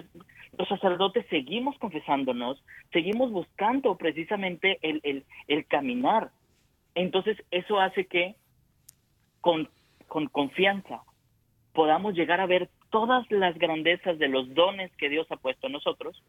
los 0.55 0.68
sacerdotes 0.68 1.26
seguimos 1.32 1.76
confesándonos, 1.80 2.64
seguimos 2.93 3.32
buscando 3.32 3.97
precisamente 3.97 4.78
el, 4.84 5.01
el, 5.03 5.26
el 5.47 5.66
caminar. 5.66 6.30
Entonces, 6.93 7.43
eso 7.49 7.80
hace 7.80 8.05
que 8.05 8.36
con, 9.41 9.68
con 10.07 10.28
confianza 10.28 11.01
podamos 11.74 12.14
llegar 12.14 12.39
a 12.39 12.45
ver 12.45 12.70
todas 12.91 13.26
las 13.32 13.57
grandezas 13.57 14.20
de 14.20 14.28
los 14.28 14.53
dones 14.53 14.95
que 14.97 15.09
Dios 15.09 15.26
ha 15.32 15.38
puesto 15.38 15.66
en 15.66 15.74
nosotros, 15.74 16.22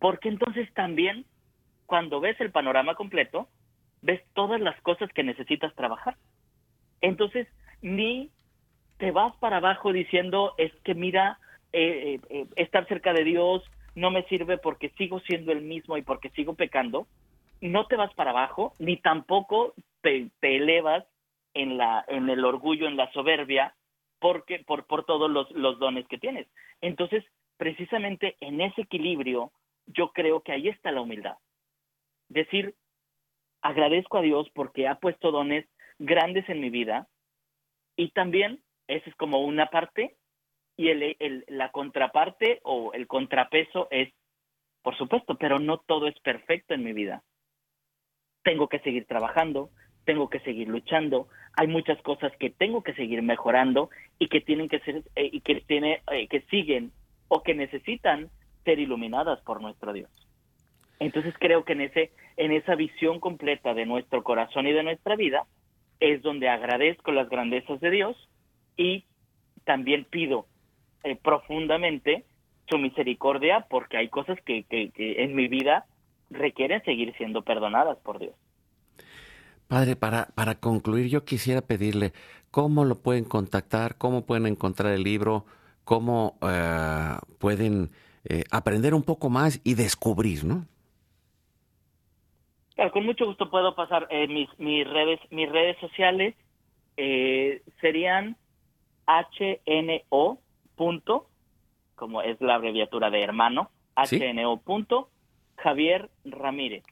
porque 0.00 0.28
entonces 0.28 0.70
también 0.74 1.24
cuando 1.86 2.20
ves 2.20 2.38
el 2.38 2.50
panorama 2.50 2.96
completo, 2.96 3.48
ves 4.02 4.20
todas 4.34 4.60
las 4.60 4.78
cosas 4.82 5.10
que 5.14 5.22
necesitas 5.22 5.74
trabajar. 5.74 6.16
Entonces, 7.00 7.48
ni 7.80 8.30
te 9.04 9.10
vas 9.10 9.36
para 9.36 9.58
abajo 9.58 9.92
diciendo, 9.92 10.54
es 10.56 10.72
que 10.76 10.94
mira, 10.94 11.38
eh, 11.74 12.14
eh, 12.14 12.20
eh, 12.30 12.46
estar 12.56 12.88
cerca 12.88 13.12
de 13.12 13.22
Dios 13.22 13.62
no 13.94 14.10
me 14.10 14.22
sirve 14.28 14.56
porque 14.56 14.88
sigo 14.96 15.20
siendo 15.20 15.52
el 15.52 15.60
mismo 15.60 15.98
y 15.98 16.02
porque 16.02 16.30
sigo 16.30 16.54
pecando. 16.54 17.06
No 17.60 17.86
te 17.86 17.96
vas 17.96 18.14
para 18.14 18.30
abajo, 18.30 18.74
ni 18.78 18.96
tampoco 18.96 19.74
te, 20.00 20.30
te 20.40 20.56
elevas 20.56 21.04
en, 21.52 21.76
la, 21.76 22.02
en 22.08 22.30
el 22.30 22.46
orgullo, 22.46 22.88
en 22.88 22.96
la 22.96 23.12
soberbia, 23.12 23.74
porque, 24.20 24.60
por, 24.60 24.86
por 24.86 25.04
todos 25.04 25.30
los, 25.30 25.50
los 25.50 25.78
dones 25.78 26.08
que 26.08 26.16
tienes. 26.16 26.46
Entonces, 26.80 27.22
precisamente 27.58 28.38
en 28.40 28.62
ese 28.62 28.80
equilibrio, 28.80 29.52
yo 29.84 30.12
creo 30.12 30.40
que 30.40 30.52
ahí 30.52 30.68
está 30.68 30.92
la 30.92 31.02
humildad. 31.02 31.36
Decir, 32.30 32.74
agradezco 33.60 34.16
a 34.16 34.22
Dios 34.22 34.48
porque 34.54 34.88
ha 34.88 34.94
puesto 34.94 35.30
dones 35.30 35.66
grandes 35.98 36.48
en 36.48 36.62
mi 36.62 36.70
vida 36.70 37.06
y 37.96 38.10
también, 38.10 38.60
esa 38.88 39.08
es 39.08 39.16
como 39.16 39.40
una 39.40 39.66
parte, 39.66 40.16
y 40.76 40.88
el, 40.88 41.44
la 41.48 41.70
contraparte 41.70 42.60
o 42.64 42.92
el 42.94 43.06
contrapeso 43.06 43.88
es, 43.90 44.12
por 44.82 44.96
supuesto, 44.96 45.36
pero 45.36 45.58
no 45.58 45.78
todo 45.78 46.08
es 46.08 46.18
perfecto 46.20 46.74
en 46.74 46.82
mi 46.82 46.92
vida. 46.92 47.22
Tengo 48.42 48.68
que 48.68 48.80
seguir 48.80 49.06
trabajando, 49.06 49.70
tengo 50.04 50.28
que 50.28 50.40
seguir 50.40 50.68
luchando, 50.68 51.28
hay 51.56 51.68
muchas 51.68 52.00
cosas 52.02 52.32
que 52.38 52.50
tengo 52.50 52.82
que 52.82 52.94
seguir 52.94 53.22
mejorando 53.22 53.88
y 54.18 54.28
que 54.28 54.40
tienen 54.40 54.68
que 54.68 54.80
ser 54.80 55.02
eh, 55.14 55.30
y 55.32 55.40
que 55.40 55.60
tiene 55.60 56.02
eh, 56.10 56.28
que 56.28 56.42
siguen 56.42 56.92
o 57.28 57.42
que 57.42 57.54
necesitan 57.54 58.30
ser 58.64 58.78
iluminadas 58.78 59.40
por 59.42 59.62
nuestro 59.62 59.92
Dios. 59.92 60.10
Entonces 60.98 61.34
creo 61.38 61.64
que 61.64 61.72
en 61.72 61.82
ese 61.82 62.12
en 62.36 62.52
esa 62.52 62.74
visión 62.74 63.20
completa 63.20 63.72
de 63.74 63.86
nuestro 63.86 64.24
corazón 64.24 64.66
y 64.66 64.72
de 64.72 64.82
nuestra 64.82 65.16
vida 65.16 65.46
es 66.00 66.20
donde 66.22 66.48
agradezco 66.48 67.12
las 67.12 67.28
grandezas 67.28 67.80
de 67.80 67.90
Dios 67.90 68.28
y 68.76 69.04
también 69.64 70.04
pido 70.04 70.46
eh, 71.02 71.16
profundamente 71.16 72.24
su 72.68 72.78
misericordia 72.78 73.66
porque 73.68 73.96
hay 73.96 74.08
cosas 74.08 74.38
que, 74.44 74.64
que 74.64 74.92
en 74.96 75.34
mi 75.34 75.48
vida 75.48 75.86
requieren 76.30 76.82
seguir 76.84 77.14
siendo 77.16 77.42
perdonadas 77.42 77.98
por 77.98 78.18
Dios. 78.18 78.34
Padre, 79.68 79.96
para, 79.96 80.26
para 80.34 80.54
concluir, 80.56 81.08
yo 81.08 81.24
quisiera 81.24 81.62
pedirle 81.62 82.12
cómo 82.50 82.84
lo 82.84 82.96
pueden 82.96 83.24
contactar, 83.24 83.96
cómo 83.96 84.26
pueden 84.26 84.46
encontrar 84.46 84.92
el 84.92 85.02
libro, 85.02 85.46
cómo 85.84 86.38
eh, 86.42 87.16
pueden 87.38 87.90
eh, 88.24 88.44
aprender 88.50 88.94
un 88.94 89.02
poco 89.02 89.30
más 89.30 89.60
y 89.64 89.74
descubrir, 89.74 90.44
¿no? 90.44 90.66
Claro, 92.74 92.92
con 92.92 93.04
mucho 93.06 93.26
gusto 93.26 93.50
puedo 93.50 93.74
pasar 93.74 94.06
eh, 94.10 94.26
mis, 94.26 94.48
mis 94.58 94.86
redes 94.88 95.20
mis 95.30 95.50
redes 95.50 95.76
sociales 95.78 96.34
serían 97.80 98.36
hno 99.06 100.38
punto 100.76 101.28
como 101.94 102.22
es 102.22 102.40
la 102.40 102.56
abreviatura 102.56 103.10
de 103.10 103.22
hermano 103.22 103.70
hno 103.96 104.56
punto 104.58 105.08
Javier 105.56 106.10
Ramírez 106.24 106.84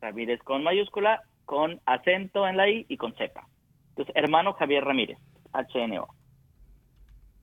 Ramírez 0.00 0.40
con 0.42 0.62
mayúscula 0.62 1.22
con 1.50 1.80
acento 1.84 2.46
en 2.46 2.56
la 2.56 2.68
I 2.68 2.86
y 2.88 2.96
con 2.96 3.12
Z. 3.14 3.44
Entonces, 3.88 4.14
hermano 4.14 4.52
Javier 4.52 4.84
Ramírez, 4.84 5.18
HNO. 5.52 6.06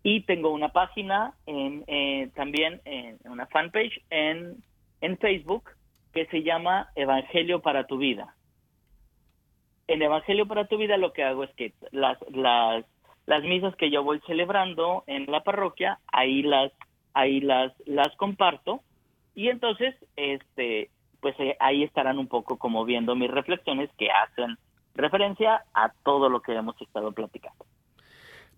Y 0.02 0.22
tengo 0.22 0.52
una 0.52 0.70
página 0.70 1.34
en, 1.46 1.84
eh, 1.88 2.30
también, 2.34 2.80
en 2.86 3.18
una 3.26 3.48
fanpage 3.48 4.02
en, 4.10 4.64
en 5.02 5.18
Facebook 5.18 5.72
que 6.14 6.26
se 6.28 6.42
llama 6.42 6.90
Evangelio 6.96 7.62
para 7.62 7.86
tu 7.86 7.98
vida. 7.98 8.34
En 9.88 10.02
Evangelio 10.02 10.48
para 10.48 10.68
tu 10.68 10.78
vida 10.78 10.96
lo 10.96 11.12
que 11.12 11.24
hago 11.24 11.44
es 11.44 11.54
que 11.56 11.74
las, 11.92 12.18
las, 12.32 12.86
las 13.28 13.44
misas 13.44 13.76
que 13.76 13.92
yo 13.92 14.04
voy 14.04 14.20
celebrando 14.26 15.04
en 15.06 15.26
la 15.28 15.44
parroquia, 15.44 16.00
ahí 16.08 16.42
las, 16.42 16.72
ahí 17.14 17.42
las, 17.42 17.72
las 17.86 18.16
comparto 18.16 18.82
y 19.36 19.50
entonces 19.50 19.94
este 20.16 20.90
pues 21.20 21.36
eh, 21.40 21.56
ahí 21.60 21.84
estarán 21.84 22.18
un 22.18 22.28
poco 22.28 22.58
como 22.58 22.86
viendo 22.86 23.16
mis 23.16 23.30
reflexiones 23.30 23.90
que 23.98 24.08
hacen 24.10 24.58
referencia 24.96 25.64
a 25.74 25.92
todo 26.04 26.30
lo 26.30 26.42
que 26.42 26.54
hemos 26.54 26.80
estado 26.82 27.12
platicando. 27.12 27.66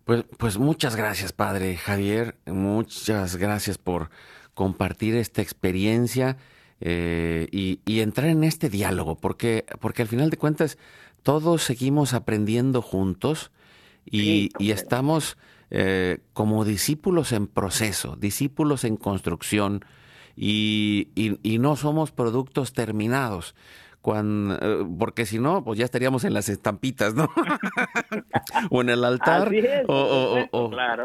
Pues, 0.04 0.24
pues 0.38 0.58
muchas 0.58 0.96
gracias, 0.96 1.32
padre 1.32 1.76
Javier. 1.76 2.36
Muchas 2.46 3.36
gracias 3.36 3.78
por 3.78 4.10
compartir 4.54 5.14
esta 5.14 5.42
experiencia 5.42 6.36
eh, 6.80 7.48
y, 7.52 8.00
entrar 8.00 8.28
en 8.28 8.44
este 8.44 8.68
diálogo, 8.68 9.16
porque, 9.16 9.64
porque 9.80 10.02
al 10.02 10.08
final 10.08 10.30
de 10.30 10.36
cuentas 10.36 10.78
todos 11.22 11.62
seguimos 11.62 12.14
aprendiendo 12.14 12.82
juntos 12.82 13.50
y, 14.10 14.50
estamos 14.70 15.36
eh, 15.70 16.18
como 16.32 16.64
discípulos 16.64 17.32
en 17.32 17.46
proceso, 17.46 18.16
discípulos 18.16 18.84
en 18.84 18.96
construcción 18.96 19.84
y, 20.36 21.08
y 21.14 21.58
no 21.58 21.76
somos 21.76 22.10
productos 22.12 22.72
terminados. 22.72 23.54
Cuando, 24.02 24.54
eh, 24.54 24.86
porque 24.98 25.26
si 25.26 25.38
no, 25.38 25.62
pues 25.62 25.78
ya 25.78 25.84
estaríamos 25.84 26.24
en 26.24 26.32
las 26.32 26.48
estampitas, 26.48 27.14
¿no? 27.14 27.28
o 28.70 28.80
en 28.80 28.88
el 28.88 29.04
altar, 29.04 29.50
o, 29.88 30.48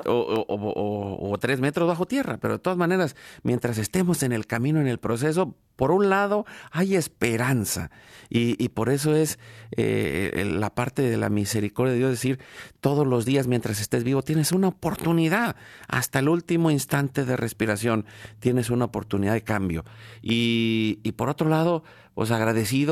o, 0.08 1.38
tres 1.38 1.60
metros 1.60 1.90
bajo 1.90 2.06
tierra. 2.06 2.38
Pero 2.38 2.54
de 2.54 2.60
todas 2.60 2.78
maneras, 2.78 3.18
mientras 3.44 3.78
estemos 3.78 4.24
en 4.24 4.32
el 4.32 4.48
camino, 4.48 4.80
en 4.80 4.88
el 4.88 5.00
proceso, 5.00 5.56
por 5.76 5.92
un 5.92 6.10
lado 6.10 6.46
hay 6.72 6.96
esperanza. 6.96 7.92
Y, 8.30 8.56
y 8.64 8.70
por 8.70 8.90
eso 8.90 9.14
es 9.14 9.40
eh, 9.76 10.50
la 10.50 10.74
parte 10.74 11.02
de 11.02 11.18
la 11.18 11.30
misericordia 11.30 11.92
de 11.92 12.00
Dios 12.00 12.12
decir, 12.12 12.40
todos 12.80 13.06
los 13.06 13.26
días 13.26 13.48
mientras 13.48 13.82
estés 13.82 14.06
vivo 14.06 14.22
tienes 14.22 14.54
una 14.54 14.70
oportunidad. 14.70 15.58
Hasta 15.90 16.20
el 16.20 16.30
último 16.30 16.72
instante 16.72 17.26
de 17.26 17.36
respiración 17.36 18.06
tienes 18.40 18.70
una 18.70 18.86
oportunidad 18.86 19.34
de 19.34 19.44
cambio. 19.44 19.84
Y, 20.22 21.00
y 21.04 21.12
por 21.12 21.30
otro 21.30 21.50
lado, 21.50 21.84
pues 22.14 22.32
agradecido 22.32 22.85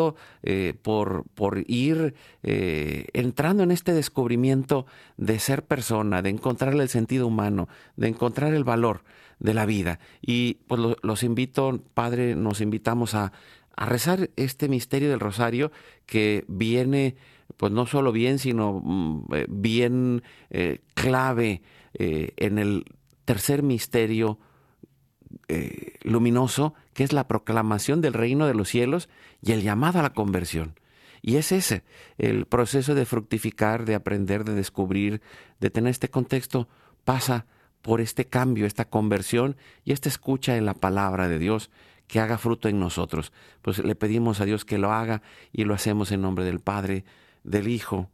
eh, 0.43 0.73
por, 0.81 1.25
por 1.35 1.63
ir 1.67 2.15
eh, 2.43 3.07
entrando 3.13 3.63
en 3.63 3.71
este 3.71 3.93
descubrimiento 3.93 4.85
de 5.17 5.39
ser 5.39 5.63
persona, 5.63 6.21
de 6.21 6.29
encontrar 6.29 6.73
el 6.73 6.89
sentido 6.89 7.27
humano, 7.27 7.67
de 7.95 8.07
encontrar 8.07 8.53
el 8.53 8.63
valor 8.63 9.03
de 9.39 9.53
la 9.53 9.65
vida. 9.65 9.99
Y 10.21 10.55
pues 10.67 10.81
los 11.01 11.23
invito, 11.23 11.81
Padre, 11.93 12.35
nos 12.35 12.61
invitamos 12.61 13.15
a, 13.15 13.33
a 13.75 13.85
rezar 13.85 14.29
este 14.35 14.69
misterio 14.69 15.09
del 15.09 15.19
rosario 15.19 15.71
que 16.05 16.45
viene 16.47 17.15
pues 17.57 17.71
no 17.71 17.85
solo 17.85 18.11
bien, 18.11 18.39
sino 18.39 18.81
mm, 18.83 19.25
eh, 19.33 19.45
bien 19.49 20.23
clave 20.95 21.61
en 21.95 22.57
el 22.57 22.85
tercer 23.25 23.61
misterio 23.61 24.39
eh, 25.47 25.97
luminoso 26.03 26.73
que 26.93 27.03
es 27.03 27.13
la 27.13 27.27
proclamación 27.27 28.01
del 28.01 28.13
reino 28.13 28.47
de 28.47 28.53
los 28.53 28.69
cielos 28.69 29.09
y 29.41 29.51
el 29.51 29.61
llamado 29.61 29.99
a 29.99 30.03
la 30.03 30.13
conversión. 30.13 30.79
Y 31.21 31.37
es 31.37 31.51
ese, 31.51 31.83
el 32.17 32.45
proceso 32.45 32.95
de 32.95 33.05
fructificar, 33.05 33.85
de 33.85 33.95
aprender, 33.95 34.43
de 34.43 34.53
descubrir, 34.53 35.21
de 35.59 35.69
tener 35.69 35.91
este 35.91 36.09
contexto, 36.09 36.67
pasa 37.05 37.45
por 37.81 38.01
este 38.01 38.25
cambio, 38.25 38.65
esta 38.65 38.85
conversión 38.85 39.55
y 39.85 39.93
esta 39.93 40.09
escucha 40.09 40.57
en 40.57 40.65
la 40.65 40.73
palabra 40.73 41.27
de 41.27 41.39
Dios 41.39 41.71
que 42.07 42.19
haga 42.19 42.37
fruto 42.37 42.67
en 42.67 42.79
nosotros. 42.79 43.31
Pues 43.61 43.79
le 43.79 43.95
pedimos 43.95 44.41
a 44.41 44.45
Dios 44.45 44.65
que 44.65 44.77
lo 44.77 44.91
haga 44.91 45.21
y 45.51 45.63
lo 45.63 45.73
hacemos 45.73 46.11
en 46.11 46.21
nombre 46.21 46.45
del 46.45 46.59
Padre, 46.59 47.05
del 47.43 47.67
Hijo 47.67 48.09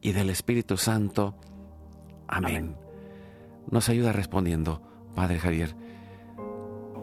y 0.00 0.12
del 0.12 0.30
Espíritu 0.30 0.76
Santo. 0.76 1.36
Amén. 2.28 2.76
Nos 3.70 3.88
ayuda 3.88 4.12
respondiendo, 4.12 4.82
Padre 5.14 5.38
Javier. 5.38 5.74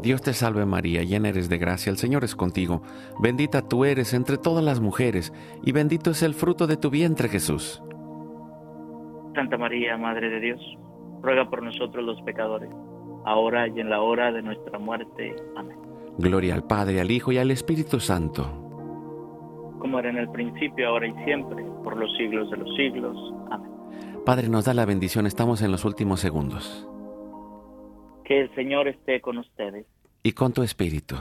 Dios 0.00 0.22
te 0.22 0.32
salve 0.32 0.64
María, 0.64 1.02
llena 1.02 1.30
eres 1.30 1.48
de 1.48 1.58
gracia, 1.58 1.90
el 1.90 1.96
Señor 1.96 2.22
es 2.22 2.36
contigo, 2.36 2.82
bendita 3.18 3.68
tú 3.68 3.84
eres 3.84 4.14
entre 4.14 4.38
todas 4.38 4.62
las 4.62 4.80
mujeres, 4.80 5.32
y 5.64 5.72
bendito 5.72 6.10
es 6.10 6.22
el 6.22 6.34
fruto 6.34 6.66
de 6.66 6.76
tu 6.76 6.88
vientre 6.88 7.28
Jesús. 7.28 7.82
Santa 9.34 9.58
María, 9.58 9.96
Madre 9.96 10.30
de 10.30 10.40
Dios, 10.40 10.60
ruega 11.20 11.50
por 11.50 11.62
nosotros 11.62 12.04
los 12.04 12.20
pecadores, 12.22 12.70
ahora 13.24 13.66
y 13.66 13.80
en 13.80 13.90
la 13.90 14.00
hora 14.00 14.30
de 14.30 14.42
nuestra 14.42 14.78
muerte. 14.78 15.34
Amén. 15.56 15.76
Gloria 16.16 16.54
al 16.54 16.64
Padre, 16.64 17.00
al 17.00 17.10
Hijo 17.10 17.32
y 17.32 17.38
al 17.38 17.50
Espíritu 17.50 17.98
Santo. 17.98 18.44
Como 19.80 19.98
era 19.98 20.10
en 20.10 20.18
el 20.18 20.28
principio, 20.30 20.88
ahora 20.88 21.08
y 21.08 21.24
siempre, 21.24 21.64
por 21.82 21.96
los 21.96 22.10
siglos 22.16 22.50
de 22.50 22.56
los 22.56 22.74
siglos. 22.76 23.16
Amén. 23.50 23.70
Padre, 24.24 24.48
nos 24.48 24.64
da 24.64 24.74
la 24.74 24.84
bendición, 24.84 25.26
estamos 25.26 25.62
en 25.62 25.72
los 25.72 25.84
últimos 25.84 26.20
segundos. 26.20 26.88
Que 28.28 28.42
el 28.42 28.54
Señor 28.54 28.88
esté 28.88 29.22
con 29.22 29.38
ustedes. 29.38 29.86
Y 30.22 30.32
con 30.32 30.52
tu 30.52 30.62
Espíritu. 30.62 31.16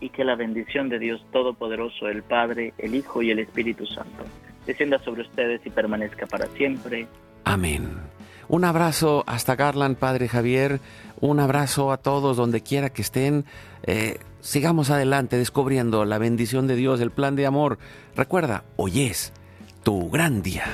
Y 0.00 0.10
que 0.10 0.24
la 0.24 0.34
bendición 0.34 0.88
de 0.88 0.98
Dios 0.98 1.24
Todopoderoso, 1.32 2.08
el 2.08 2.24
Padre, 2.24 2.74
el 2.76 2.96
Hijo 2.96 3.22
y 3.22 3.30
el 3.30 3.38
Espíritu 3.38 3.86
Santo, 3.86 4.24
descienda 4.66 4.98
sobre 5.04 5.22
ustedes 5.22 5.64
y 5.64 5.70
permanezca 5.70 6.26
para 6.26 6.46
siempre. 6.48 7.06
Amén. 7.44 7.88
Un 8.48 8.64
abrazo 8.64 9.22
hasta 9.28 9.54
Garland, 9.54 9.96
Padre 9.96 10.26
Javier. 10.26 10.80
Un 11.20 11.38
abrazo 11.38 11.92
a 11.92 11.98
todos 11.98 12.36
donde 12.36 12.62
quiera 12.62 12.90
que 12.90 13.02
estén. 13.02 13.44
Eh, 13.84 14.18
sigamos 14.40 14.90
adelante 14.90 15.36
descubriendo 15.36 16.04
la 16.04 16.18
bendición 16.18 16.66
de 16.66 16.74
Dios, 16.74 17.00
el 17.00 17.12
plan 17.12 17.36
de 17.36 17.46
amor. 17.46 17.78
Recuerda, 18.16 18.64
hoy 18.74 19.02
es 19.02 19.32
tu 19.84 20.10
gran 20.10 20.42
día. 20.42 20.64